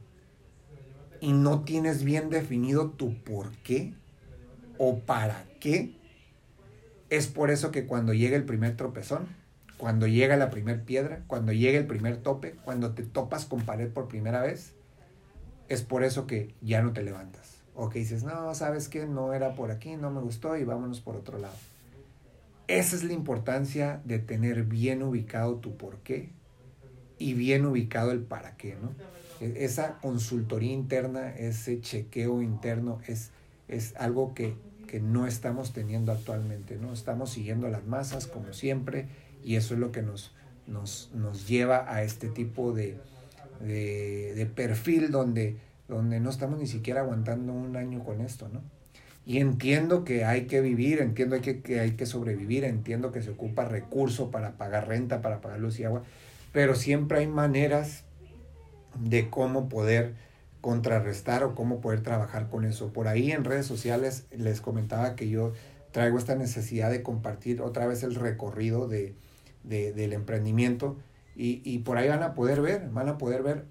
y 1.21 1.33
no 1.33 1.63
tienes 1.63 2.03
bien 2.03 2.29
definido 2.29 2.91
tu 2.91 3.15
por 3.23 3.51
qué 3.57 3.93
o 4.77 4.99
para 4.99 5.45
qué, 5.59 5.95
es 7.09 7.27
por 7.27 7.49
eso 7.49 7.71
que 7.71 7.85
cuando 7.85 8.13
llega 8.13 8.37
el 8.37 8.45
primer 8.45 8.77
tropezón, 8.77 9.27
cuando 9.77 10.07
llega 10.07 10.37
la 10.37 10.49
primera 10.49 10.83
piedra, 10.83 11.23
cuando 11.27 11.51
llega 11.51 11.77
el 11.77 11.87
primer 11.87 12.17
tope, 12.17 12.55
cuando 12.63 12.93
te 12.93 13.03
topas 13.03 13.45
con 13.45 13.61
pared 13.61 13.89
por 13.89 14.07
primera 14.07 14.41
vez, 14.41 14.73
es 15.67 15.81
por 15.81 16.03
eso 16.03 16.27
que 16.27 16.53
ya 16.61 16.81
no 16.81 16.93
te 16.93 17.03
levantas. 17.03 17.59
O 17.75 17.89
que 17.89 17.99
dices, 17.99 18.23
no, 18.23 18.53
sabes 18.55 18.89
que 18.89 19.05
no 19.05 19.33
era 19.33 19.55
por 19.55 19.71
aquí, 19.71 19.95
no 19.95 20.11
me 20.11 20.21
gustó 20.21 20.57
y 20.57 20.63
vámonos 20.65 20.99
por 20.99 21.15
otro 21.15 21.37
lado. 21.39 21.55
Esa 22.67 22.95
es 22.95 23.03
la 23.03 23.13
importancia 23.13 24.01
de 24.03 24.19
tener 24.19 24.63
bien 24.63 25.01
ubicado 25.01 25.55
tu 25.55 25.77
por 25.77 25.97
qué 25.99 26.29
y 27.17 27.33
bien 27.33 27.65
ubicado 27.65 28.11
el 28.11 28.19
para 28.19 28.57
qué, 28.57 28.75
¿no? 28.81 28.91
Esa 29.41 29.99
consultoría 29.99 30.73
interna, 30.73 31.35
ese 31.35 31.79
chequeo 31.79 32.41
interno 32.41 32.99
es, 33.07 33.31
es 33.67 33.95
algo 33.95 34.33
que, 34.33 34.55
que 34.87 34.99
no 34.99 35.27
estamos 35.27 35.71
teniendo 35.71 36.11
actualmente, 36.11 36.77
¿no? 36.77 36.91
Estamos 36.91 37.29
siguiendo 37.29 37.69
las 37.69 37.85
masas 37.85 38.27
como 38.27 38.53
siempre 38.53 39.07
y 39.43 39.55
eso 39.55 39.75
es 39.75 39.79
lo 39.79 39.91
que 39.91 40.01
nos, 40.01 40.33
nos, 40.67 41.11
nos 41.13 41.47
lleva 41.47 41.93
a 41.93 42.03
este 42.03 42.27
tipo 42.27 42.73
de, 42.73 42.97
de, 43.61 44.33
de 44.35 44.45
perfil 44.45 45.11
donde, 45.11 45.57
donde 45.87 46.19
no 46.19 46.29
estamos 46.29 46.59
ni 46.59 46.67
siquiera 46.67 47.01
aguantando 47.01 47.53
un 47.53 47.75
año 47.75 48.03
con 48.03 48.21
esto, 48.21 48.49
¿no? 48.49 48.61
Y 49.25 49.37
entiendo 49.37 50.03
que 50.05 50.25
hay 50.25 50.45
que 50.47 50.59
vivir, 50.59 51.01
entiendo 51.01 51.39
que, 51.39 51.61
que 51.61 51.79
hay 51.79 51.91
que 51.91 52.07
sobrevivir, 52.07 52.63
entiendo 52.63 53.11
que 53.11 53.21
se 53.21 53.29
ocupa 53.29 53.63
recurso 53.63 54.31
para 54.31 54.53
pagar 54.57 54.87
renta, 54.87 55.21
para 55.21 55.39
pagar 55.39 55.59
luz 55.59 55.79
y 55.79 55.83
agua, 55.83 56.03
pero 56.51 56.73
siempre 56.73 57.19
hay 57.19 57.27
maneras 57.27 58.05
de 58.95 59.29
cómo 59.29 59.69
poder 59.69 60.15
contrarrestar 60.61 61.43
o 61.43 61.55
cómo 61.55 61.81
poder 61.81 62.01
trabajar 62.01 62.49
con 62.49 62.65
eso. 62.65 62.91
Por 62.91 63.07
ahí 63.07 63.31
en 63.31 63.43
redes 63.43 63.65
sociales 63.65 64.25
les 64.31 64.61
comentaba 64.61 65.15
que 65.15 65.29
yo 65.29 65.53
traigo 65.91 66.17
esta 66.17 66.35
necesidad 66.35 66.91
de 66.91 67.01
compartir 67.01 67.61
otra 67.61 67.87
vez 67.87 68.03
el 68.03 68.15
recorrido 68.15 68.87
de, 68.87 69.15
del 69.63 70.13
emprendimiento 70.13 70.97
y, 71.35 71.61
y, 71.63 71.79
por 71.79 71.97
ahí 71.97 72.09
van 72.09 72.23
a 72.23 72.33
poder 72.33 72.61
ver, 72.61 72.89
van 72.89 73.07
a 73.07 73.17
poder 73.17 73.43
ver, 73.43 73.65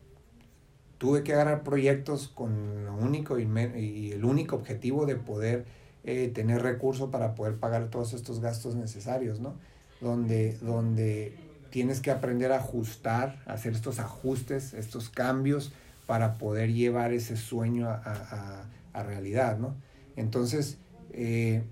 tuve 0.97 1.23
que 1.23 1.35
agarrar 1.35 1.63
proyectos 1.63 2.29
con 2.29 2.87
lo 2.87 2.95
único 2.95 3.39
y 3.39 4.13
el 4.13 4.25
único 4.25 4.57
objetivo 4.57 5.05
de 5.05 5.17
poder 5.17 5.67
eh, 6.05 6.29
tener 6.29 6.63
recursos 6.63 7.11
para 7.11 7.35
poder 7.35 7.57
pagar 7.57 7.89
todos 7.89 8.15
estos 8.15 8.41
gastos 8.41 8.75
necesarios, 8.75 9.41
¿no? 9.41 9.57
Donde, 10.01 10.57
donde 10.63 11.37
tienes 11.71 12.01
que 12.01 12.11
aprender 12.11 12.53
a 12.53 12.57
ajustar, 12.57 13.43
hacer 13.47 13.73
estos 13.73 13.99
ajustes, 13.99 14.75
estos 14.75 15.09
cambios 15.09 15.73
para 16.07 16.39
poder 16.39 16.73
llevar 16.73 17.13
ese 17.13 17.37
sueño 17.37 17.89
a, 17.89 18.65
a, 18.95 19.03
realidad, 19.03 19.59
¿no? 19.59 19.77
Entonces, 20.17 20.79
eh, 21.13 21.63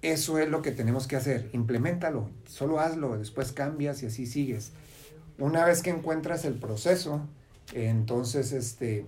eso 0.00 0.38
es 0.38 0.48
lo 0.48 0.62
que 0.62 0.70
tenemos 0.70 1.06
que 1.06 1.16
hacer, 1.16 1.50
implementalo, 1.52 2.30
solo 2.48 2.80
hazlo, 2.80 3.18
después 3.18 3.52
cambias 3.52 4.02
y 4.02 4.06
así 4.06 4.26
sigues. 4.26 4.72
Una 5.38 5.66
vez 5.66 5.82
que 5.82 5.90
encuentras 5.90 6.46
el 6.46 6.54
proceso, 6.54 7.20
entonces 7.74 8.52
este, 8.52 9.04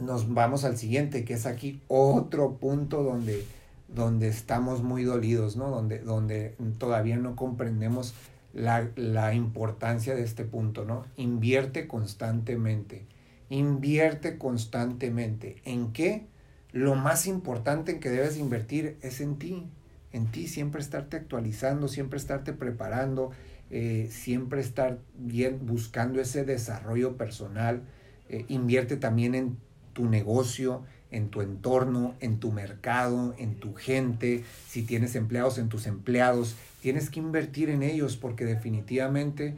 nos 0.00 0.32
vamos 0.32 0.64
al 0.64 0.76
siguiente, 0.78 1.24
que 1.24 1.34
es 1.34 1.44
aquí 1.44 1.82
otro 1.88 2.56
punto 2.56 3.02
donde, 3.02 3.44
donde 3.88 4.28
estamos 4.28 4.82
muy 4.82 5.04
dolidos, 5.04 5.56
¿no? 5.56 5.70
Donde, 5.70 5.98
donde 5.98 6.56
todavía 6.78 7.16
no 7.16 7.36
comprendemos 7.36 8.14
la, 8.54 8.88
la 8.94 9.34
importancia 9.34 10.14
de 10.14 10.22
este 10.22 10.44
punto, 10.44 10.84
¿no? 10.84 11.04
Invierte 11.16 11.86
constantemente. 11.86 13.04
Invierte 13.50 14.38
constantemente. 14.38 15.56
¿En 15.64 15.92
qué? 15.92 16.26
Lo 16.72 16.94
más 16.94 17.26
importante 17.26 17.92
en 17.92 18.00
que 18.00 18.10
debes 18.10 18.38
invertir 18.38 18.96
es 19.02 19.20
en 19.20 19.36
ti. 19.36 19.66
En 20.12 20.26
ti, 20.30 20.46
siempre 20.46 20.80
estarte 20.80 21.16
actualizando, 21.16 21.88
siempre 21.88 22.18
estarte 22.18 22.52
preparando, 22.52 23.32
eh, 23.70 24.08
siempre 24.10 24.60
estar 24.60 24.98
bien 25.16 25.66
buscando 25.66 26.20
ese 26.20 26.44
desarrollo 26.44 27.16
personal. 27.16 27.82
Eh, 28.28 28.44
invierte 28.48 28.96
también 28.96 29.34
en 29.34 29.58
tu 29.92 30.08
negocio, 30.08 30.82
en 31.10 31.28
tu 31.28 31.42
entorno, 31.42 32.14
en 32.20 32.38
tu 32.38 32.52
mercado, 32.52 33.34
en 33.38 33.54
tu 33.56 33.74
gente, 33.74 34.44
si 34.68 34.82
tienes 34.82 35.14
empleados, 35.14 35.58
en 35.58 35.68
tus 35.68 35.86
empleados. 35.86 36.56
Tienes 36.84 37.08
que 37.08 37.18
invertir 37.18 37.70
en 37.70 37.82
ellos 37.82 38.18
porque 38.18 38.44
definitivamente 38.44 39.56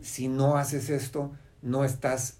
si 0.00 0.28
no 0.28 0.56
haces 0.56 0.88
esto, 0.88 1.30
no 1.60 1.84
estás 1.84 2.38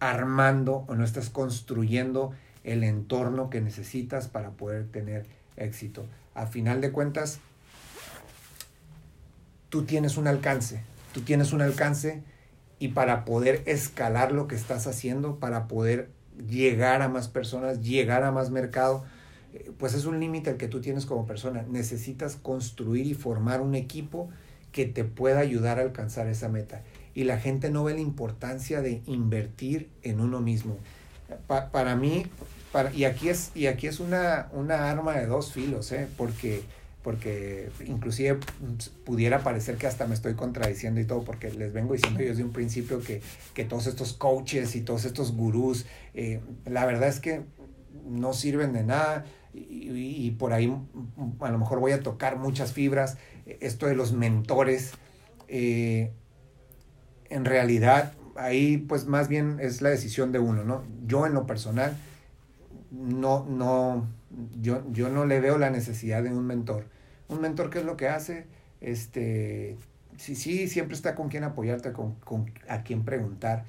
armando 0.00 0.84
o 0.88 0.96
no 0.96 1.04
estás 1.04 1.30
construyendo 1.30 2.32
el 2.64 2.82
entorno 2.82 3.48
que 3.48 3.60
necesitas 3.60 4.26
para 4.26 4.50
poder 4.50 4.88
tener 4.88 5.24
éxito. 5.56 6.04
A 6.34 6.48
final 6.48 6.80
de 6.80 6.90
cuentas, 6.90 7.38
tú 9.68 9.84
tienes 9.84 10.16
un 10.16 10.26
alcance, 10.26 10.82
tú 11.12 11.20
tienes 11.20 11.52
un 11.52 11.62
alcance 11.62 12.24
y 12.80 12.88
para 12.88 13.24
poder 13.24 13.62
escalar 13.66 14.32
lo 14.32 14.48
que 14.48 14.56
estás 14.56 14.88
haciendo, 14.88 15.38
para 15.38 15.68
poder 15.68 16.10
llegar 16.48 17.02
a 17.02 17.08
más 17.08 17.28
personas, 17.28 17.82
llegar 17.82 18.24
a 18.24 18.32
más 18.32 18.50
mercado, 18.50 19.04
pues 19.78 19.94
es 19.94 20.04
un 20.04 20.20
límite 20.20 20.50
el 20.50 20.56
que 20.56 20.68
tú 20.68 20.80
tienes 20.80 21.06
como 21.06 21.26
persona. 21.26 21.64
Necesitas 21.68 22.36
construir 22.36 23.06
y 23.06 23.14
formar 23.14 23.60
un 23.60 23.74
equipo 23.74 24.28
que 24.72 24.86
te 24.86 25.04
pueda 25.04 25.38
ayudar 25.38 25.78
a 25.78 25.82
alcanzar 25.82 26.26
esa 26.26 26.48
meta. 26.48 26.82
Y 27.14 27.24
la 27.24 27.38
gente 27.38 27.70
no 27.70 27.84
ve 27.84 27.94
la 27.94 28.00
importancia 28.00 28.82
de 28.82 29.02
invertir 29.06 29.88
en 30.02 30.20
uno 30.20 30.40
mismo. 30.40 30.76
para 31.48 31.94
mí, 31.94 32.26
para, 32.72 32.92
y 32.92 33.04
aquí 33.04 33.28
es, 33.28 33.52
y 33.54 33.66
aquí 33.66 33.86
es 33.86 34.00
una, 34.00 34.48
una 34.52 34.90
arma 34.90 35.16
de 35.16 35.26
dos 35.26 35.52
filos, 35.52 35.92
¿eh? 35.92 36.08
porque, 36.16 36.62
porque 37.04 37.70
inclusive 37.86 38.40
pudiera 39.04 39.44
parecer 39.44 39.76
que 39.76 39.86
hasta 39.86 40.08
me 40.08 40.14
estoy 40.14 40.34
contradiciendo 40.34 41.00
y 41.00 41.04
todo, 41.04 41.22
porque 41.22 41.52
les 41.52 41.72
vengo 41.72 41.92
diciendo 41.94 42.20
yo 42.20 42.30
desde 42.30 42.42
un 42.42 42.52
principio 42.52 43.00
que, 43.00 43.22
que 43.54 43.64
todos 43.64 43.86
estos 43.86 44.12
coaches 44.12 44.74
y 44.74 44.80
todos 44.80 45.04
estos 45.04 45.36
gurús, 45.36 45.86
eh, 46.14 46.40
la 46.66 46.84
verdad 46.84 47.08
es 47.08 47.20
que 47.20 47.42
no 48.04 48.32
sirven 48.32 48.72
de 48.72 48.82
nada 48.82 49.24
y, 49.54 50.30
por 50.32 50.52
ahí 50.52 50.74
a 51.40 51.50
lo 51.50 51.58
mejor 51.58 51.80
voy 51.80 51.92
a 51.92 52.02
tocar 52.02 52.36
muchas 52.36 52.72
fibras. 52.72 53.16
Esto 53.46 53.86
de 53.86 53.94
los 53.94 54.12
mentores, 54.12 54.92
eh, 55.48 56.12
en 57.30 57.44
realidad 57.44 58.12
ahí 58.36 58.78
pues 58.78 59.06
más 59.06 59.28
bien 59.28 59.58
es 59.60 59.80
la 59.80 59.90
decisión 59.90 60.32
de 60.32 60.38
uno, 60.38 60.64
¿no? 60.64 60.84
Yo 61.06 61.26
en 61.26 61.34
lo 61.34 61.46
personal 61.46 61.96
no, 62.90 63.44
no, 63.48 64.08
yo, 64.60 64.82
yo 64.90 65.08
no 65.08 65.24
le 65.24 65.40
veo 65.40 65.58
la 65.58 65.70
necesidad 65.70 66.22
de 66.22 66.30
un 66.30 66.46
mentor. 66.46 66.86
Un 67.28 67.40
mentor, 67.40 67.70
¿qué 67.70 67.78
es 67.80 67.84
lo 67.84 67.96
que 67.96 68.08
hace? 68.08 68.46
Este, 68.80 69.76
sí, 70.16 70.34
sí, 70.34 70.68
siempre 70.68 70.94
está 70.94 71.14
con 71.14 71.28
quien 71.28 71.44
apoyarte, 71.44 71.92
con, 71.92 72.14
con 72.16 72.52
a 72.68 72.82
quien 72.82 73.04
preguntar, 73.04 73.64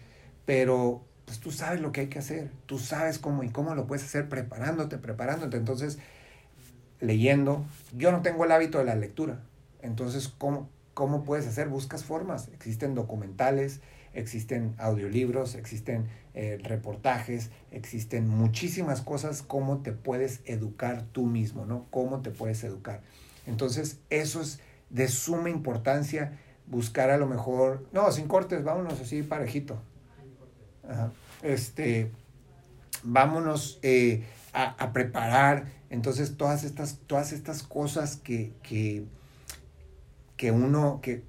pero 0.45 1.03
pues 1.25 1.39
tú 1.39 1.51
sabes 1.51 1.81
lo 1.81 1.91
que 1.91 2.01
hay 2.01 2.07
que 2.07 2.19
hacer, 2.19 2.51
tú 2.65 2.77
sabes 2.79 3.19
cómo 3.19 3.43
y 3.43 3.49
cómo 3.49 3.73
lo 3.75 3.87
puedes 3.87 4.05
hacer 4.05 4.29
preparándote, 4.29 4.97
preparándote. 4.97 5.57
Entonces, 5.57 5.97
leyendo, 7.01 7.65
yo 7.95 8.11
no 8.11 8.21
tengo 8.21 8.45
el 8.45 8.51
hábito 8.51 8.77
de 8.77 8.85
la 8.85 8.95
lectura. 8.95 9.41
Entonces, 9.81 10.27
¿cómo, 10.29 10.69
cómo 10.93 11.23
puedes 11.23 11.47
hacer? 11.47 11.67
Buscas 11.67 12.03
formas. 12.03 12.49
Existen 12.53 12.95
documentales, 12.95 13.81
existen 14.13 14.75
audiolibros, 14.77 15.55
existen 15.55 16.07
eh, 16.33 16.59
reportajes, 16.61 17.49
existen 17.71 18.27
muchísimas 18.27 19.01
cosas, 19.01 19.41
cómo 19.41 19.79
te 19.79 19.91
puedes 19.91 20.41
educar 20.45 21.03
tú 21.11 21.25
mismo, 21.25 21.65
¿no? 21.65 21.85
Cómo 21.89 22.21
te 22.21 22.31
puedes 22.31 22.63
educar. 22.63 23.01
Entonces, 23.45 23.99
eso 24.09 24.41
es 24.41 24.59
de 24.89 25.07
suma 25.07 25.49
importancia, 25.49 26.39
buscar 26.67 27.09
a 27.09 27.17
lo 27.17 27.27
mejor, 27.27 27.85
no, 27.91 28.11
sin 28.11 28.27
cortes, 28.27 28.63
vámonos 28.63 28.99
así 28.99 29.23
parejito, 29.23 29.81
este, 31.41 32.11
vámonos 33.03 33.79
eh, 33.81 34.23
a, 34.53 34.93
preparar. 34.93 35.65
Entonces, 35.89 36.37
todas 36.37 36.63
estas, 36.63 36.99
todas 37.07 37.31
estas 37.31 37.63
cosas 37.63 38.15
que, 38.15 38.53
que, 38.63 39.05
que 40.37 40.51
uno, 40.51 40.99
que, 41.01 41.23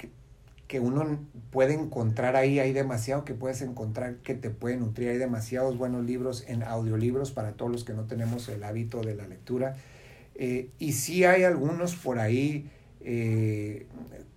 que, 0.67 0.81
uno 0.81 1.19
puede 1.51 1.75
encontrar 1.75 2.37
ahí, 2.37 2.59
hay 2.59 2.73
demasiado 2.73 3.25
que 3.25 3.35
puedes 3.35 3.63
encontrar 3.63 4.17
que 4.17 4.35
te 4.35 4.51
puede 4.51 4.77
nutrir. 4.77 5.11
Hay 5.11 5.19
demasiados 5.19 5.77
buenos 5.77 6.05
libros 6.05 6.45
en 6.49 6.63
audiolibros 6.63 7.31
para 7.31 7.53
todos 7.53 7.71
los 7.71 7.85
que 7.85 7.93
no 7.93 8.05
tenemos 8.05 8.49
el 8.49 8.65
hábito 8.65 9.01
de 9.03 9.15
la 9.15 9.27
lectura. 9.27 9.77
Eh, 10.35 10.71
y 10.79 10.93
sí 10.93 11.25
hay 11.25 11.45
algunos 11.45 11.97
por 11.97 12.19
ahí 12.19 12.71
eh, 13.01 13.87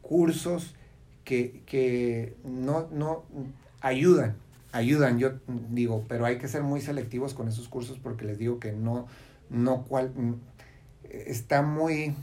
cursos 0.01 0.75
que, 1.23 1.61
que 1.65 2.35
no, 2.43 2.87
no 2.91 3.23
ayudan, 3.81 4.35
ayudan, 4.71 5.19
yo 5.19 5.33
digo, 5.69 6.05
pero 6.07 6.25
hay 6.25 6.37
que 6.37 6.47
ser 6.47 6.63
muy 6.63 6.81
selectivos 6.81 7.33
con 7.33 7.47
esos 7.47 7.67
cursos 7.67 7.97
porque 7.97 8.25
les 8.25 8.37
digo 8.37 8.59
que 8.59 8.71
no, 8.71 9.07
no 9.49 9.83
cual, 9.83 10.11
está 11.09 11.61
muy, 11.61 12.13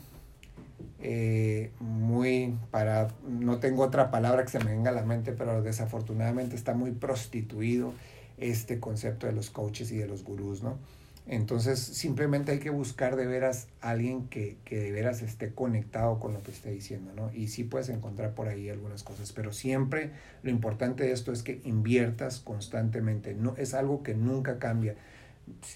eh, 1.01 1.71
muy 1.79 2.57
para, 2.71 3.09
no 3.27 3.59
tengo 3.59 3.83
otra 3.83 4.11
palabra 4.11 4.43
que 4.43 4.49
se 4.49 4.59
me 4.59 4.71
venga 4.71 4.91
a 4.91 4.93
la 4.93 5.03
mente, 5.03 5.33
pero 5.33 5.61
desafortunadamente 5.61 6.55
está 6.55 6.73
muy 6.73 6.91
prostituido 6.91 7.93
este 8.37 8.79
concepto 8.79 9.27
de 9.27 9.33
los 9.33 9.49
coaches 9.49 9.91
y 9.91 9.97
de 9.97 10.07
los 10.07 10.23
gurús, 10.23 10.63
¿no? 10.63 10.77
Entonces 11.29 11.79
simplemente 11.79 12.53
hay 12.53 12.59
que 12.59 12.69
buscar 12.69 13.17
de 13.17 13.25
veras 13.25 13.67
alguien 13.81 14.29
que, 14.29 14.57
que, 14.63 14.79
de 14.79 14.91
veras 14.91 15.21
esté 15.21 15.53
conectado 15.53 16.19
con 16.19 16.33
lo 16.33 16.41
que 16.41 16.51
esté 16.51 16.71
diciendo, 16.71 17.11
¿no? 17.13 17.33
Y 17.33 17.49
sí 17.49 17.65
puedes 17.65 17.89
encontrar 17.89 18.33
por 18.33 18.47
ahí 18.47 18.69
algunas 18.69 19.03
cosas, 19.03 19.33
pero 19.33 19.51
siempre 19.51 20.11
lo 20.41 20.49
importante 20.49 21.03
de 21.03 21.11
esto 21.11 21.33
es 21.33 21.43
que 21.43 21.59
inviertas 21.65 22.39
constantemente, 22.39 23.35
no, 23.35 23.55
es 23.57 23.73
algo 23.73 24.03
que 24.03 24.13
nunca 24.13 24.57
cambia. 24.57 24.95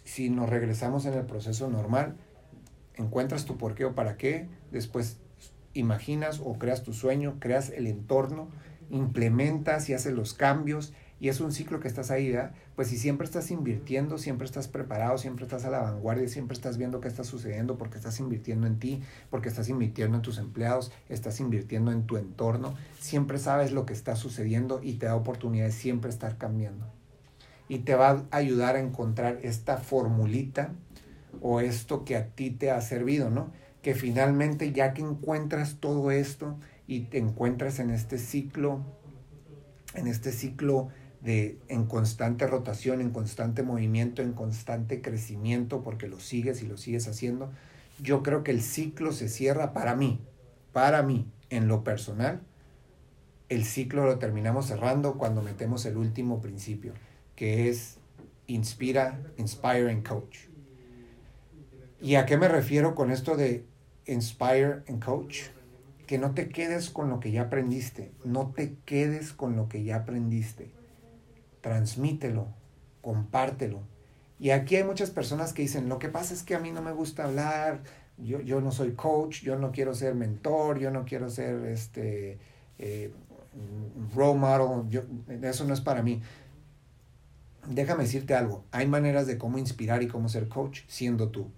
Si 0.06 0.30
nos 0.30 0.50
regresamos 0.50 1.06
en 1.06 1.16
el 1.16 1.26
proceso 1.26 1.70
normal, 1.70 2.16
encuentras 2.96 3.46
tu 3.46 3.58
por 3.58 3.76
qué 3.76 3.84
o 3.84 3.94
para 3.94 4.16
qué, 4.16 4.48
después 4.72 5.18
imaginas 5.74 6.40
o 6.42 6.58
creas 6.60 6.84
tu 6.84 6.94
sueño, 6.94 7.38
creas 7.40 7.72
el 7.72 7.88
entorno, 7.88 8.48
implementas 8.90 9.90
y 9.90 9.94
haces 9.94 10.14
los 10.14 10.34
cambios 10.34 10.94
y 11.22 11.30
es 11.30 11.40
un 11.40 11.52
ciclo 11.52 11.80
que 11.80 11.88
estás 11.88 12.10
ahí, 12.10 12.32
¿verdad? 12.32 12.52
Pues 12.76 12.88
si 12.88 12.98
siempre 12.98 13.26
estás 13.26 13.52
invirtiendo, 13.52 14.18
siempre 14.18 14.46
estás 14.46 14.68
preparado, 14.68 15.20
siempre 15.20 15.46
estás 15.46 15.66
a 15.66 15.70
la 15.70 15.80
vanguardia, 15.80 16.28
siempre 16.28 16.56
estás 16.56 16.80
viendo 16.80 17.00
qué 17.00 17.08
está 17.08 17.24
sucediendo 17.24 17.78
porque 17.78 17.98
estás 17.98 18.20
invirtiendo 18.20 18.66
en 18.66 18.80
ti, 18.80 19.04
porque 19.30 19.48
estás 19.48 19.70
invirtiendo 19.70 20.18
en 20.18 20.24
tus 20.24 20.40
empleados, 20.40 20.92
estás 21.10 21.40
invirtiendo 21.40 21.92
en 21.92 22.08
tu 22.08 22.18
entorno, 22.18 22.74
siempre 23.00 23.38
sabes 23.38 23.72
lo 23.72 23.86
que 23.86 23.94
está 23.94 24.16
sucediendo 24.16 24.82
y 24.82 24.94
te 24.94 25.06
da 25.06 25.16
oportunidad 25.16 25.66
de 25.66 25.72
siempre 25.72 26.10
estar 26.10 26.40
cambiando. 26.40 26.88
Y 27.70 27.80
te 27.80 27.94
va 27.94 28.26
a 28.32 28.36
ayudar 28.36 28.76
a 28.76 28.80
encontrar 28.80 29.38
esta 29.44 29.78
formulita 29.78 30.74
o 31.40 31.60
esto 31.60 32.04
que 32.04 32.16
a 32.16 32.30
ti 32.30 32.50
te 32.50 32.72
ha 32.72 32.82
servido, 32.82 33.30
¿no? 33.30 33.52
Que 33.84 33.94
finalmente 33.94 34.72
ya 34.72 34.96
que 34.96 35.04
encuentras 35.04 35.76
todo 35.80 36.10
esto 36.10 36.58
y 36.88 37.02
te 37.02 37.20
encuentras 37.20 37.78
en 37.78 37.92
este 37.92 38.18
ciclo, 38.18 38.80
en 39.94 40.08
este 40.08 40.32
ciclo 40.32 40.90
de, 41.22 41.60
en 41.68 41.86
constante 41.86 42.48
rotación, 42.48 43.00
en 43.00 43.12
constante 43.12 43.64
movimiento, 43.64 44.22
en 44.22 44.34
constante 44.34 45.02
crecimiento, 45.02 45.84
porque 45.84 46.08
lo 46.08 46.20
sigues 46.20 46.62
y 46.64 46.68
lo 46.68 46.78
sigues 46.78 47.08
haciendo, 47.08 47.52
yo 48.02 48.24
creo 48.24 48.44
que 48.44 48.52
el 48.52 48.62
ciclo 48.62 49.12
se 49.12 49.30
cierra 49.30 49.74
para 49.74 49.96
mí, 49.96 50.20
para 50.74 51.04
mí, 51.04 51.28
en 51.50 51.68
lo 51.68 51.84
personal, 51.84 52.42
el 53.50 53.66
ciclo 53.66 54.06
lo 54.06 54.18
terminamos 54.18 54.68
cerrando 54.68 55.18
cuando 55.18 55.42
metemos 55.42 55.86
el 55.86 55.98
último 55.98 56.42
principio, 56.42 56.94
que 57.36 57.70
es 57.70 57.98
inspira, 58.48 59.20
inspire 59.38 59.92
and 59.92 60.08
coach. 60.08 60.48
¿Y 62.02 62.16
a 62.16 62.26
qué 62.26 62.38
me 62.38 62.48
refiero 62.48 62.96
con 62.96 63.12
esto 63.12 63.36
de 63.36 63.66
inspire 64.08 64.82
and 64.88 65.04
coach? 65.04 65.42
Que 66.08 66.18
no 66.18 66.34
te 66.34 66.50
quedes 66.50 66.90
con 66.90 67.10
lo 67.10 67.20
que 67.20 67.32
ya 67.32 67.44
aprendiste, 67.44 68.12
no 68.26 68.52
te 68.56 68.76
quedes 68.86 69.34
con 69.34 69.56
lo 69.56 69.70
que 69.70 69.84
ya 69.84 69.98
aprendiste 69.98 70.81
transmítelo, 71.62 72.48
compártelo. 73.02 73.82
Y 74.40 74.50
aquí 74.50 74.76
hay 74.76 74.84
muchas 74.84 75.12
personas 75.12 75.54
que 75.54 75.62
dicen, 75.62 75.88
lo 75.88 76.00
que 76.00 76.10
pasa 76.10 76.34
es 76.34 76.44
que 76.44 76.56
a 76.56 76.60
mí 76.60 76.72
no 76.72 76.82
me 76.82 76.92
gusta 76.92 77.26
hablar, 77.26 77.84
yo, 78.18 78.42
yo 78.42 78.62
no 78.62 78.72
soy 78.72 78.94
coach, 78.94 79.42
yo 79.44 79.58
no 79.58 79.72
quiero 79.72 79.94
ser 79.94 80.16
mentor, 80.16 80.80
yo 80.80 80.92
no 80.92 81.06
quiero 81.06 81.30
ser 81.30 81.66
este 81.66 82.40
eh, 82.80 83.14
role 84.16 84.40
model, 84.40 84.90
yo, 84.90 85.04
eso 85.42 85.66
no 85.66 85.74
es 85.74 85.82
para 85.82 86.02
mí. 86.02 86.22
Déjame 87.68 88.04
decirte 88.04 88.34
algo, 88.34 88.64
hay 88.72 88.88
maneras 88.88 89.28
de 89.28 89.38
cómo 89.38 89.60
inspirar 89.60 90.02
y 90.02 90.08
cómo 90.08 90.30
ser 90.30 90.48
coach 90.48 90.82
siendo 90.88 91.30
tú, 91.30 91.52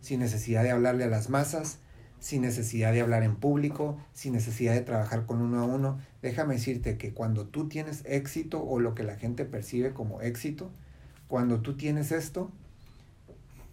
sin 0.00 0.20
necesidad 0.20 0.62
de 0.62 0.70
hablarle 0.70 1.04
a 1.04 1.08
las 1.08 1.28
masas, 1.28 1.78
sin 2.20 2.42
necesidad 2.42 2.92
de 2.92 3.00
hablar 3.00 3.22
en 3.22 3.34
público, 3.34 3.98
sin 4.12 4.34
necesidad 4.34 4.74
de 4.74 4.82
trabajar 4.82 5.26
con 5.26 5.40
uno 5.40 5.60
a 5.60 5.64
uno. 5.64 5.98
Déjame 6.22 6.54
decirte 6.54 6.98
que 6.98 7.12
cuando 7.12 7.46
tú 7.46 7.68
tienes 7.68 8.04
éxito 8.04 8.62
o 8.62 8.78
lo 8.78 8.94
que 8.94 9.02
la 9.02 9.16
gente 9.16 9.44
percibe 9.44 9.92
como 9.92 10.20
éxito, 10.20 10.70
cuando 11.26 11.60
tú 11.60 11.76
tienes 11.76 12.12
esto, 12.12 12.52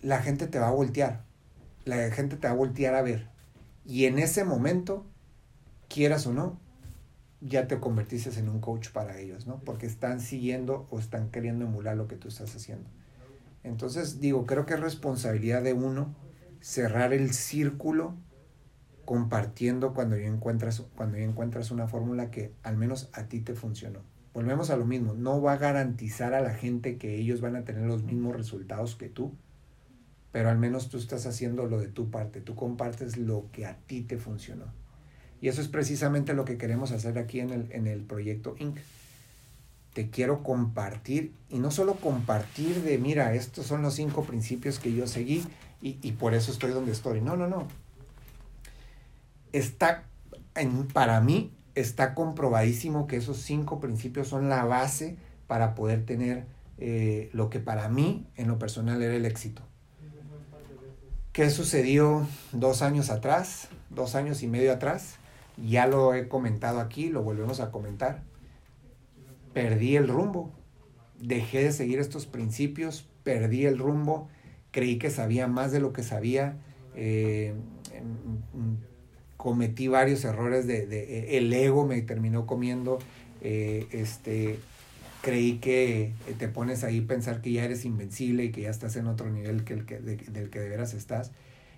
la 0.01 0.21
gente 0.21 0.47
te 0.47 0.60
va 0.60 0.69
a 0.69 0.71
voltear, 0.71 1.23
la 1.86 2.10
gente 2.12 2.38
te 2.38 2.47
va 2.47 2.53
a 2.53 2.57
voltear 2.57 2.95
a 2.95 3.01
ver. 3.01 3.27
Y 3.86 4.05
en 4.05 4.17
ese 4.17 4.43
momento, 4.45 5.05
quieras 5.89 6.25
o 6.25 6.33
no, 6.33 6.60
ya 7.41 7.67
te 7.67 7.79
convertiste 7.79 8.38
en 8.39 8.49
un 8.49 8.60
coach 8.62 8.89
para 8.89 9.19
ellos, 9.19 9.45
¿no? 9.45 9.60
Porque 9.60 9.86
están 9.86 10.21
siguiendo 10.21 10.88
o 10.89 10.99
están 10.99 11.29
queriendo 11.29 11.65
emular 11.65 11.97
lo 11.97 12.07
que 12.07 12.15
tú 12.15 12.29
estás 12.29 12.55
haciendo. 12.55 12.89
Entonces, 13.63 14.19
digo, 14.19 14.45
creo 14.45 14.65
que 14.65 14.75
es 14.75 14.79
responsabilidad 14.79 15.62
de 15.62 15.73
uno 15.73 16.15
cerrar 16.62 17.13
el 17.13 17.33
círculo 17.33 18.15
compartiendo 19.08 19.93
cuando 19.93 20.17
ya 20.17 20.28
encuentras, 20.28 20.84
cuando 20.98 21.17
ya 21.17 21.24
encuentras 21.24 21.72
una 21.72 21.88
fórmula 21.88 22.30
que 22.30 22.52
al 22.62 22.76
menos 22.76 23.10
a 23.13 23.24
ti 23.24 23.39
te 23.39 23.56
funcionó. 23.56 24.02
Volvemos 24.34 24.70
a 24.70 24.76
lo 24.76 24.84
mismo, 24.86 25.13
no 25.13 25.41
va 25.41 25.54
a 25.54 25.58
garantizar 25.58 26.34
a 26.34 26.41
la 26.41 26.54
gente 26.54 26.98
que 26.98 27.15
ellos 27.15 27.39
van 27.39 27.56
a 27.56 27.63
tener 27.63 27.86
los 27.86 28.04
mismos 28.04 28.36
resultados 28.36 28.98
que 28.98 29.08
tú, 29.08 29.32
pero 30.34 30.50
al 30.50 30.58
menos 30.58 30.89
tú 30.89 30.98
estás 30.98 31.26
haciendo 31.26 31.67
lo 31.67 31.80
de 31.80 31.88
tu 31.88 32.12
parte, 32.12 32.41
tú 32.41 32.54
compartes 32.56 33.15
lo 33.15 33.46
que 33.54 33.65
a 33.65 33.78
ti 33.78 34.02
te 34.02 34.17
funcionó. 34.17 34.65
Y 35.39 35.48
eso 35.48 35.62
es 35.62 35.70
precisamente 35.70 36.34
lo 36.34 36.43
que 36.43 36.58
queremos 36.58 36.91
hacer 36.91 37.17
aquí 37.17 37.39
en 37.39 37.52
el, 37.52 37.72
en 37.72 37.88
el 37.88 38.02
proyecto 38.02 38.58
Inc. 38.60 38.78
Te 39.93 40.10
quiero 40.10 40.43
compartir, 40.43 41.32
y 41.50 41.60
no 41.60 41.72
solo 41.72 41.93
compartir 41.93 42.84
de, 42.84 42.98
mira, 42.98 43.34
estos 43.36 43.67
son 43.67 43.84
los 43.84 43.93
cinco 43.93 44.26
principios 44.26 44.80
que 44.80 44.93
yo 44.93 45.08
seguí 45.08 45.46
y, 45.82 45.98
y 46.02 46.12
por 46.12 46.34
eso 46.34 46.52
estoy 46.52 46.72
donde 46.72 46.91
estoy. 46.91 47.22
No, 47.22 47.38
no, 47.38 47.48
no 47.48 47.87
está, 49.53 50.03
en, 50.55 50.88
para 50.88 51.21
mí, 51.21 51.53
está 51.75 52.13
comprobadísimo 52.13 53.07
que 53.07 53.17
esos 53.17 53.38
cinco 53.38 53.79
principios 53.79 54.27
son 54.27 54.49
la 54.49 54.65
base 54.65 55.17
para 55.47 55.75
poder 55.75 56.05
tener 56.05 56.45
eh, 56.77 57.29
lo 57.33 57.49
que 57.49 57.60
para 57.60 57.89
mí, 57.89 58.27
en 58.36 58.47
lo 58.47 58.60
personal, 58.60 59.01
era 59.01 59.15
el 59.15 59.25
éxito. 59.25 59.62
¿Qué 61.31 61.49
sucedió 61.51 62.27
dos 62.51 62.81
años 62.81 63.12
atrás, 63.12 63.69
dos 63.91 64.15
años 64.15 64.41
y 64.41 64.47
medio 64.47 64.73
atrás? 64.73 65.17
Ya 65.57 65.86
lo 65.86 66.13
he 66.13 66.27
comentado 66.27 66.79
aquí, 66.79 67.10
lo 67.10 67.21
volvemos 67.21 67.60
a 67.60 67.71
comentar. 67.71 68.23
Perdí 69.53 69.95
el 69.95 70.07
rumbo, 70.07 70.51
dejé 71.19 71.63
de 71.63 71.71
seguir 71.71 71.99
estos 71.99 72.25
principios, 72.25 73.07
perdí 73.23 73.65
el 73.65 73.77
rumbo, 73.77 74.29
creí 74.71 74.97
que 74.97 75.10
sabía 75.10 75.47
más 75.47 75.71
de 75.71 75.79
lo 75.79 75.93
que 75.93 76.03
sabía, 76.03 76.57
eh, 76.95 77.53
cometí 79.47 79.88
varios 79.88 80.25
errores 80.25 80.67
de, 80.67 80.86
de, 80.88 81.38
el 81.38 81.53
ego 81.53 81.88
me 81.88 82.01
terminó 82.01 82.45
comiendo 82.45 82.99
eh, 83.39 83.88
este 83.91 84.60
creí 85.21 85.60
que 85.60 86.12
te 86.38 86.49
pones 86.49 86.83
ahí 86.83 86.99
a 86.99 87.07
pensar 87.07 87.39
que 87.39 87.53
ya 87.53 87.63
eres 87.63 87.86
invencible 87.86 88.43
y 88.43 88.51
que 88.51 88.63
ya 88.63 88.69
estás 88.69 88.97
en 88.97 89.07
otro 89.07 89.29
nivel 89.29 89.63
que 89.63 89.73
el 89.73 89.86
que 89.86 89.99
del 89.99 90.49
que 90.49 90.60
de 90.60 90.67
veras 90.67 90.93
estás. 90.93 91.31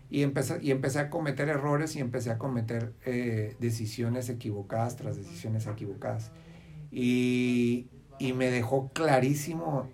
Y 0.10 0.23
empecé, 0.23 0.58
y 0.63 0.71
empecé 0.71 0.97
a 0.97 1.12
cometer 1.12 1.47
errores 1.47 1.95
y 1.95 1.99
empecé 1.99 2.32
a 2.32 2.39
cometer 2.39 2.91
eh, 3.05 3.55
decisiones 3.60 4.29
equivocadas 4.29 4.95
tras 4.95 5.15
decisiones 5.15 5.67
equivocadas. 5.67 6.32
Y, 6.89 7.86
y 8.17 8.34
me 8.34 8.49
dejó 8.49 8.89
clarísimo 8.93 9.91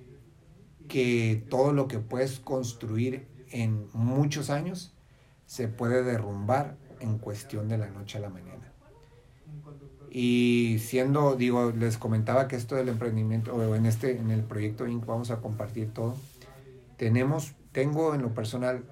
que 0.88 1.44
todo 1.50 1.74
lo 1.74 1.90
que 1.90 2.00
puedes 2.00 2.40
construir 2.40 3.28
en 3.52 3.90
muchos 3.92 4.50
años 4.50 4.96
se 5.46 5.68
puede 5.68 6.04
derrumbar 6.04 6.78
en 7.00 7.18
cuestión 7.18 7.68
de 7.68 7.78
la 7.78 7.90
noche 7.90 8.18
a 8.18 8.22
la 8.22 8.30
mañana. 8.30 8.72
Y 10.10 10.78
siendo, 10.80 11.36
digo, 11.36 11.72
les 11.72 11.98
comentaba 11.98 12.48
que 12.48 12.56
esto 12.56 12.76
del 12.76 12.90
emprendimiento, 12.90 13.54
o 13.54 13.76
en 13.76 13.86
este, 13.86 14.18
en 14.18 14.32
el 14.32 14.44
proyecto 14.44 14.88
Inc. 14.88 15.06
vamos 15.06 15.30
a 15.30 15.42
compartir 15.42 15.92
todo. 15.94 16.16
Tenemos, 16.98 17.54
tengo 17.74 18.16
en 18.16 18.22
lo 18.22 18.34
personal 18.34 18.86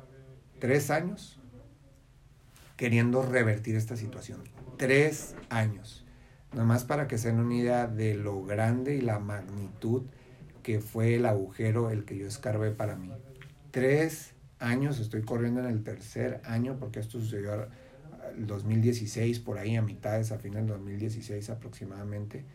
tres 0.60 0.92
años 0.92 1.40
queriendo 2.76 3.22
revertir 3.22 3.76
esta 3.76 3.96
situación. 3.96 4.40
Tres 4.78 5.36
años. 5.50 6.06
Nomás 6.54 6.84
para 6.84 7.08
que 7.08 7.18
se 7.18 7.32
una 7.32 7.56
idea 7.56 7.88
de 7.88 8.16
lo 8.16 8.44
grande 8.44 8.96
y 8.96 9.02
la 9.02 9.20
magnitud 9.20 10.04
que 10.62 10.80
fue 10.80 11.16
el 11.16 11.26
agujero 11.26 11.90
el 11.90 12.06
que 12.06 12.18
yo 12.18 12.28
escarbé 12.28 12.72
para 12.72 12.96
mí. 12.96 13.12
Tres 13.72 14.34
años, 14.60 15.00
estoy 15.00 15.24
corriendo 15.24 15.60
en 15.62 15.68
el 15.68 15.84
tercer 15.84 16.42
año 16.46 16.78
porque 16.80 17.00
esto 17.00 17.20
sucedió 17.20 17.68
el 18.38 18.48
2016, 18.48 19.40
por 19.40 19.58
ahí 19.58 19.76
a 19.76 19.82
mitades, 19.82 20.32
a 20.32 20.40
fines 20.40 20.58
del 20.58 20.68
2016 20.68 21.50
aproximadamente. 21.50 22.46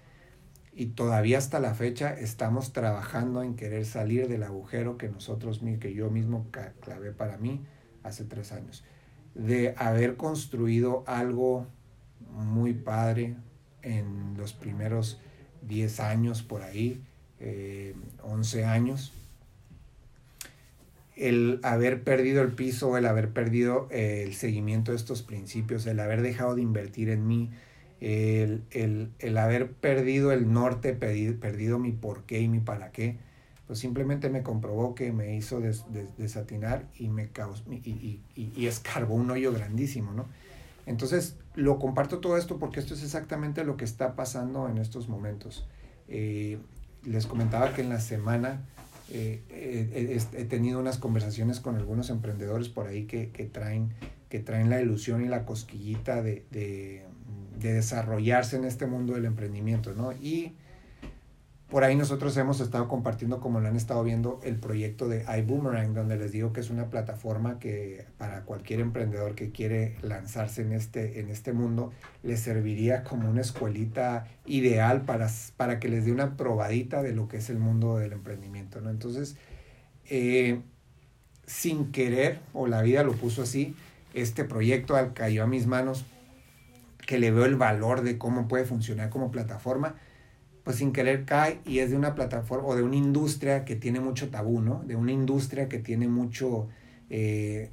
Y 0.73 0.87
todavía 0.87 1.39
hasta 1.39 1.59
la 1.59 1.75
fecha 1.75 2.13
estamos 2.13 2.73
trabajando 2.73 3.43
en 3.43 3.57
querer 3.57 3.85
salir 3.85 4.29
del 4.29 4.45
agujero 4.45 4.97
que 4.97 5.09
nosotros, 5.09 5.61
que 5.81 5.93
yo 5.93 6.11
mismo 6.11 6.47
clavé 6.81 7.13
para 7.13 7.37
mí 7.37 7.65
hace 8.03 8.25
tres 8.25 8.53
años. 8.53 8.85
De 9.35 9.75
haber 9.77 10.17
construido 10.17 11.05
algo 11.07 11.67
muy 12.31 12.75
padre 12.75 13.37
en 13.83 14.37
los 14.37 14.53
primeros 14.53 15.21
10 15.63 16.01
años 16.01 16.43
por 16.43 16.63
ahí, 16.63 17.03
eh, 17.41 17.95
11 18.23 18.65
años, 18.65 19.13
el 21.19 21.61
haber 21.63 22.05
perdido 22.05 22.43
el 22.43 22.53
piso, 22.53 22.97
el 22.97 23.07
haber 23.07 23.31
perdido 23.31 23.89
eh, 23.91 24.23
el 24.25 24.35
seguimiento 24.35 24.93
de 24.93 24.97
estos 24.97 25.23
principios, 25.23 25.87
el 25.87 26.01
haber 26.01 26.23
dejado 26.23 26.55
de 26.55 26.63
invertir 26.63 27.11
en 27.11 27.27
mí, 27.27 27.51
el, 28.01 29.37
haber 29.37 29.73
perdido 29.73 30.31
el 30.31 30.53
norte, 30.53 30.93
perdido, 30.93 31.79
mi 31.81 31.91
por 31.91 32.23
qué 32.23 32.41
y 32.41 32.49
mi 32.49 32.61
para 32.61 32.93
qué, 32.93 33.17
pues 33.67 33.81
simplemente 33.81 34.31
me 34.31 34.45
comprobó 34.45 34.95
que 34.95 35.13
me 35.13 35.35
hizo 35.37 35.61
desatinar 36.17 36.87
y 36.97 37.09
me 37.09 37.29
causó, 37.29 37.65
y, 37.71 38.21
y, 38.37 38.67
escarbó 38.67 39.15
un 39.15 39.31
hoyo 39.33 39.53
grandísimo, 39.53 40.13
¿no? 40.13 40.27
Entonces, 40.87 41.37
lo 41.55 41.79
comparto 41.79 42.21
todo 42.21 42.39
esto 42.39 42.59
porque 42.59 42.81
esto 42.81 42.95
es 42.95 43.03
exactamente 43.03 43.63
lo 43.63 43.77
que 43.77 43.85
está 43.85 44.17
pasando 44.17 44.69
en 44.71 44.79
estos 44.79 45.09
momentos. 45.09 45.67
Eh, 46.09 46.59
les 47.05 47.27
comentaba 47.27 47.75
que 47.75 47.83
en 47.83 47.91
la 47.91 48.01
semana 48.01 48.63
eh, 49.11 49.43
eh, 49.51 50.21
he 50.35 50.45
tenido 50.45 50.79
unas 50.79 50.99
conversaciones 50.99 51.61
con 51.61 51.77
algunos 51.77 52.11
emprendedores 52.11 52.69
por 52.69 52.87
ahí 52.87 53.05
que, 53.07 53.27
traen, 53.53 53.93
que 54.29 54.41
traen 54.41 54.71
la 54.71 54.81
ilusión 54.81 55.25
y 55.25 55.29
la 55.29 55.45
cosquillita 55.45 56.23
de, 56.23 57.05
desarrollarse 57.59 58.57
en 58.57 58.65
este 58.65 58.87
mundo 58.87 59.15
del 59.15 59.25
emprendimiento, 59.25 59.93
¿no? 59.95 60.13
Y 60.13 60.55
por 61.69 61.85
ahí 61.85 61.97
nosotros 61.97 62.35
hemos 62.39 62.61
estado 62.61 62.89
compartiendo, 62.89 63.41
como 63.41 63.61
lo 63.61 63.69
han 63.69 63.77
estado 63.77 64.03
viendo, 64.03 64.41
el 64.43 64.57
proyecto 64.57 65.07
de 65.07 65.25
iBoomerang, 65.41 65.93
donde 65.93 66.17
les 66.17 66.33
digo 66.33 66.55
que 66.55 66.61
es 66.61 66.71
una 66.71 66.89
plataforma 66.89 67.59
que 67.59 68.07
para 68.17 68.43
cualquier 68.45 68.81
emprendedor 68.81 69.35
que 69.35 69.51
quiere 69.51 69.97
lanzarse 70.01 70.63
en 70.63 70.73
este, 70.73 71.21
en 71.21 71.29
este 71.29 71.53
mundo, 71.53 71.93
le 72.23 72.39
serviría 72.39 73.05
como 73.05 73.29
una 73.29 73.43
escuelita 73.43 74.27
ideal 74.47 75.03
para, 75.03 75.29
para 75.59 75.79
que 75.79 75.89
les 75.89 76.07
dé 76.07 76.13
una 76.13 76.39
probadita 76.39 77.03
de 77.03 77.13
lo 77.13 77.29
que 77.29 77.37
es 77.37 77.51
el 77.51 77.59
mundo 77.59 77.99
del 77.99 78.13
emprendimiento. 78.15 78.81
¿no? 78.81 78.89
Entonces, 78.89 79.37
eh, 80.09 80.63
sin 81.45 81.93
querer, 81.93 82.39
o 82.55 82.67
la 82.67 82.81
vida 82.81 83.03
lo 83.03 83.13
puso 83.13 83.43
así, 83.43 83.77
este 84.15 84.45
proyecto 84.45 84.95
cayó 85.13 85.45
a 85.45 85.47
mis 85.47 85.67
manos, 85.67 86.07
que 87.07 87.19
le 87.19 87.31
veo 87.31 87.45
el 87.45 87.57
valor 87.57 88.01
de 88.01 88.17
cómo 88.17 88.49
puede 88.49 88.65
funcionar 88.65 89.11
como 89.11 89.31
plataforma 89.31 89.97
pues 90.69 90.77
sin 90.77 90.93
querer 90.93 91.25
cae 91.25 91.61
y 91.65 91.79
es 91.79 91.89
de 91.89 91.97
una 91.97 92.15
plataforma 92.15 92.69
o 92.69 92.77
de 92.77 92.83
una 92.83 92.97
industria 92.97 93.65
que 93.65 93.75
tiene 93.75 94.01
mucho 94.01 94.29
tabú, 94.29 94.61
¿no? 94.61 94.83
De 94.85 94.97
una 94.97 95.13
industria 95.13 95.67
que 95.67 95.79
tiene 95.79 96.09
mucho, 96.09 96.69
eh, 97.09 97.71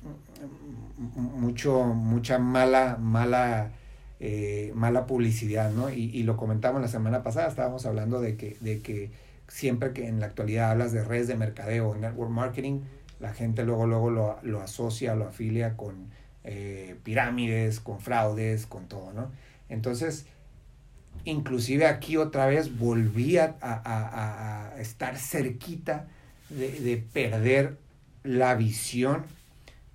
mucho, 0.97 1.84
mucha 1.84 2.39
mala, 2.39 2.95
mala, 2.97 3.73
eh, 4.21 4.71
mala 4.75 5.08
publicidad, 5.08 5.73
¿no? 5.73 5.89
Y, 5.89 6.23
lo 6.23 6.38
comentamos 6.38 6.81
la 6.81 6.88
semana 6.88 7.21
pasada, 7.21 7.49
estábamos 7.49 7.86
hablando 7.86 8.21
de 8.21 8.38
que, 8.38 8.55
de 8.62 8.79
que 8.79 9.12
siempre 9.49 9.91
que 9.91 10.08
en 10.08 10.21
la 10.21 10.27
actualidad 10.27 10.71
hablas 10.71 10.93
de 10.93 11.03
redes 11.03 11.27
de 11.27 11.36
mercadeo, 11.36 11.95
network 11.95 12.31
marketing, 12.31 12.79
la 13.19 13.34
gente 13.34 13.65
luego, 13.65 13.88
luego 13.88 14.10
lo, 14.10 14.38
lo 14.41 14.62
asocia, 14.62 15.15
lo 15.15 15.27
afilia 15.27 15.75
con 15.75 16.12
eh, 16.45 16.95
pirámides, 17.03 17.81
con 17.81 17.99
fraudes, 17.99 18.65
con 18.65 18.88
todo, 18.88 19.12
¿no? 19.12 19.34
Entonces, 19.67 20.27
inclusive 21.25 21.88
aquí 21.88 22.17
otra 22.17 22.45
vez 22.45 22.77
volví 22.77 23.38
a, 23.38 24.73
estar 24.79 25.17
cerquita 25.17 26.07
de, 26.49 27.03
perder 27.11 27.77
la 28.23 28.55
visión 28.55 29.23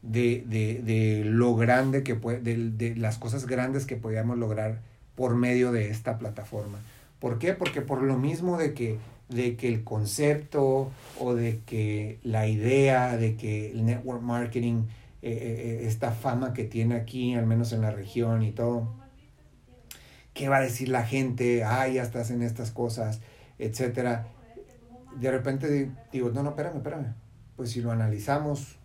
de, 0.03 1.23
lo 1.27 1.57
grande 1.57 2.03
que 2.03 2.15
puede, 2.15 2.41
de, 2.41 2.97
las 2.97 3.19
cosas 3.19 3.47
grandes 3.47 3.87
que 3.87 3.97
podíamos 3.97 4.39
lograr 4.39 4.81
por 5.15 5.35
medio 5.35 5.73
de 5.73 5.91
esta 5.91 6.19
plataforma. 6.19 6.79
¿Por 7.19 7.39
qué? 7.39 7.55
Porque 7.55 7.83
por 7.83 8.03
lo 8.03 8.17
mismo 8.19 8.59
de 8.59 8.75
que, 8.75 8.99
de 9.29 9.57
que 9.57 9.69
el 9.69 9.85
concepto 9.85 10.91
o 11.19 11.35
de 11.35 11.61
que 11.67 12.19
la 12.23 12.47
idea 12.47 13.17
de 13.17 13.37
que 13.37 13.71
el 13.71 13.85
network 13.85 14.23
marketing, 14.23 14.85
eh, 15.23 15.31
eh, 15.33 15.87
esta 15.87 16.13
fama 16.13 16.55
que 16.55 16.65
tiene 16.65 16.95
aquí, 16.95 17.35
al 17.35 17.47
menos 17.47 17.73
en 17.73 17.83
la 17.83 17.91
región 17.91 18.43
y 18.43 18.53
todo, 18.53 19.00
¿qué 20.41 20.49
va 20.49 20.57
a 20.57 20.63
decir 20.63 20.89
la 20.89 21.05
gente? 21.05 21.65
Ah, 21.65 21.87
ya 21.87 22.03
estás 22.03 22.31
en 22.31 22.41
estas 22.41 22.71
cosas, 22.71 23.21
etcétera. 23.59 24.29
De 25.19 25.31
repente 25.31 25.91
digo, 26.13 26.31
no, 26.31 26.43
no, 26.43 26.51
espérame, 26.51 26.79
espérame. 26.79 27.15
Pues 27.57 27.73
si 27.73 27.83
lo 27.83 27.91
analizamos 27.91 28.79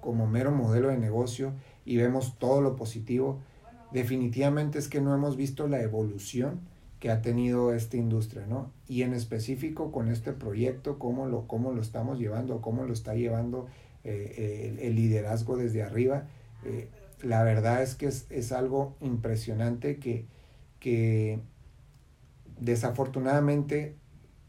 como 0.00 0.26
mero 0.26 0.50
modelo 0.50 0.88
de 0.88 0.98
negocio 0.98 1.52
y 1.84 1.96
vemos 1.96 2.40
todo 2.40 2.60
lo 2.60 2.74
positivo, 2.74 3.38
definitivamente 3.92 4.80
es 4.80 4.88
que 4.88 5.00
no 5.00 5.14
hemos 5.14 5.36
visto 5.36 5.68
la 5.68 5.80
evolución 5.80 6.58
que 6.98 7.08
ha 7.12 7.22
tenido 7.22 7.72
esta 7.72 7.96
industria, 7.96 8.44
¿no? 8.48 8.72
Y 8.88 9.02
en 9.02 9.14
específico 9.14 9.92
con 9.92 10.08
este 10.08 10.32
proyecto, 10.32 10.98
cómo 10.98 11.26
lo, 11.26 11.46
cómo 11.46 11.70
lo 11.70 11.82
estamos 11.82 12.18
llevando, 12.18 12.60
cómo 12.60 12.82
lo 12.82 12.92
está 12.92 13.14
llevando 13.14 13.68
eh, 14.02 14.76
el, 14.82 14.96
liderazgo 14.96 15.56
desde 15.56 15.84
arriba. 15.84 16.26
Eh, 16.64 16.88
la 17.22 17.44
verdad 17.44 17.80
es 17.80 17.94
que 17.94 18.06
es, 18.06 18.26
es 18.30 18.50
algo 18.50 18.96
impresionante 19.00 19.98
que, 20.00 20.26
que 20.84 21.40
desafortunadamente 22.60 23.96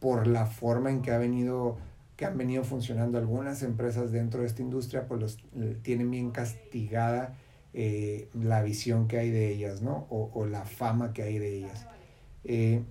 por 0.02 0.28
la 0.28 0.48
forma 0.48 0.92
en 0.92 1.02
que 1.02 1.12
ha 1.12 1.18
venido 1.18 1.78
que 2.18 2.26
han 2.26 2.38
venido 2.38 2.66
funcionando 2.66 3.18
algunas 3.18 3.64
empresas 3.64 4.12
dentro 4.12 4.42
de 4.42 4.48
esta 4.48 4.62
industria, 4.62 5.08
pues 5.08 5.22
los, 5.22 5.38
tienen 5.82 6.12
bien 6.12 6.32
castigada 6.32 7.38
eh, 7.74 8.28
la 8.34 8.62
visión 8.64 9.08
que 9.08 9.18
hay 9.18 9.32
de 9.32 9.50
ellas, 9.50 9.82
¿no? 9.82 10.08
O, 10.10 10.46
la 10.46 10.66
fama 10.66 11.14
que 11.14 11.24
hay 11.24 11.40
de 11.40 11.58
ellas. 11.58 11.88
Eh, 12.44 12.84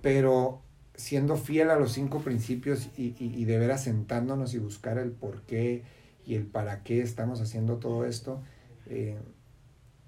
pero 0.00 0.60
siendo 0.96 1.36
fiel 1.36 1.70
a 1.70 1.76
los 1.76 1.92
cinco 1.92 2.18
principios 2.18 2.90
y, 2.96 3.14
y, 3.18 3.44
de 3.44 3.58
veras 3.58 3.84
sentándonos 3.84 4.54
y 4.54 4.58
buscar 4.58 4.98
el 4.98 5.12
por 5.12 5.42
qué 5.42 5.84
y 6.24 6.34
el 6.34 6.46
para 6.46 6.82
qué 6.82 7.00
estamos 7.00 7.40
haciendo 7.40 7.76
todo 7.76 8.04
esto, 8.06 8.42
eh, 8.86 9.16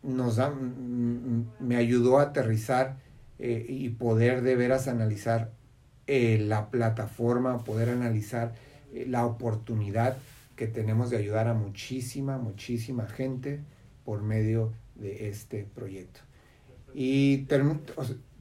nos 0.02 0.36
da, 0.36 0.50
me 0.50 1.76
ayudó 1.76 2.18
a 2.18 2.22
aterrizar 2.22 2.96
eh, 3.38 3.66
y 3.68 3.90
poder 3.90 4.42
de 4.42 4.56
veras 4.56 4.88
analizar 4.88 5.52
eh, 6.06 6.38
la 6.40 6.70
plataforma, 6.70 7.64
poder 7.64 7.90
analizar 7.90 8.54
eh, 8.92 9.06
la 9.08 9.26
oportunidad 9.26 10.16
que 10.56 10.66
tenemos 10.66 11.10
de 11.10 11.18
ayudar 11.18 11.46
a 11.46 11.54
muchísima, 11.54 12.38
muchísima 12.38 13.06
gente 13.06 13.60
por 14.04 14.22
medio 14.22 14.72
de 14.96 15.28
este 15.28 15.66
proyecto. 15.74 16.20
Y 16.94 17.46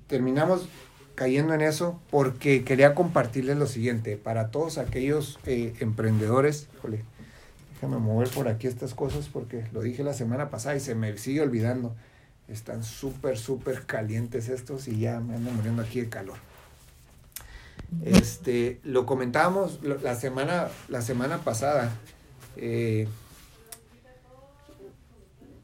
terminamos 0.08 0.68
cayendo 1.14 1.54
en 1.54 1.62
eso 1.62 2.00
porque 2.10 2.64
quería 2.64 2.96
compartirles 2.96 3.58
lo 3.58 3.68
siguiente, 3.68 4.18
para 4.18 4.50
todos 4.50 4.78
aquellos 4.78 5.38
emprendedores, 5.46 6.70
Déjame 7.78 8.00
mover 8.00 8.28
por 8.30 8.48
aquí 8.48 8.66
estas 8.66 8.96
cosas 8.96 9.30
porque 9.32 9.68
lo 9.72 9.82
dije 9.82 10.04
la 10.04 10.16
semana 10.16 10.50
pasada 10.50 10.76
y 10.76 10.80
se 10.80 10.96
me 10.96 11.16
sigue 11.20 11.42
olvidando. 11.42 11.96
Están 12.48 12.84
súper, 12.84 13.38
súper 13.38 13.86
calientes 13.86 14.50
estos 14.50 14.88
y 14.88 15.00
ya 15.00 15.20
me 15.20 15.36
ando 15.36 15.52
muriendo 15.52 15.84
aquí 15.84 16.02
de 16.02 16.10
calor. 16.10 16.38
Este, 18.04 18.80
lo 18.84 19.06
comentábamos 19.06 19.80
la 19.84 20.16
semana, 20.16 20.70
la 20.90 21.04
semana 21.04 21.44
pasada. 21.44 21.96
Eh, 22.56 23.08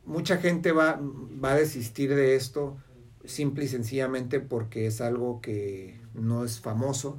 mucha 0.05 0.37
gente 0.37 0.71
va, 0.71 0.99
va 1.01 1.53
a 1.53 1.55
desistir 1.55 2.13
de 2.13 2.35
esto 2.35 2.77
simple 3.25 3.65
y 3.65 3.67
sencillamente 3.69 4.39
porque 4.39 4.85
es 4.85 5.01
algo 5.01 5.41
que 5.41 5.99
no 6.13 6.45
es 6.45 6.59
famoso 6.59 7.17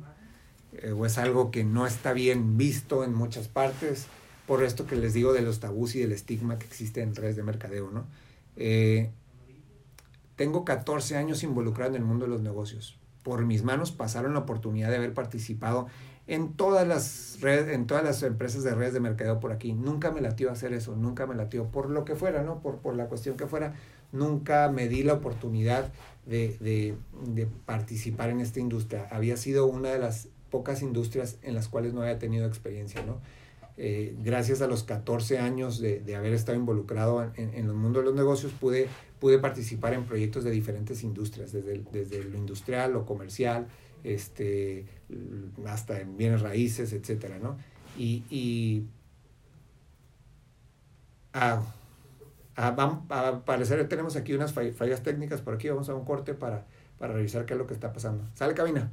eh, 0.74 0.92
o 0.92 1.04
es 1.04 1.18
algo 1.18 1.50
que 1.50 1.64
no 1.64 1.84
está 1.84 2.12
bien 2.12 2.56
visto 2.56 3.02
en 3.02 3.12
muchas 3.12 3.48
partes 3.48 4.06
por 4.46 4.62
esto 4.62 4.86
que 4.86 4.96
les 4.96 5.14
digo 5.14 5.32
de 5.32 5.42
los 5.42 5.60
tabús 5.60 5.94
y 5.94 6.00
del 6.00 6.12
estigma 6.12 6.58
que 6.58 6.66
existe 6.66 7.02
en 7.02 7.14
redes 7.14 7.36
de 7.36 7.42
mercadeo, 7.42 7.90
¿no? 7.90 8.04
Eh, 8.56 9.10
tengo 10.36 10.64
14 10.64 11.16
años 11.16 11.42
involucrado 11.42 11.90
en 11.90 12.02
el 12.02 12.06
mundo 12.06 12.26
de 12.26 12.30
los 12.30 12.42
negocios. 12.42 12.98
Por 13.22 13.44
mis 13.46 13.62
manos 13.62 13.92
pasaron 13.92 14.34
la 14.34 14.40
oportunidad 14.40 14.90
de 14.90 14.96
haber 14.96 15.14
participado 15.14 15.86
en 16.26 16.54
todas 16.54 16.86
las 16.86 17.38
redes, 17.40 17.74
en 17.74 17.86
todas 17.86 18.02
las 18.04 18.22
empresas 18.22 18.64
de 18.64 18.74
redes 18.74 18.94
de 18.94 19.00
mercadeo 19.00 19.40
por 19.40 19.52
aquí. 19.52 19.72
Nunca 19.72 20.10
me 20.10 20.20
latió 20.20 20.50
hacer 20.50 20.72
eso, 20.72 20.96
nunca 20.96 21.26
me 21.26 21.34
latió 21.34 21.66
por 21.66 21.88
lo 21.88 22.04
que 22.04 22.16
fuera, 22.16 22.42
¿no? 22.42 22.60
Por, 22.60 22.78
por 22.78 22.96
la 22.96 23.06
cuestión 23.06 23.36
que 23.36 23.46
fuera. 23.46 23.74
Nunca 24.12 24.70
me 24.70 24.88
di 24.88 25.02
la 25.02 25.14
oportunidad 25.14 25.92
de, 26.26 26.56
de, 26.60 26.96
de 27.26 27.46
participar 27.46 28.30
en 28.30 28.40
esta 28.40 28.60
industria. 28.60 29.06
Había 29.10 29.36
sido 29.36 29.66
una 29.66 29.90
de 29.90 29.98
las 29.98 30.28
pocas 30.50 30.82
industrias 30.82 31.36
en 31.42 31.54
las 31.54 31.68
cuales 31.68 31.94
no 31.94 32.02
había 32.02 32.18
tenido 32.18 32.46
experiencia, 32.46 33.02
¿no? 33.02 33.18
Eh, 33.76 34.14
gracias 34.22 34.62
a 34.62 34.68
los 34.68 34.84
14 34.84 35.38
años 35.38 35.80
de, 35.80 35.98
de 36.00 36.14
haber 36.14 36.32
estado 36.32 36.56
involucrado 36.56 37.24
en, 37.34 37.54
en, 37.54 37.66
el 37.66 37.72
mundo 37.72 37.98
de 37.98 38.04
los 38.04 38.14
negocios, 38.14 38.52
pude, 38.52 38.88
pude 39.18 39.38
participar 39.40 39.94
en 39.94 40.04
proyectos 40.04 40.44
de 40.44 40.52
diferentes 40.52 41.02
industrias, 41.02 41.50
desde, 41.50 41.82
desde 41.90 42.22
lo 42.22 42.38
industrial, 42.38 42.92
lo 42.92 43.04
comercial, 43.04 43.66
este, 44.04 44.86
hasta 45.66 46.00
en 46.00 46.16
bienes 46.16 46.42
raíces, 46.42 46.92
etcétera, 46.92 47.38
¿no? 47.40 47.56
Y, 47.98 48.22
y 48.30 48.86
a, 51.32 51.62
a, 52.54 53.44
parecer 53.44 53.88
tenemos 53.88 54.14
aquí 54.14 54.34
unas 54.34 54.52
fallas 54.52 55.02
técnicas 55.02 55.40
por 55.40 55.54
aquí, 55.54 55.68
vamos 55.68 55.88
a 55.88 55.94
un 55.94 56.04
corte 56.04 56.34
para, 56.34 56.64
para 56.98 57.12
revisar 57.12 57.44
qué 57.44 57.54
es 57.54 57.58
lo 57.58 57.66
que 57.66 57.74
está 57.74 57.92
pasando. 57.92 58.24
Sale 58.34 58.54
cabina, 58.54 58.92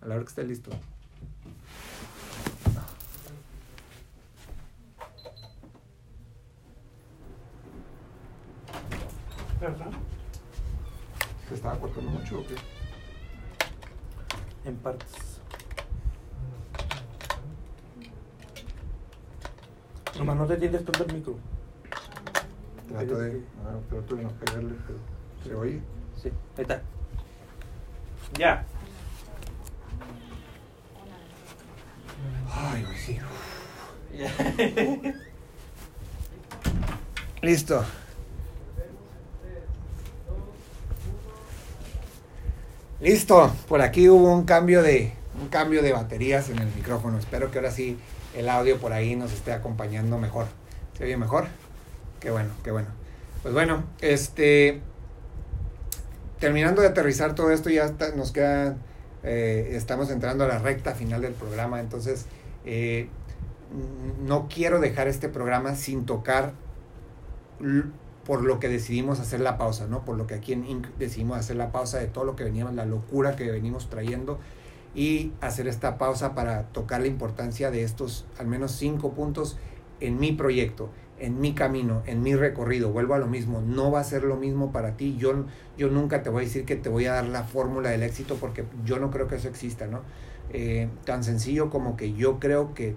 a 0.00 0.06
la 0.06 0.14
hora 0.14 0.24
que 0.24 0.28
esté 0.28 0.44
listo. 0.44 0.70
¿Verdad? 9.62 9.92
¿Se 11.48 11.54
estaba 11.54 11.78
cortando 11.78 12.10
mucho 12.10 12.40
o 12.40 12.44
qué? 12.44 12.56
En 14.64 14.76
partes. 14.78 15.38
Nomás 20.18 20.36
no 20.36 20.46
te 20.46 20.56
tienes 20.56 20.84
tanto 20.84 21.04
el 21.04 21.14
micro. 21.14 21.38
Trato 22.88 23.18
de, 23.18 23.40
ah, 23.64 23.78
trato 23.88 24.16
de 24.16 24.24
no 24.24 24.30
pegarle, 24.30 24.74
pero 24.84 24.98
¿se 25.44 25.54
oye? 25.54 25.80
Sí, 26.20 26.32
ahí 26.56 26.62
está. 26.62 26.82
Ya. 28.36 28.66
Ay, 32.50 32.84
sí. 32.96 33.20
Listo. 37.42 37.84
Listo, 43.02 43.52
por 43.66 43.82
aquí 43.82 44.08
hubo 44.08 44.32
un 44.32 44.44
cambio 44.44 44.80
de, 44.80 45.12
cambio 45.50 45.82
de 45.82 45.92
baterías 45.92 46.48
en 46.50 46.60
el 46.60 46.68
micrófono. 46.68 47.18
Espero 47.18 47.50
que 47.50 47.58
ahora 47.58 47.72
sí 47.72 47.98
el 48.36 48.48
audio 48.48 48.78
por 48.78 48.92
ahí 48.92 49.16
nos 49.16 49.32
esté 49.32 49.52
acompañando 49.52 50.18
mejor. 50.18 50.46
¿Se 50.96 51.02
oye 51.02 51.16
mejor? 51.16 51.46
Qué 52.20 52.30
bueno, 52.30 52.50
qué 52.62 52.70
bueno. 52.70 52.86
Pues 53.42 53.52
bueno, 53.52 53.82
este. 54.00 54.80
Terminando 56.38 56.80
de 56.80 56.88
aterrizar 56.88 57.34
todo 57.34 57.50
esto, 57.50 57.70
ya 57.70 57.92
nos 58.14 58.30
queda. 58.30 58.76
eh, 59.24 59.70
estamos 59.72 60.08
entrando 60.08 60.44
a 60.44 60.48
la 60.48 60.58
recta 60.58 60.94
final 60.94 61.22
del 61.22 61.32
programa. 61.32 61.80
Entonces, 61.80 62.26
eh, 62.64 63.08
no 64.24 64.46
quiero 64.48 64.78
dejar 64.78 65.08
este 65.08 65.28
programa 65.28 65.74
sin 65.74 66.06
tocar 66.06 66.52
por 68.24 68.42
lo 68.42 68.60
que 68.60 68.68
decidimos 68.68 69.20
hacer 69.20 69.40
la 69.40 69.58
pausa, 69.58 69.86
¿no? 69.86 70.04
Por 70.04 70.16
lo 70.16 70.26
que 70.26 70.34
aquí 70.34 70.52
en 70.52 70.64
Inc. 70.64 70.86
decidimos 70.98 71.38
hacer 71.38 71.56
la 71.56 71.72
pausa 71.72 71.98
de 71.98 72.06
todo 72.06 72.24
lo 72.24 72.36
que 72.36 72.44
veníamos, 72.44 72.74
la 72.74 72.86
locura 72.86 73.34
que 73.36 73.50
venimos 73.50 73.90
trayendo 73.90 74.38
y 74.94 75.32
hacer 75.40 75.66
esta 75.66 75.98
pausa 75.98 76.34
para 76.34 76.64
tocar 76.68 77.00
la 77.00 77.06
importancia 77.06 77.70
de 77.70 77.82
estos 77.82 78.26
al 78.38 78.46
menos 78.46 78.72
cinco 78.72 79.12
puntos 79.12 79.56
en 80.00 80.18
mi 80.18 80.32
proyecto, 80.32 80.90
en 81.18 81.40
mi 81.40 81.54
camino, 81.54 82.02
en 82.06 82.22
mi 82.22 82.34
recorrido. 82.34 82.90
Vuelvo 82.90 83.14
a 83.14 83.18
lo 83.18 83.26
mismo, 83.26 83.60
no 83.60 83.90
va 83.90 84.00
a 84.00 84.04
ser 84.04 84.24
lo 84.24 84.36
mismo 84.36 84.72
para 84.72 84.96
ti. 84.96 85.16
Yo, 85.16 85.46
yo 85.78 85.88
nunca 85.88 86.22
te 86.22 86.30
voy 86.30 86.42
a 86.42 86.46
decir 86.46 86.64
que 86.64 86.76
te 86.76 86.88
voy 86.88 87.06
a 87.06 87.12
dar 87.14 87.24
la 87.26 87.44
fórmula 87.44 87.90
del 87.90 88.02
éxito 88.02 88.36
porque 88.36 88.64
yo 88.84 88.98
no 88.98 89.10
creo 89.10 89.28
que 89.28 89.36
eso 89.36 89.48
exista, 89.48 89.86
¿no? 89.86 90.00
Eh, 90.52 90.88
tan 91.04 91.24
sencillo 91.24 91.70
como 91.70 91.96
que 91.96 92.12
yo 92.12 92.38
creo 92.38 92.74
que, 92.74 92.94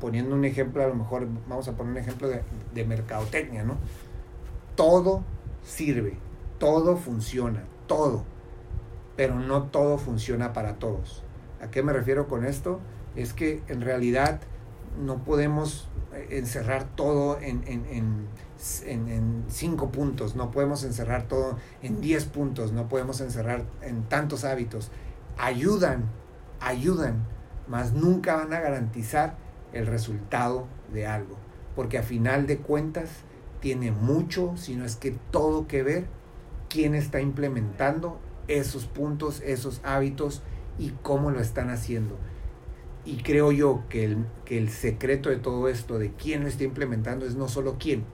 poniendo 0.00 0.34
un 0.34 0.44
ejemplo, 0.44 0.84
a 0.84 0.88
lo 0.88 0.94
mejor 0.94 1.26
vamos 1.48 1.68
a 1.68 1.72
poner 1.72 1.92
un 1.92 1.98
ejemplo 1.98 2.28
de, 2.28 2.42
de 2.74 2.84
mercadotecnia, 2.84 3.62
¿no? 3.64 3.78
Todo 4.76 5.24
sirve, 5.64 6.18
todo 6.58 6.96
funciona, 6.96 7.64
todo 7.86 8.24
pero 9.16 9.34
no 9.34 9.64
todo 9.64 9.96
funciona 9.98 10.52
para 10.52 10.74
todos. 10.74 11.22
¿A 11.62 11.70
qué 11.70 11.82
me 11.82 11.94
refiero 11.94 12.28
con 12.28 12.44
esto? 12.44 12.80
Es 13.14 13.32
que 13.32 13.62
en 13.68 13.80
realidad 13.80 14.40
no 15.02 15.24
podemos 15.24 15.88
eh, 16.14 16.28
encerrar 16.32 16.84
todo 16.96 17.38
en, 17.40 17.62
en, 17.66 17.86
en, 17.86 18.26
en- 18.84 19.08
en 19.08 19.44
cinco 19.48 19.90
puntos, 19.90 20.36
no 20.36 20.50
podemos 20.50 20.84
encerrar 20.84 21.28
todo 21.28 21.56
en 21.82 22.02
diez 22.02 22.26
puntos, 22.26 22.72
no 22.72 22.88
podemos 22.88 23.22
encerrar 23.22 23.64
en 23.80 24.02
tantos 24.04 24.44
hábitos. 24.44 24.90
Ayudan, 25.38 26.04
ayudan, 26.60 27.24
mas 27.68 27.94
nunca 27.94 28.36
van 28.36 28.52
a 28.52 28.60
garantizar 28.60 29.38
el 29.72 29.86
resultado 29.86 30.66
de 30.92 31.06
algo, 31.06 31.36
porque 31.74 31.96
a 31.98 32.02
final 32.02 32.46
de 32.46 32.58
cuentas 32.58 33.08
tiene 33.60 33.90
mucho, 33.90 34.56
si 34.56 34.76
no 34.76 34.84
es 34.84 34.96
que 34.96 35.16
todo 35.30 35.66
que 35.66 35.82
ver 35.82 36.06
quién 36.68 36.94
está 36.94 37.20
implementando 37.20 38.18
esos 38.48 38.86
puntos, 38.86 39.40
esos 39.44 39.80
hábitos 39.84 40.42
y 40.78 40.90
cómo 41.02 41.30
lo 41.30 41.40
están 41.40 41.70
haciendo. 41.70 42.16
Y 43.04 43.18
creo 43.18 43.52
yo 43.52 43.84
que 43.88 44.04
el, 44.04 44.26
que 44.44 44.58
el 44.58 44.68
secreto 44.68 45.30
de 45.30 45.36
todo 45.36 45.68
esto, 45.68 45.98
de 45.98 46.12
quién 46.12 46.42
lo 46.42 46.48
está 46.48 46.64
implementando, 46.64 47.24
es 47.24 47.36
no 47.36 47.48
solo 47.48 47.76
quién, 47.78 48.04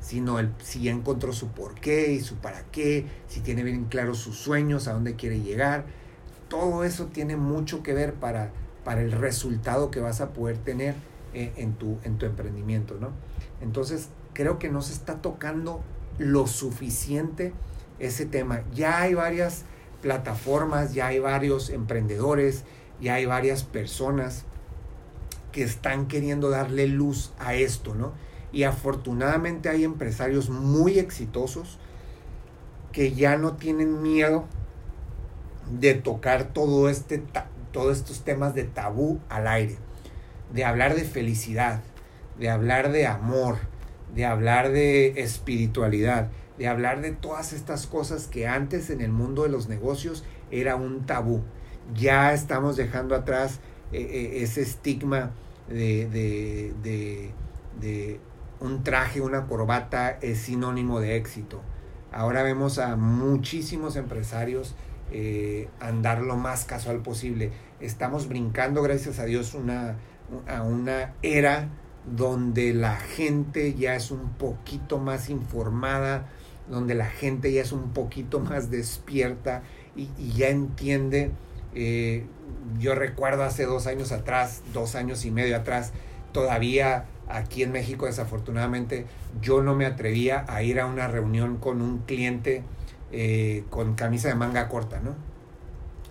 sino 0.00 0.38
el, 0.38 0.52
si 0.62 0.82
ya 0.82 0.92
encontró 0.92 1.32
su 1.32 1.48
por 1.48 1.74
qué 1.74 2.12
y 2.12 2.20
su 2.20 2.36
para 2.36 2.64
qué, 2.72 3.06
si 3.28 3.40
tiene 3.40 3.62
bien 3.62 3.84
claros 3.84 4.18
sus 4.18 4.36
sueños, 4.36 4.88
a 4.88 4.94
dónde 4.94 5.14
quiere 5.14 5.40
llegar. 5.40 5.86
Todo 6.48 6.82
eso 6.82 7.06
tiene 7.06 7.36
mucho 7.36 7.82
que 7.82 7.94
ver 7.94 8.14
para, 8.14 8.50
para 8.84 9.02
el 9.02 9.12
resultado 9.12 9.90
que 9.90 10.00
vas 10.00 10.20
a 10.20 10.32
poder 10.32 10.58
tener 10.58 10.94
eh, 11.34 11.52
en, 11.56 11.74
tu, 11.74 11.98
en 12.04 12.18
tu 12.18 12.26
emprendimiento, 12.26 12.96
¿no? 13.00 13.10
Entonces, 13.60 14.08
creo 14.38 14.60
que 14.60 14.68
no 14.68 14.82
se 14.82 14.92
está 14.92 15.16
tocando 15.16 15.82
lo 16.16 16.46
suficiente 16.46 17.52
ese 17.98 18.24
tema. 18.24 18.62
Ya 18.72 19.00
hay 19.00 19.14
varias 19.14 19.64
plataformas, 20.00 20.94
ya 20.94 21.08
hay 21.08 21.18
varios 21.18 21.70
emprendedores, 21.70 22.62
ya 23.00 23.14
hay 23.14 23.26
varias 23.26 23.64
personas 23.64 24.44
que 25.50 25.64
están 25.64 26.06
queriendo 26.06 26.50
darle 26.50 26.86
luz 26.86 27.32
a 27.40 27.54
esto, 27.54 27.96
¿no? 27.96 28.12
Y 28.52 28.62
afortunadamente 28.62 29.70
hay 29.70 29.82
empresarios 29.82 30.50
muy 30.50 31.00
exitosos 31.00 31.80
que 32.92 33.14
ya 33.14 33.38
no 33.38 33.54
tienen 33.54 34.02
miedo 34.02 34.44
de 35.80 35.94
tocar 35.94 36.44
todo 36.52 36.88
este 36.88 37.24
todos 37.72 37.96
estos 37.96 38.22
temas 38.22 38.54
de 38.54 38.62
tabú 38.62 39.18
al 39.28 39.48
aire, 39.48 39.78
de 40.54 40.64
hablar 40.64 40.94
de 40.94 41.02
felicidad, 41.02 41.82
de 42.38 42.50
hablar 42.50 42.92
de 42.92 43.08
amor, 43.08 43.58
de 44.14 44.24
hablar 44.24 44.70
de 44.70 45.20
espiritualidad, 45.20 46.30
de 46.58 46.68
hablar 46.68 47.00
de 47.00 47.12
todas 47.12 47.52
estas 47.52 47.86
cosas 47.86 48.26
que 48.26 48.46
antes 48.46 48.90
en 48.90 49.00
el 49.00 49.10
mundo 49.10 49.44
de 49.44 49.48
los 49.48 49.68
negocios 49.68 50.24
era 50.50 50.76
un 50.76 51.06
tabú. 51.06 51.42
Ya 51.94 52.32
estamos 52.32 52.76
dejando 52.76 53.14
atrás 53.14 53.60
eh, 53.92 54.00
eh, 54.00 54.42
ese 54.42 54.62
estigma 54.62 55.30
de, 55.68 56.08
de, 56.08 57.32
de, 57.80 58.20
un 58.60 58.82
traje, 58.82 59.20
una 59.20 59.46
corbata 59.46 60.18
es 60.20 60.38
sinónimo 60.38 61.00
de 61.00 61.16
éxito. 61.16 61.60
Ahora 62.10 62.42
vemos 62.42 62.78
a 62.78 62.96
muchísimos 62.96 63.96
empresarios 63.96 64.74
eh, 65.12 65.68
andar 65.80 66.22
lo 66.22 66.36
más 66.36 66.64
casual 66.64 67.02
posible. 67.02 67.52
Estamos 67.80 68.28
brincando, 68.28 68.82
gracias 68.82 69.20
a 69.20 69.24
Dios, 69.24 69.54
una, 69.54 69.96
a 70.48 70.62
una 70.62 71.14
era 71.22 71.68
donde 72.16 72.74
la 72.74 72.96
gente 72.96 73.74
ya 73.74 73.94
es 73.94 74.10
un 74.10 74.30
poquito 74.34 74.98
más 74.98 75.30
informada, 75.30 76.28
donde 76.68 76.94
la 76.94 77.06
gente 77.06 77.52
ya 77.52 77.62
es 77.62 77.72
un 77.72 77.92
poquito 77.92 78.40
más 78.40 78.70
despierta 78.70 79.62
y, 79.96 80.08
ya 80.36 80.48
entiende. 80.48 81.32
eh, 81.74 82.24
yo 82.78 82.94
recuerdo 82.94 83.44
hace 83.44 83.64
dos 83.64 83.86
años 83.86 84.12
atrás, 84.12 84.62
dos 84.72 84.94
años 84.94 85.24
y 85.24 85.30
medio 85.30 85.56
atrás, 85.56 85.92
todavía 86.32 87.06
aquí 87.28 87.62
en 87.62 87.72
México 87.72 88.06
desafortunadamente 88.06 89.06
yo 89.40 89.62
no 89.62 89.74
me 89.74 89.86
atrevía 89.86 90.44
a 90.48 90.62
ir 90.62 90.80
a 90.80 90.86
una 90.86 91.08
reunión 91.08 91.58
con 91.58 91.82
un 91.82 91.98
cliente 91.98 92.62
eh, 93.12 93.64
con 93.70 93.94
camisa 93.94 94.28
de 94.28 94.34
manga 94.34 94.68
corta, 94.68 95.00
¿no? 95.00 95.14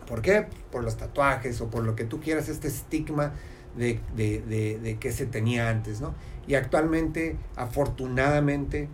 ¿Por 0.08 0.22
qué? 0.22 0.48
Por 0.72 0.84
los 0.84 0.98
tatuajes 0.98 1.60
o 1.62 1.70
por 1.70 1.84
lo 1.84 1.95
que 1.95 2.06
tú 2.06 2.20
quieras, 2.20 2.50
este 2.50 2.68
estigma 2.68 3.34
de, 3.78 3.99
de, 4.15 4.41
de, 4.41 4.80
de 4.80 4.97
que 4.97 5.11
se 5.11 5.25
tenía 5.25 5.69
antes, 5.69 6.01
¿no? 6.01 6.13
Y 6.47 6.55
actualmente, 6.55 7.38
afortunadamente, 7.55 8.89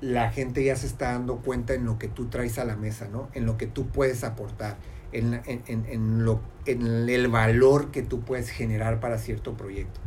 la 0.00 0.30
gente 0.30 0.64
ya 0.64 0.74
se 0.76 0.86
está 0.86 1.12
dando 1.12 1.36
cuenta 1.36 1.74
en 1.74 1.84
lo 1.84 1.98
que 1.98 2.08
tú 2.08 2.26
traes 2.26 2.58
a 2.58 2.64
la 2.64 2.76
mesa, 2.76 3.08
¿no? 3.10 3.28
En 3.34 3.46
lo 3.46 3.56
que 3.56 3.66
tú 3.66 3.86
puedes 3.88 4.24
aportar, 4.24 4.76
en, 5.12 5.34
en, 5.46 5.62
en, 5.66 5.86
en 5.86 6.24
lo, 6.24 6.40
en 6.66 7.08
el 7.08 7.28
valor 7.28 7.90
que 7.90 8.02
tú 8.02 8.20
puedes 8.20 8.50
generar 8.50 8.98
para 8.98 9.18
cierto 9.18 9.56
proyecto. 9.56 10.00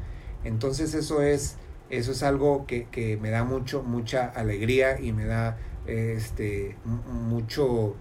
Entonces 0.43 0.93
eso 0.93 1.21
es, 1.21 1.55
eso 1.89 2.11
es 2.11 2.23
algo 2.23 2.65
que, 2.65 2.85
que 2.85 3.17
me 3.17 3.29
da 3.29 3.43
mucho, 3.43 3.83
mucha 3.83 4.25
alegría 4.25 4.99
y 4.99 5.11
me 5.11 5.25
da 5.25 5.57
este, 5.85 6.75
mucho, 6.83 7.95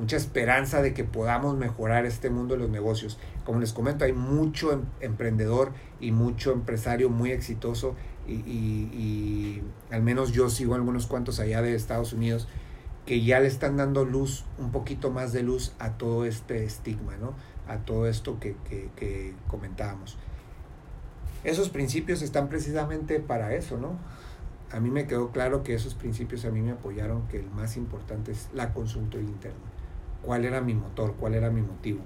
mucha 0.00 0.16
esperanza 0.16 0.80
de 0.80 0.94
que 0.94 1.04
podamos 1.04 1.58
mejorar 1.58 2.06
este 2.06 2.30
mundo 2.30 2.54
de 2.54 2.60
los 2.60 2.70
negocios. 2.70 3.18
Como 3.44 3.60
les 3.60 3.74
comento, 3.74 4.06
hay 4.06 4.14
mucho 4.14 4.72
em- 4.72 4.86
emprendedor 5.00 5.72
y 6.00 6.10
mucho 6.10 6.52
empresario 6.52 7.10
muy 7.10 7.32
exitoso 7.32 7.94
y, 8.26 9.60
al 9.90 10.02
menos 10.02 10.32
yo 10.32 10.48
sigo 10.48 10.74
algunos 10.74 11.06
cuantos 11.06 11.40
allá 11.40 11.62
de 11.62 11.74
Estados 11.74 12.12
Unidos 12.12 12.48
que 13.04 13.22
ya 13.24 13.40
le 13.40 13.48
están 13.48 13.76
dando 13.76 14.04
luz, 14.04 14.44
un 14.58 14.70
poquito 14.70 15.10
más 15.10 15.32
de 15.32 15.42
luz 15.42 15.72
a 15.78 15.98
todo 15.98 16.24
este 16.24 16.64
estigma, 16.64 17.16
¿no? 17.16 17.34
A 17.66 17.78
todo 17.78 18.06
esto 18.06 18.38
que, 18.38 18.54
que, 18.96 19.34
comentábamos. 19.48 20.16
Esos 21.44 21.70
principios 21.70 22.22
están 22.22 22.48
precisamente 22.48 23.18
para 23.20 23.54
eso, 23.54 23.78
¿no? 23.78 23.98
A 24.70 24.80
mí 24.80 24.90
me 24.90 25.06
quedó 25.06 25.30
claro 25.30 25.62
que 25.64 25.74
esos 25.74 25.94
principios 25.94 26.44
a 26.44 26.50
mí 26.50 26.60
me 26.62 26.70
apoyaron 26.70 27.26
que 27.26 27.40
el 27.40 27.50
más 27.50 27.76
importante 27.76 28.30
es 28.30 28.48
la 28.54 28.72
consultoría 28.72 29.28
interna. 29.28 29.69
¿Cuál 30.22 30.44
era 30.44 30.60
mi 30.60 30.74
motor? 30.74 31.14
¿Cuál 31.18 31.34
era 31.34 31.50
mi 31.50 31.62
motivo? 31.62 32.00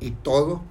Y 0.00 0.10
todo, 0.12 0.62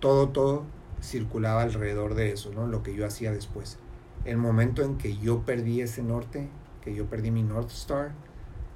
todo, 0.00 0.28
todo 0.28 0.64
circulaba 1.02 1.62
alrededor 1.62 2.14
de 2.14 2.32
eso, 2.32 2.52
¿no? 2.52 2.66
Lo 2.66 2.82
que 2.82 2.94
yo 2.94 3.06
hacía 3.06 3.32
después. 3.32 3.78
El 4.24 4.36
momento 4.36 4.82
en 4.82 4.96
que 4.96 5.16
yo 5.16 5.42
perdí 5.42 5.80
ese 5.80 6.02
norte, 6.02 6.48
que 6.82 6.94
yo 6.94 7.06
perdí 7.06 7.30
mi 7.30 7.42
North 7.42 7.70
Star, 7.70 8.12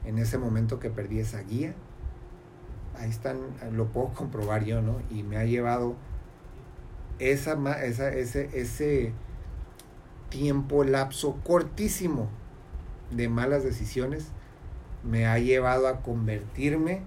en 0.05 0.18
ese 0.18 0.38
momento 0.38 0.78
que 0.78 0.90
perdí 0.90 1.20
esa 1.20 1.43
guía, 1.43 1.74
ahí 2.99 3.11
están, 3.11 3.38
lo 3.72 3.86
puedo 3.86 4.09
comprobar 4.14 4.64
yo, 4.64 4.82
¿no? 4.82 4.97
Y 5.11 5.22
me 5.22 5.36
ha 5.36 5.45
llevado 5.45 5.95
esa, 7.18 7.55
esa, 7.84 8.09
ese, 8.09 8.51
ese 8.59 9.12
tiempo, 10.28 10.82
lapso 10.84 11.36
cortísimo 11.45 12.28
de 13.11 13.28
malas 13.28 13.62
decisiones, 13.62 14.28
me 15.05 15.26
ha 15.26 15.38
llevado 15.38 15.88
a 15.88 16.00
convertirme 16.00 17.03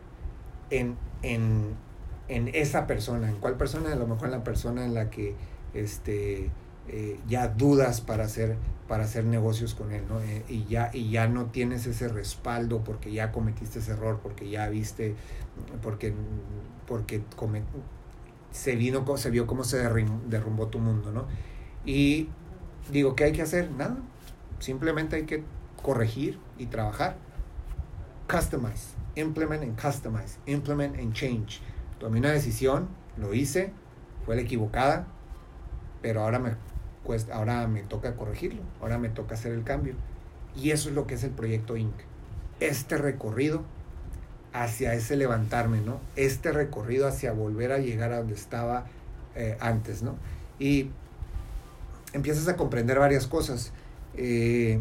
en, 0.69 0.97
en, 1.21 1.75
en 2.27 2.49
esa 2.53 2.87
persona. 2.87 3.29
¿En 3.29 3.37
cuál 3.37 3.55
persona? 3.55 3.93
A 3.93 3.95
lo 3.95 4.07
mejor 4.07 4.25
en 4.25 4.31
la 4.31 4.43
persona 4.43 4.85
en 4.85 4.93
la 4.93 5.09
que 5.09 5.35
este, 5.73 6.49
eh, 6.87 7.19
ya 7.27 7.47
dudas 7.47 8.01
para 8.01 8.25
hacer, 8.25 8.57
para 8.87 9.05
hacer 9.05 9.25
negocios 9.25 9.75
con 9.75 9.91
él, 9.91 10.03
¿no? 10.09 10.21
Eh, 10.21 10.43
y, 10.49 10.65
ya, 10.65 10.89
y 10.93 11.09
ya 11.09 11.27
no 11.27 11.45
tienes 11.47 11.85
ese 11.87 12.07
respaldo 12.07 12.83
porque 12.83 13.11
ya 13.11 13.31
cometiste 13.31 13.79
ese 13.79 13.91
error, 13.93 14.19
porque 14.21 14.49
ya 14.49 14.67
viste, 14.69 15.15
porque, 15.81 16.13
porque 16.87 17.21
se, 18.51 18.75
vino, 18.75 19.05
se 19.17 19.29
vio 19.29 19.47
cómo 19.47 19.63
se 19.63 19.83
derrim- 19.83 20.21
derrumbó 20.27 20.67
tu 20.67 20.79
mundo, 20.79 21.11
¿no? 21.11 21.25
Y 21.85 22.29
digo, 22.91 23.15
¿qué 23.15 23.25
hay 23.25 23.31
que 23.31 23.41
hacer? 23.41 23.69
Nada, 23.71 23.97
simplemente 24.59 25.15
hay 25.17 25.25
que 25.25 25.43
corregir 25.81 26.39
y 26.57 26.67
trabajar. 26.67 27.17
Customize, 28.27 28.95
implement 29.15 29.63
and 29.63 29.79
customize, 29.79 30.37
implement 30.47 30.97
and 30.97 31.13
change. 31.13 31.61
Tomé 31.99 32.19
una 32.19 32.31
decisión, 32.31 32.87
lo 33.17 33.33
hice, 33.33 33.71
fue 34.25 34.35
la 34.35 34.41
equivocada, 34.41 35.07
pero 36.01 36.21
ahora 36.21 36.39
me 36.39 36.55
ahora 37.31 37.67
me 37.67 37.83
toca 37.83 38.15
corregirlo, 38.15 38.61
ahora 38.81 38.97
me 38.97 39.09
toca 39.09 39.35
hacer 39.35 39.53
el 39.53 39.63
cambio. 39.63 39.95
Y 40.55 40.71
eso 40.71 40.89
es 40.89 40.95
lo 40.95 41.05
que 41.05 41.15
es 41.15 41.23
el 41.23 41.31
proyecto 41.31 41.77
Inc. 41.77 41.93
Este 42.59 42.97
recorrido 42.97 43.63
hacia 44.53 44.93
ese 44.93 45.17
levantarme, 45.17 45.81
¿no? 45.81 45.99
Este 46.15 46.51
recorrido 46.51 47.07
hacia 47.07 47.33
volver 47.33 47.71
a 47.73 47.77
llegar 47.77 48.11
a 48.13 48.19
donde 48.19 48.35
estaba 48.35 48.85
eh, 49.35 49.57
antes, 49.59 50.01
¿no? 50.01 50.15
Y 50.59 50.89
empiezas 52.13 52.47
a 52.47 52.55
comprender 52.55 52.97
varias 52.97 53.27
cosas. 53.27 53.73
Eh, 54.15 54.79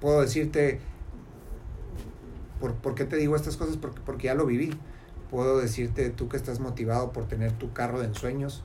puedo 0.00 0.20
decirte, 0.20 0.80
¿por, 2.60 2.74
por 2.74 2.94
qué 2.94 3.04
te 3.04 3.16
digo 3.16 3.36
estas 3.36 3.56
cosas? 3.56 3.76
Porque, 3.76 4.00
porque 4.04 4.26
ya 4.26 4.34
lo 4.34 4.46
viví. 4.46 4.70
Puedo 5.30 5.58
decirte, 5.58 6.10
tú 6.10 6.28
que 6.28 6.36
estás 6.36 6.60
motivado 6.60 7.12
por 7.12 7.26
tener 7.26 7.52
tu 7.52 7.72
carro 7.72 8.00
de 8.00 8.06
ensueños, 8.06 8.64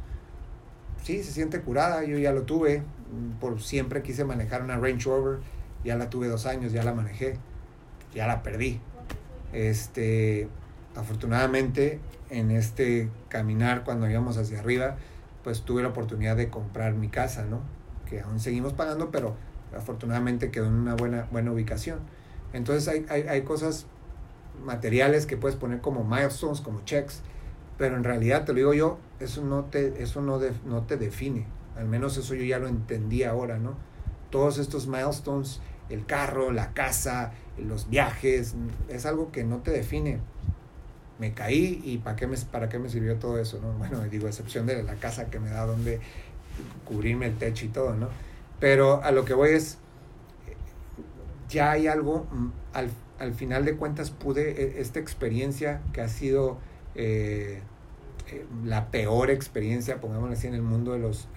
sí, 1.04 1.24
se 1.24 1.32
siente 1.32 1.62
curada, 1.62 2.04
yo 2.04 2.18
ya 2.18 2.32
lo 2.32 2.44
tuve, 2.44 2.82
por 3.40 3.62
siempre 3.62 4.02
quise 4.02 4.26
manejar 4.26 4.64
una 4.64 4.78
Range 4.78 5.04
Rover, 5.06 5.40
ya 5.84 5.96
la 5.96 6.10
tuve 6.10 6.28
dos 6.28 6.48
años, 6.48 6.72
ya 6.72 6.84
la 6.84 6.94
manejé, 6.94 7.38
ya 8.14 8.26
la 8.26 8.42
perdí. 8.42 8.82
Este, 9.54 10.50
afortunadamente, 10.96 12.00
en 12.32 12.50
este 12.50 13.10
caminar 13.30 13.84
cuando 13.84 14.10
íbamos 14.10 14.38
hacia 14.38 14.60
arriba, 14.60 14.98
pues 15.44 15.62
tuve 15.62 15.84
la 15.84 15.90
oportunidad 15.90 16.36
de 16.36 16.50
comprar 16.50 16.96
mi 16.96 17.10
casa, 17.10 17.46
¿no? 17.46 17.62
Que 18.10 18.22
aún 18.22 18.40
seguimos 18.40 18.74
pagando, 18.74 19.12
pero 19.12 19.36
afortunadamente 19.78 20.50
quedó 20.50 20.66
en 20.66 20.74
una 20.74 20.96
buena, 20.96 21.28
buena 21.32 21.52
ubicación. 21.52 22.00
Entonces 22.56 22.88
hay, 22.88 23.06
hay, 23.10 23.28
hay 23.28 23.42
cosas 23.42 23.86
materiales 24.64 25.26
que 25.26 25.38
puedes 25.38 25.58
poner 25.58 25.82
como 25.82 26.04
milestones, 26.04 26.62
como 26.62 26.84
checks, 26.86 27.22
pero 27.78 27.98
en 27.98 28.04
realidad 28.04 28.46
te 28.46 28.54
lo 28.54 28.58
digo 28.58 28.74
yo, 28.74 28.98
eso 29.20 29.44
no 29.44 29.66
te, 29.66 30.02
eso 30.02 30.22
no, 30.22 30.40
no 30.66 30.84
te 30.84 30.98
define. 30.98 31.46
Al 31.78 31.86
menos 31.86 32.18
eso 32.18 32.34
yo 32.34 32.44
ya 32.44 32.58
lo 32.58 32.68
entendí 32.68 33.24
ahora, 33.24 33.58
¿no? 33.58 33.76
Todos 34.30 34.58
estos 34.58 34.88
milestones, 34.88 35.60
el 35.90 36.06
carro, 36.06 36.52
la 36.52 36.72
casa, 36.72 37.34
los 37.58 37.90
viajes, 37.90 38.56
es 38.88 39.06
algo 39.06 39.32
que 39.32 39.44
no 39.44 39.58
te 39.58 39.72
define. 39.72 40.20
Me 41.20 41.34
caí 41.34 41.82
y 41.84 41.98
¿para 41.98 42.16
qué 42.16 42.28
me, 42.28 42.38
qué 42.70 42.80
me 42.80 42.90
sirvió 42.90 43.18
todo 43.18 43.38
eso, 43.38 43.60
no? 43.62 43.74
Bueno, 43.74 44.00
digo, 44.10 44.28
excepción 44.28 44.66
de 44.66 44.82
la 44.84 44.96
casa 44.96 45.30
que 45.30 45.40
me 45.40 45.50
da 45.50 45.66
donde 45.66 46.00
cubrirme 46.86 47.26
el 47.28 47.38
techo 47.38 47.66
y 47.66 47.70
todo, 47.70 47.94
¿no? 47.94 48.08
Pero 48.62 49.04
a 49.04 49.12
lo 49.12 49.26
que 49.26 49.34
voy 49.34 49.50
es, 49.50 49.78
ya 51.50 51.72
hay 51.72 51.88
algo, 51.88 52.28
mm, 52.32 52.48
al, 52.74 52.90
al 53.20 53.34
final 53.34 53.66
de 53.66 53.76
cuentas 53.76 54.12
pude, 54.12 54.62
e- 54.62 54.82
esta 54.82 55.00
experiencia 55.00 55.82
que 55.94 56.02
ha 56.02 56.08
sido 56.08 56.58
eh, 56.96 57.62
eh, 58.32 58.46
la 58.64 58.90
peor 58.90 59.30
experiencia, 59.30 60.02
pongámoslo 60.02 60.34
así, 60.34 60.48
en 60.48 60.56
el 60.56 60.62
mundo 60.64 60.94
de 60.94 61.00
los, 61.00 61.28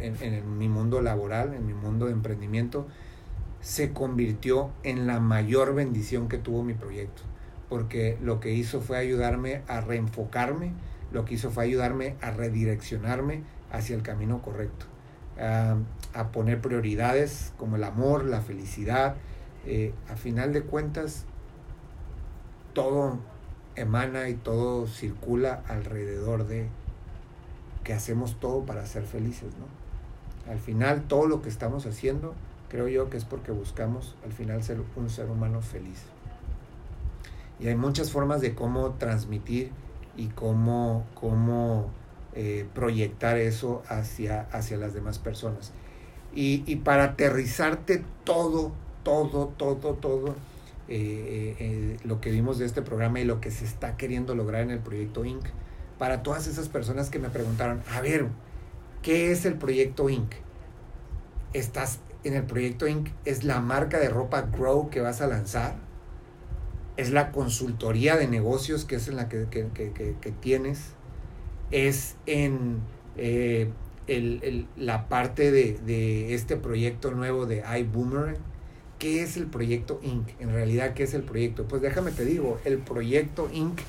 en, 0.00 0.58
mi 0.58 0.68
mundo 0.68 1.02
laboral, 1.02 1.54
en 1.54 1.66
mi 1.66 1.74
mundo 1.74 2.06
de 2.06 2.12
emprendimiento, 2.12 2.86
se 3.60 3.92
convirtió 3.92 4.70
en 4.82 5.06
la 5.06 5.20
mayor 5.20 5.74
bendición 5.74 6.28
que 6.28 6.38
tuvo 6.38 6.62
mi 6.62 6.74
proyecto, 6.74 7.22
porque 7.68 8.16
lo 8.22 8.40
que 8.40 8.52
hizo 8.52 8.80
fue 8.80 8.96
ayudarme 8.96 9.62
a 9.68 9.80
reenfocarme, 9.80 10.72
lo 11.12 11.24
que 11.24 11.34
hizo 11.34 11.50
fue 11.50 11.64
ayudarme 11.64 12.14
a 12.22 12.30
redireccionarme 12.30 13.42
hacia 13.70 13.96
el 13.96 14.02
camino 14.02 14.40
correcto, 14.40 14.86
a, 15.38 15.76
a 16.14 16.32
poner 16.32 16.60
prioridades 16.60 17.52
como 17.58 17.76
el 17.76 17.84
amor, 17.84 18.24
la 18.24 18.40
felicidad, 18.40 19.16
eh, 19.70 19.92
a 20.10 20.16
final 20.16 20.54
de 20.54 20.62
cuentas, 20.62 21.26
todo 22.72 23.18
emana 23.76 24.30
y 24.30 24.34
todo 24.34 24.86
circula 24.86 25.62
alrededor 25.68 26.46
de 26.46 26.68
que 27.84 27.92
hacemos 27.92 28.40
todo 28.40 28.64
para 28.64 28.86
ser 28.86 29.04
felices, 29.04 29.50
¿no? 29.58 30.50
Al 30.50 30.58
final, 30.58 31.02
todo 31.02 31.26
lo 31.26 31.42
que 31.42 31.50
estamos 31.50 31.84
haciendo, 31.84 32.32
creo 32.70 32.88
yo 32.88 33.10
que 33.10 33.18
es 33.18 33.26
porque 33.26 33.52
buscamos 33.52 34.16
al 34.24 34.32
final 34.32 34.62
ser 34.62 34.80
un 34.96 35.10
ser 35.10 35.28
humano 35.28 35.60
feliz. 35.60 36.02
Y 37.60 37.68
hay 37.68 37.76
muchas 37.76 38.10
formas 38.10 38.40
de 38.40 38.54
cómo 38.54 38.92
transmitir 38.94 39.70
y 40.16 40.28
cómo, 40.28 41.04
cómo 41.14 41.90
eh, 42.34 42.66
proyectar 42.74 43.36
eso 43.36 43.82
hacia, 43.86 44.48
hacia 44.50 44.78
las 44.78 44.94
demás 44.94 45.18
personas. 45.18 45.72
Y, 46.34 46.64
y 46.66 46.76
para 46.76 47.04
aterrizarte 47.04 48.02
todo, 48.24 48.72
todo, 49.02 49.48
todo, 49.56 49.94
todo, 49.94 50.34
eh, 50.88 51.54
eh, 51.58 51.96
lo 52.04 52.20
que 52.20 52.30
vimos 52.30 52.58
de 52.58 52.64
este 52.64 52.80
programa 52.80 53.20
y 53.20 53.24
lo 53.24 53.40
que 53.40 53.50
se 53.50 53.64
está 53.64 53.96
queriendo 53.96 54.34
lograr 54.34 54.62
en 54.62 54.70
el 54.70 54.80
proyecto 54.80 55.24
Inc. 55.24 55.44
Para 55.98 56.22
todas 56.22 56.46
esas 56.46 56.68
personas 56.68 57.10
que 57.10 57.18
me 57.18 57.28
preguntaron, 57.28 57.82
a 57.92 58.00
ver, 58.00 58.26
¿qué 59.02 59.32
es 59.32 59.44
el 59.44 59.54
proyecto 59.54 60.08
Inc? 60.08 60.32
Estás 61.52 62.00
en 62.24 62.34
el 62.34 62.44
proyecto 62.44 62.86
Inc. 62.86 63.08
Es 63.24 63.44
la 63.44 63.60
marca 63.60 63.98
de 63.98 64.08
ropa 64.08 64.42
Grow 64.42 64.88
que 64.90 65.00
vas 65.00 65.20
a 65.20 65.26
lanzar. 65.26 65.76
Es 66.96 67.10
la 67.10 67.32
consultoría 67.32 68.16
de 68.16 68.26
negocios 68.26 68.84
que 68.84 68.96
es 68.96 69.08
en 69.08 69.16
la 69.16 69.28
que, 69.28 69.46
que, 69.50 69.68
que, 69.68 69.92
que, 69.92 70.32
tienes. 70.32 70.94
Es 71.70 72.16
en 72.26 72.80
eh, 73.16 73.70
el, 74.06 74.40
el, 74.42 74.66
la 74.76 75.08
parte 75.08 75.52
de, 75.52 75.78
de, 75.84 76.34
este 76.34 76.56
proyecto 76.56 77.10
nuevo 77.10 77.46
de 77.46 77.62
iBoomerang. 77.80 78.38
¿Qué 78.98 79.22
es 79.22 79.36
el 79.36 79.46
proyecto 79.46 80.00
Inc? 80.02 80.28
En 80.40 80.52
realidad, 80.52 80.94
¿qué 80.94 81.04
es 81.04 81.14
el 81.14 81.22
proyecto? 81.22 81.64
Pues 81.68 81.82
déjame 81.82 82.10
te 82.10 82.24
digo, 82.24 82.58
el 82.64 82.78
proyecto 82.78 83.48
Inc. 83.52 83.80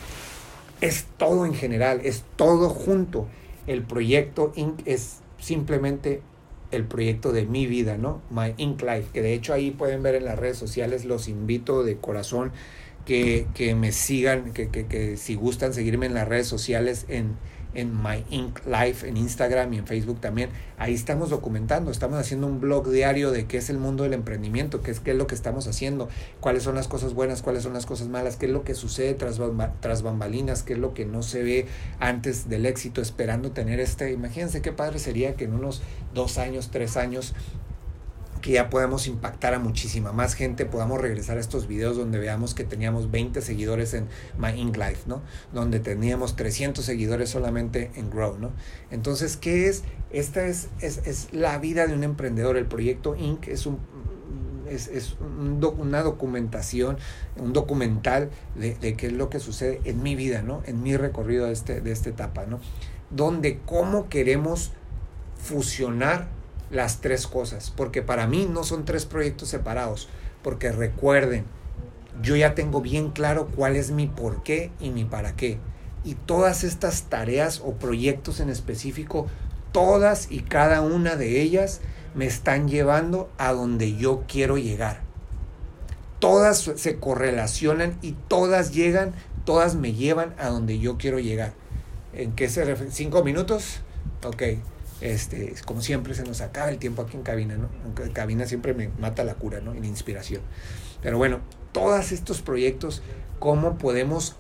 es 0.82 1.05
todo 1.18 1.45
en 1.45 1.53
general, 1.53 2.01
es 2.03 2.24
todo 2.36 2.70
junto. 2.70 3.28
El 3.66 3.84
proyecto 3.84 4.51
Inc. 4.55 4.82
es 4.86 5.22
simplemente 5.39 6.22
el 6.72 6.86
proyecto 6.86 7.32
de 7.32 7.45
mi 7.45 7.66
vida, 7.66 7.97
¿no? 7.97 8.22
My 8.30 8.53
Inc. 8.57 8.82
Life, 8.84 9.07
que 9.12 9.22
de 9.24 9.34
hecho 9.34 9.53
ahí 9.53 9.72
pueden 9.72 10.03
ver 10.03 10.16
en 10.16 10.26
las 10.26 10.38
redes 10.38 10.57
sociales, 10.57 11.05
los 11.05 11.28
invito 11.28 11.84
de 11.84 11.97
corazón 11.97 12.51
que, 13.05 13.47
que 13.55 13.74
me 13.74 13.91
sigan, 13.91 14.53
que, 14.53 14.70
que, 14.70 14.86
que 14.86 15.18
si 15.18 15.34
gustan 15.34 15.74
seguirme 15.74 16.05
en 16.05 16.14
las 16.14 16.28
redes 16.28 16.45
sociales 16.45 17.05
en 17.10 17.36
en 17.74 17.96
My 18.02 18.26
Inc. 18.30 18.66
Life, 18.66 19.08
en 19.08 19.18
Instagram 19.18 19.74
y 19.74 19.78
en 19.78 19.88
Facebook 19.88 20.20
también. 20.20 20.50
Ahí 20.78 20.94
estamos 20.94 21.30
documentando, 21.30 21.92
estamos 21.92 22.18
haciendo 22.18 22.48
un 22.48 22.60
blog 22.60 22.90
diario 22.90 23.32
de 23.32 23.46
qué 23.46 23.58
es 23.58 23.70
el 23.70 23.78
mundo 23.78 24.04
del 24.04 24.14
emprendimiento, 24.14 24.82
qué 24.82 24.92
es, 24.92 25.00
qué 25.00 25.12
es 25.12 25.18
lo 25.18 25.28
que 25.28 25.36
estamos 25.36 25.68
haciendo, 25.68 26.10
cuáles 26.40 26.64
son 26.64 26.76
las 26.76 26.88
cosas 26.88 27.14
buenas, 27.14 27.42
cuáles 27.42 27.64
son 27.64 27.74
las 27.74 27.86
cosas 27.86 28.08
malas, 28.08 28.38
qué 28.38 28.46
es 28.46 28.52
lo 28.52 28.64
que 28.64 28.76
sucede 28.76 29.14
tras, 29.14 29.40
tras 29.82 30.02
bambalinas, 30.02 30.64
qué 30.64 30.74
es 30.74 30.80
lo 30.80 30.94
que 30.94 31.06
no 31.06 31.22
se 31.22 31.44
ve 31.44 31.68
antes 32.00 32.50
del 32.50 32.66
éxito, 32.66 33.02
esperando 33.02 33.52
tener 33.52 33.80
este. 33.80 34.12
Imagínense 34.12 34.62
qué 34.62 34.72
padre 34.72 35.00
sería 35.00 35.36
que 35.36 35.46
en 35.46 35.54
unos 35.54 35.82
dos 36.14 36.38
años, 36.38 36.70
tres 36.72 36.98
años, 36.98 37.34
que 38.42 38.52
ya 38.52 38.70
podamos 38.70 39.08
impactar 39.08 39.54
a 39.54 39.60
muchísima 39.60 40.12
más 40.12 40.34
gente, 40.34 40.66
podamos 40.66 41.00
regresar 41.02 41.38
a 41.38 41.40
estos 41.40 41.68
videos 41.68 41.98
donde 41.98 42.20
veamos 42.20 42.54
que 42.54 42.64
teníamos 42.64 43.12
20 43.12 43.42
seguidores 43.42 43.94
en 43.94 44.08
My 44.38 44.60
Inc. 44.60 44.78
Life, 44.78 45.04
¿no? 45.08 45.22
Donde 45.54 45.80
teníamos 45.80 46.36
300 46.36 46.84
seguidores 46.84 47.30
solamente 47.30 47.92
en 47.96 48.10
Grow, 48.10 48.38
¿no? 48.38 48.52
Entonces, 48.92 49.38
¿qué 49.38 49.68
es? 49.68 49.84
Esta 50.12 50.48
es, 50.48 50.70
es, 50.82 51.00
es 51.06 51.34
la 51.34 51.58
vida 51.60 51.88
de 51.88 51.94
un 51.94 52.04
emprendedor. 52.04 52.58
El 52.58 52.66
proyecto 52.66 53.16
Inc. 53.16 53.48
es 53.48 53.66
un 53.66 53.80
es, 54.70 54.88
es 54.88 55.16
un 55.20 55.64
una 55.80 56.02
documentación, 56.04 56.98
un 57.38 57.54
documental 57.54 58.30
de, 58.56 58.76
de, 58.76 58.94
qué 58.94 59.08
es 59.08 59.14
lo 59.14 59.30
que 59.30 59.40
sucede 59.40 59.82
en 59.84 60.04
mi 60.04 60.16
vida, 60.16 60.42
¿no? 60.42 60.62
En 60.66 60.84
mi 60.84 60.96
recorrido 60.96 61.48
de, 61.48 61.54
este, 61.54 61.82
de 61.82 61.92
esta 61.92 62.10
etapa, 62.10 62.46
¿no? 62.46 62.60
Donde 63.10 63.60
cómo 63.66 64.10
queremos 64.10 64.72
fusionar 65.42 66.28
las 66.72 67.02
tres 67.02 67.28
cosas, 67.28 67.72
porque 67.76 68.02
para 68.02 68.28
mí 68.28 68.48
no 68.50 68.64
son 68.64 68.86
tres 68.86 69.06
proyectos 69.06 69.50
separados, 69.50 70.08
porque 70.44 70.72
recuerden, 70.72 71.46
yo 72.22 72.36
ya 72.36 72.56
tengo 72.56 72.82
bien 72.82 73.12
claro 73.12 73.48
cuál 73.48 73.76
es 73.76 73.92
mi 73.92 74.08
por 74.08 74.44
qué 74.44 74.72
y 74.80 74.90
mi 74.90 75.06
para 75.06 75.36
qué. 75.36 75.58
Y 76.04 76.16
todas 76.16 76.64
estas 76.64 77.04
tareas 77.04 77.62
o 77.64 77.74
proyectos 77.74 78.40
en 78.40 78.50
específico, 78.50 79.28
todas 79.72 80.32
y 80.32 80.42
cada 80.42 80.82
una 80.82 81.16
de 81.16 81.42
ellas 81.42 81.82
me 82.16 82.26
están 82.26 82.68
llevando 82.68 83.30
a 83.38 83.52
donde 83.52 83.96
yo 83.96 84.24
quiero 84.28 84.58
llegar. 84.58 85.02
Todas 86.20 86.60
se 86.76 87.00
correlacionan 87.00 87.98
y 88.02 88.14
todas 88.28 88.74
llegan, 88.74 89.14
todas 89.46 89.76
me 89.76 89.94
llevan 89.94 90.36
a 90.38 90.50
donde 90.50 90.80
yo 90.80 90.98
quiero 90.98 91.20
llegar. 91.20 91.54
¿En 92.14 92.34
qué 92.34 92.50
se 92.50 92.66
refiere? 92.66 92.92
¿Cinco 92.92 93.24
minutos? 93.24 93.82
Ok 94.26 94.44
Este, 95.02 95.54
como 95.66 95.82
siempre 95.82 96.14
se 96.14 96.24
nos 96.24 96.41
acaba 96.41 96.70
el 96.70 96.78
tiempo 96.78 97.02
aquí 97.02 97.16
en 97.16 97.24
cabina, 97.24 97.56
¿no? 97.58 97.70
En 98.04 98.12
cabina 98.12 98.45
siempre 98.45 98.74
me 98.74 98.89
mata 99.00 99.24
la 99.24 99.36
cura, 99.36 99.62
¿no? 99.62 99.74
Y 99.74 99.80
la 99.80 99.88
inspiración. 99.88 100.41
Pero 101.02 101.18
bueno, 101.18 101.39
todos 101.72 102.12
estos 102.12 102.41
proyectos, 102.41 103.02
cómo 103.39 103.78
podemos, 103.78 104.36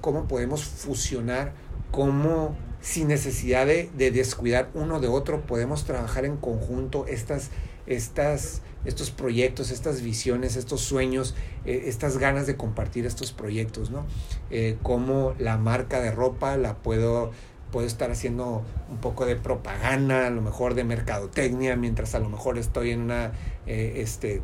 cómo 0.00 0.28
podemos 0.28 0.64
fusionar, 0.64 1.52
cómo 1.90 2.56
sin 2.80 3.08
necesidad 3.08 3.66
de, 3.66 3.90
descuidar 3.96 4.68
uno 4.74 5.00
de 5.00 5.08
otro, 5.08 5.40
podemos 5.46 5.84
trabajar 5.84 6.26
en 6.26 6.36
conjunto 6.36 7.06
estas, 7.06 7.50
estas, 7.86 8.60
estos 8.84 9.10
proyectos, 9.10 9.70
estas 9.70 10.02
visiones, 10.02 10.56
estos 10.56 10.82
sueños, 10.82 11.34
eh, 11.64 11.84
estas 11.86 12.18
ganas 12.18 12.46
de 12.46 12.56
compartir 12.56 13.06
estos 13.06 13.32
proyectos, 13.32 13.90
¿no? 13.90 14.04
Eh, 14.50 14.76
como 14.82 15.34
la 15.38 15.56
marca 15.56 16.00
de 16.00 16.10
ropa 16.10 16.58
la 16.58 16.76
puedo 16.76 17.32
puedo 17.74 17.88
estar 17.88 18.12
haciendo 18.12 18.62
un 18.88 18.98
poco 18.98 19.26
de 19.26 19.34
propaganda, 19.34 20.28
a 20.28 20.30
lo 20.30 20.40
mejor 20.42 20.74
de 20.74 20.84
mercadotecnia, 20.84 21.74
mientras 21.74 22.14
a 22.14 22.20
lo 22.20 22.28
mejor 22.28 22.56
estoy 22.56 22.92
en 22.92 23.00
una, 23.00 23.32
eh, 23.66 23.94
este, 23.96 24.42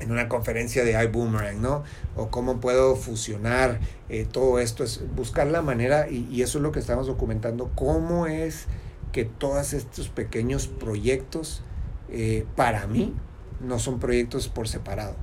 en 0.00 0.12
una 0.12 0.28
conferencia 0.28 0.84
de 0.84 0.92
iBoomerang, 1.04 1.62
¿no? 1.62 1.84
O 2.16 2.28
cómo 2.28 2.60
puedo 2.60 2.96
fusionar 2.96 3.80
eh, 4.10 4.26
todo 4.30 4.58
esto, 4.58 4.84
es 4.84 5.00
buscar 5.16 5.46
la 5.46 5.62
manera, 5.62 6.06
y, 6.10 6.42
eso 6.42 6.58
es 6.58 6.62
lo 6.62 6.70
que 6.70 6.80
estamos 6.80 7.06
documentando, 7.06 7.70
cómo 7.74 8.26
es 8.26 8.66
que 9.10 9.24
todos 9.24 9.72
estos 9.72 10.10
pequeños 10.10 10.66
proyectos, 10.66 11.62
eh, 12.10 12.44
para 12.56 12.86
mí, 12.86 13.14
no 13.62 13.78
son 13.78 13.98
proyectos 13.98 14.48
por 14.48 14.68
separado. 14.68 15.16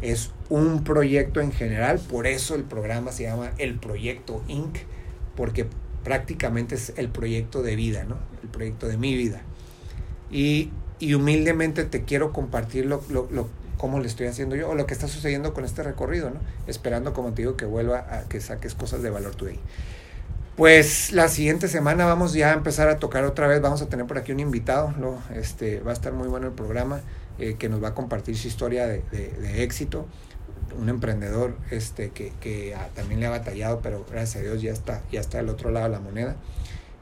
Es 0.00 0.32
un 0.48 0.82
proyecto 0.82 1.40
en 1.40 1.52
general, 1.52 2.00
por 2.00 2.26
eso 2.26 2.56
el 2.56 2.64
programa 2.64 3.12
se 3.12 3.22
llama 3.22 3.52
El 3.58 3.78
Proyecto 3.78 4.42
Inc., 4.48 4.76
porque 5.36 5.68
prácticamente 6.08 6.74
es 6.74 6.94
el 6.96 7.10
proyecto 7.10 7.62
de 7.62 7.76
vida, 7.76 8.04
¿no? 8.04 8.16
El 8.42 8.48
proyecto 8.48 8.88
de 8.88 8.96
mi 8.96 9.14
vida. 9.14 9.42
Y, 10.30 10.70
y 10.98 11.12
humildemente 11.12 11.84
te 11.84 12.04
quiero 12.04 12.32
compartir 12.32 12.86
lo, 12.86 13.02
lo, 13.10 13.50
cómo 13.76 14.00
le 14.00 14.06
estoy 14.06 14.26
haciendo 14.26 14.56
yo 14.56 14.70
o 14.70 14.74
lo 14.74 14.86
que 14.86 14.94
está 14.94 15.06
sucediendo 15.06 15.52
con 15.52 15.66
este 15.66 15.82
recorrido, 15.82 16.30
¿no? 16.30 16.40
Esperando, 16.66 17.12
como 17.12 17.34
te 17.34 17.42
digo, 17.42 17.58
que 17.58 17.66
vuelva 17.66 18.06
a 18.10 18.22
que 18.26 18.40
saques 18.40 18.74
cosas 18.74 19.02
de 19.02 19.10
valor 19.10 19.34
today. 19.34 19.60
Pues 20.56 21.12
la 21.12 21.28
siguiente 21.28 21.68
semana 21.68 22.06
vamos 22.06 22.32
ya 22.32 22.52
a 22.52 22.54
empezar 22.54 22.88
a 22.88 22.96
tocar 22.96 23.24
otra 23.24 23.46
vez, 23.46 23.60
vamos 23.60 23.82
a 23.82 23.90
tener 23.90 24.06
por 24.06 24.16
aquí 24.16 24.32
un 24.32 24.40
invitado, 24.40 24.94
¿no? 24.98 25.22
este, 25.36 25.80
va 25.80 25.90
a 25.90 25.94
estar 25.94 26.14
muy 26.14 26.28
bueno 26.28 26.46
el 26.46 26.54
programa, 26.54 27.02
eh, 27.38 27.56
que 27.58 27.68
nos 27.68 27.84
va 27.84 27.88
a 27.88 27.94
compartir 27.94 28.34
su 28.38 28.48
historia 28.48 28.86
de 28.86 29.62
éxito 29.62 30.06
un 30.76 30.88
emprendedor 30.88 31.56
este, 31.70 32.10
que, 32.10 32.32
que 32.40 32.76
también 32.94 33.20
le 33.20 33.26
ha 33.26 33.30
batallado, 33.30 33.80
pero 33.80 34.04
gracias 34.10 34.42
a 34.42 34.46
Dios 34.46 34.62
ya 34.62 34.72
está, 34.72 35.02
ya 35.10 35.20
está 35.20 35.38
del 35.38 35.48
otro 35.48 35.70
lado 35.70 35.86
de 35.86 35.92
la 35.92 36.00
moneda. 36.00 36.36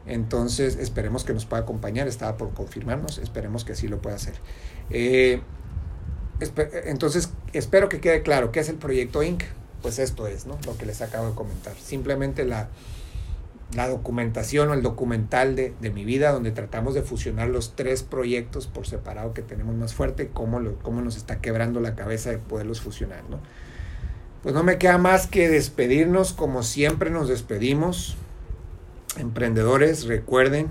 Entonces 0.07 0.77
esperemos 0.77 1.25
que 1.25 1.33
nos 1.33 1.47
pueda 1.47 1.63
acompañar, 1.63 2.07
estaba 2.07 2.37
por 2.37 2.55
confirmarnos, 2.55 3.19
esperemos 3.19 3.65
que 3.65 3.73
así 3.73 3.89
lo 3.89 4.01
pueda 4.01 4.17
hacer. 4.17 4.35
Eh, 4.91 5.41
entonces 6.85 7.31
espero 7.53 7.89
que 7.89 8.01
quede 8.01 8.23
claro 8.23 8.53
qué 8.53 8.61
es 8.61 8.69
el 8.69 8.77
proyecto 8.77 9.23
Inc. 9.23 9.43
Pues 9.83 9.99
esto 9.99 10.27
es, 10.27 10.47
¿no? 10.47 10.59
Lo 10.65 10.77
que 10.77 10.87
les 10.87 11.01
acabo 11.01 11.29
de 11.29 11.35
comentar. 11.35 11.75
Simplemente 11.77 12.45
la, 12.45 12.69
la 13.75 13.89
documentación 13.89 14.71
o 14.71 14.75
el 14.75 14.83
documental 14.83 15.57
de, 15.57 15.75
de, 15.81 15.91
mi 15.91 16.05
vida, 16.05 16.33
donde 16.33 16.53
tratamos 16.53 16.95
de 16.95 17.03
fusionar 17.03 17.49
los 17.49 17.75
tres 17.75 18.03
proyectos 18.03 18.67
por 18.67 18.87
separado 18.87 19.35
que 19.35 19.43
tenemos 19.43 19.75
más 19.75 19.95
fuerte, 19.95 20.29
cómo, 20.33 20.61
lo, 20.61 20.79
cómo 20.79 21.03
nos 21.03 21.17
está 21.17 21.41
quebrando 21.41 21.81
la 21.81 21.95
cabeza 21.95 22.31
de 22.31 22.39
poderlos 22.39 22.81
fusionar. 22.81 23.25
¿no? 23.29 23.41
Pues 24.43 24.55
no 24.55 24.63
me 24.63 24.79
queda 24.79 24.99
más 24.99 25.27
que 25.27 25.49
despedirnos 25.49 26.33
como 26.33 26.63
siempre 26.63 27.11
nos 27.11 27.29
despedimos. 27.29 28.17
Emprendedores, 29.19 30.07
recuerden 30.07 30.69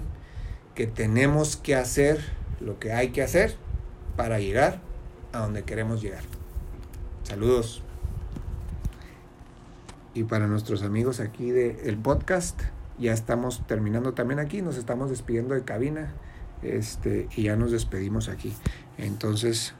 que 0.75 0.87
tenemos 0.87 1.57
que 1.57 1.75
hacer 1.75 2.19
lo 2.59 2.79
que 2.79 2.93
hay 2.93 3.09
que 3.09 3.21
hacer 3.21 3.55
para 4.15 4.39
llegar 4.39 4.79
a 5.33 5.39
donde 5.39 5.63
queremos 5.63 6.01
llegar. 6.01 6.23
Saludos. 7.23 7.81
Y 10.13 10.23
para 10.23 10.47
nuestros 10.47 10.83
amigos 10.83 11.19
aquí 11.19 11.51
del 11.51 11.97
podcast, 11.97 12.61
ya 12.99 13.13
estamos 13.13 13.65
terminando 13.67 14.13
también 14.13 14.39
aquí, 14.39 14.61
nos 14.61 14.77
estamos 14.77 15.09
despidiendo 15.09 15.55
de 15.55 15.63
cabina 15.63 16.13
este, 16.61 17.27
y 17.35 17.43
ya 17.43 17.55
nos 17.55 17.71
despedimos 17.71 18.29
aquí. 18.29 18.53
Entonces, 18.97 19.73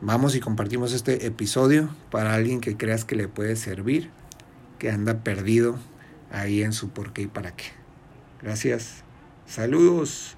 vamos 0.00 0.34
y 0.34 0.40
compartimos 0.40 0.92
este 0.92 1.26
episodio 1.26 1.90
para 2.10 2.34
alguien 2.34 2.60
que 2.60 2.76
creas 2.76 3.04
que 3.04 3.16
le 3.16 3.28
puede 3.28 3.56
servir, 3.56 4.10
que 4.78 4.90
anda 4.90 5.22
perdido 5.22 5.76
ahí 6.30 6.62
en 6.62 6.72
su 6.72 6.90
por 6.90 7.12
qué 7.12 7.22
y 7.22 7.26
para 7.26 7.54
qué. 7.54 7.64
Gracias. 8.42 9.04
Saludos. 9.46 10.36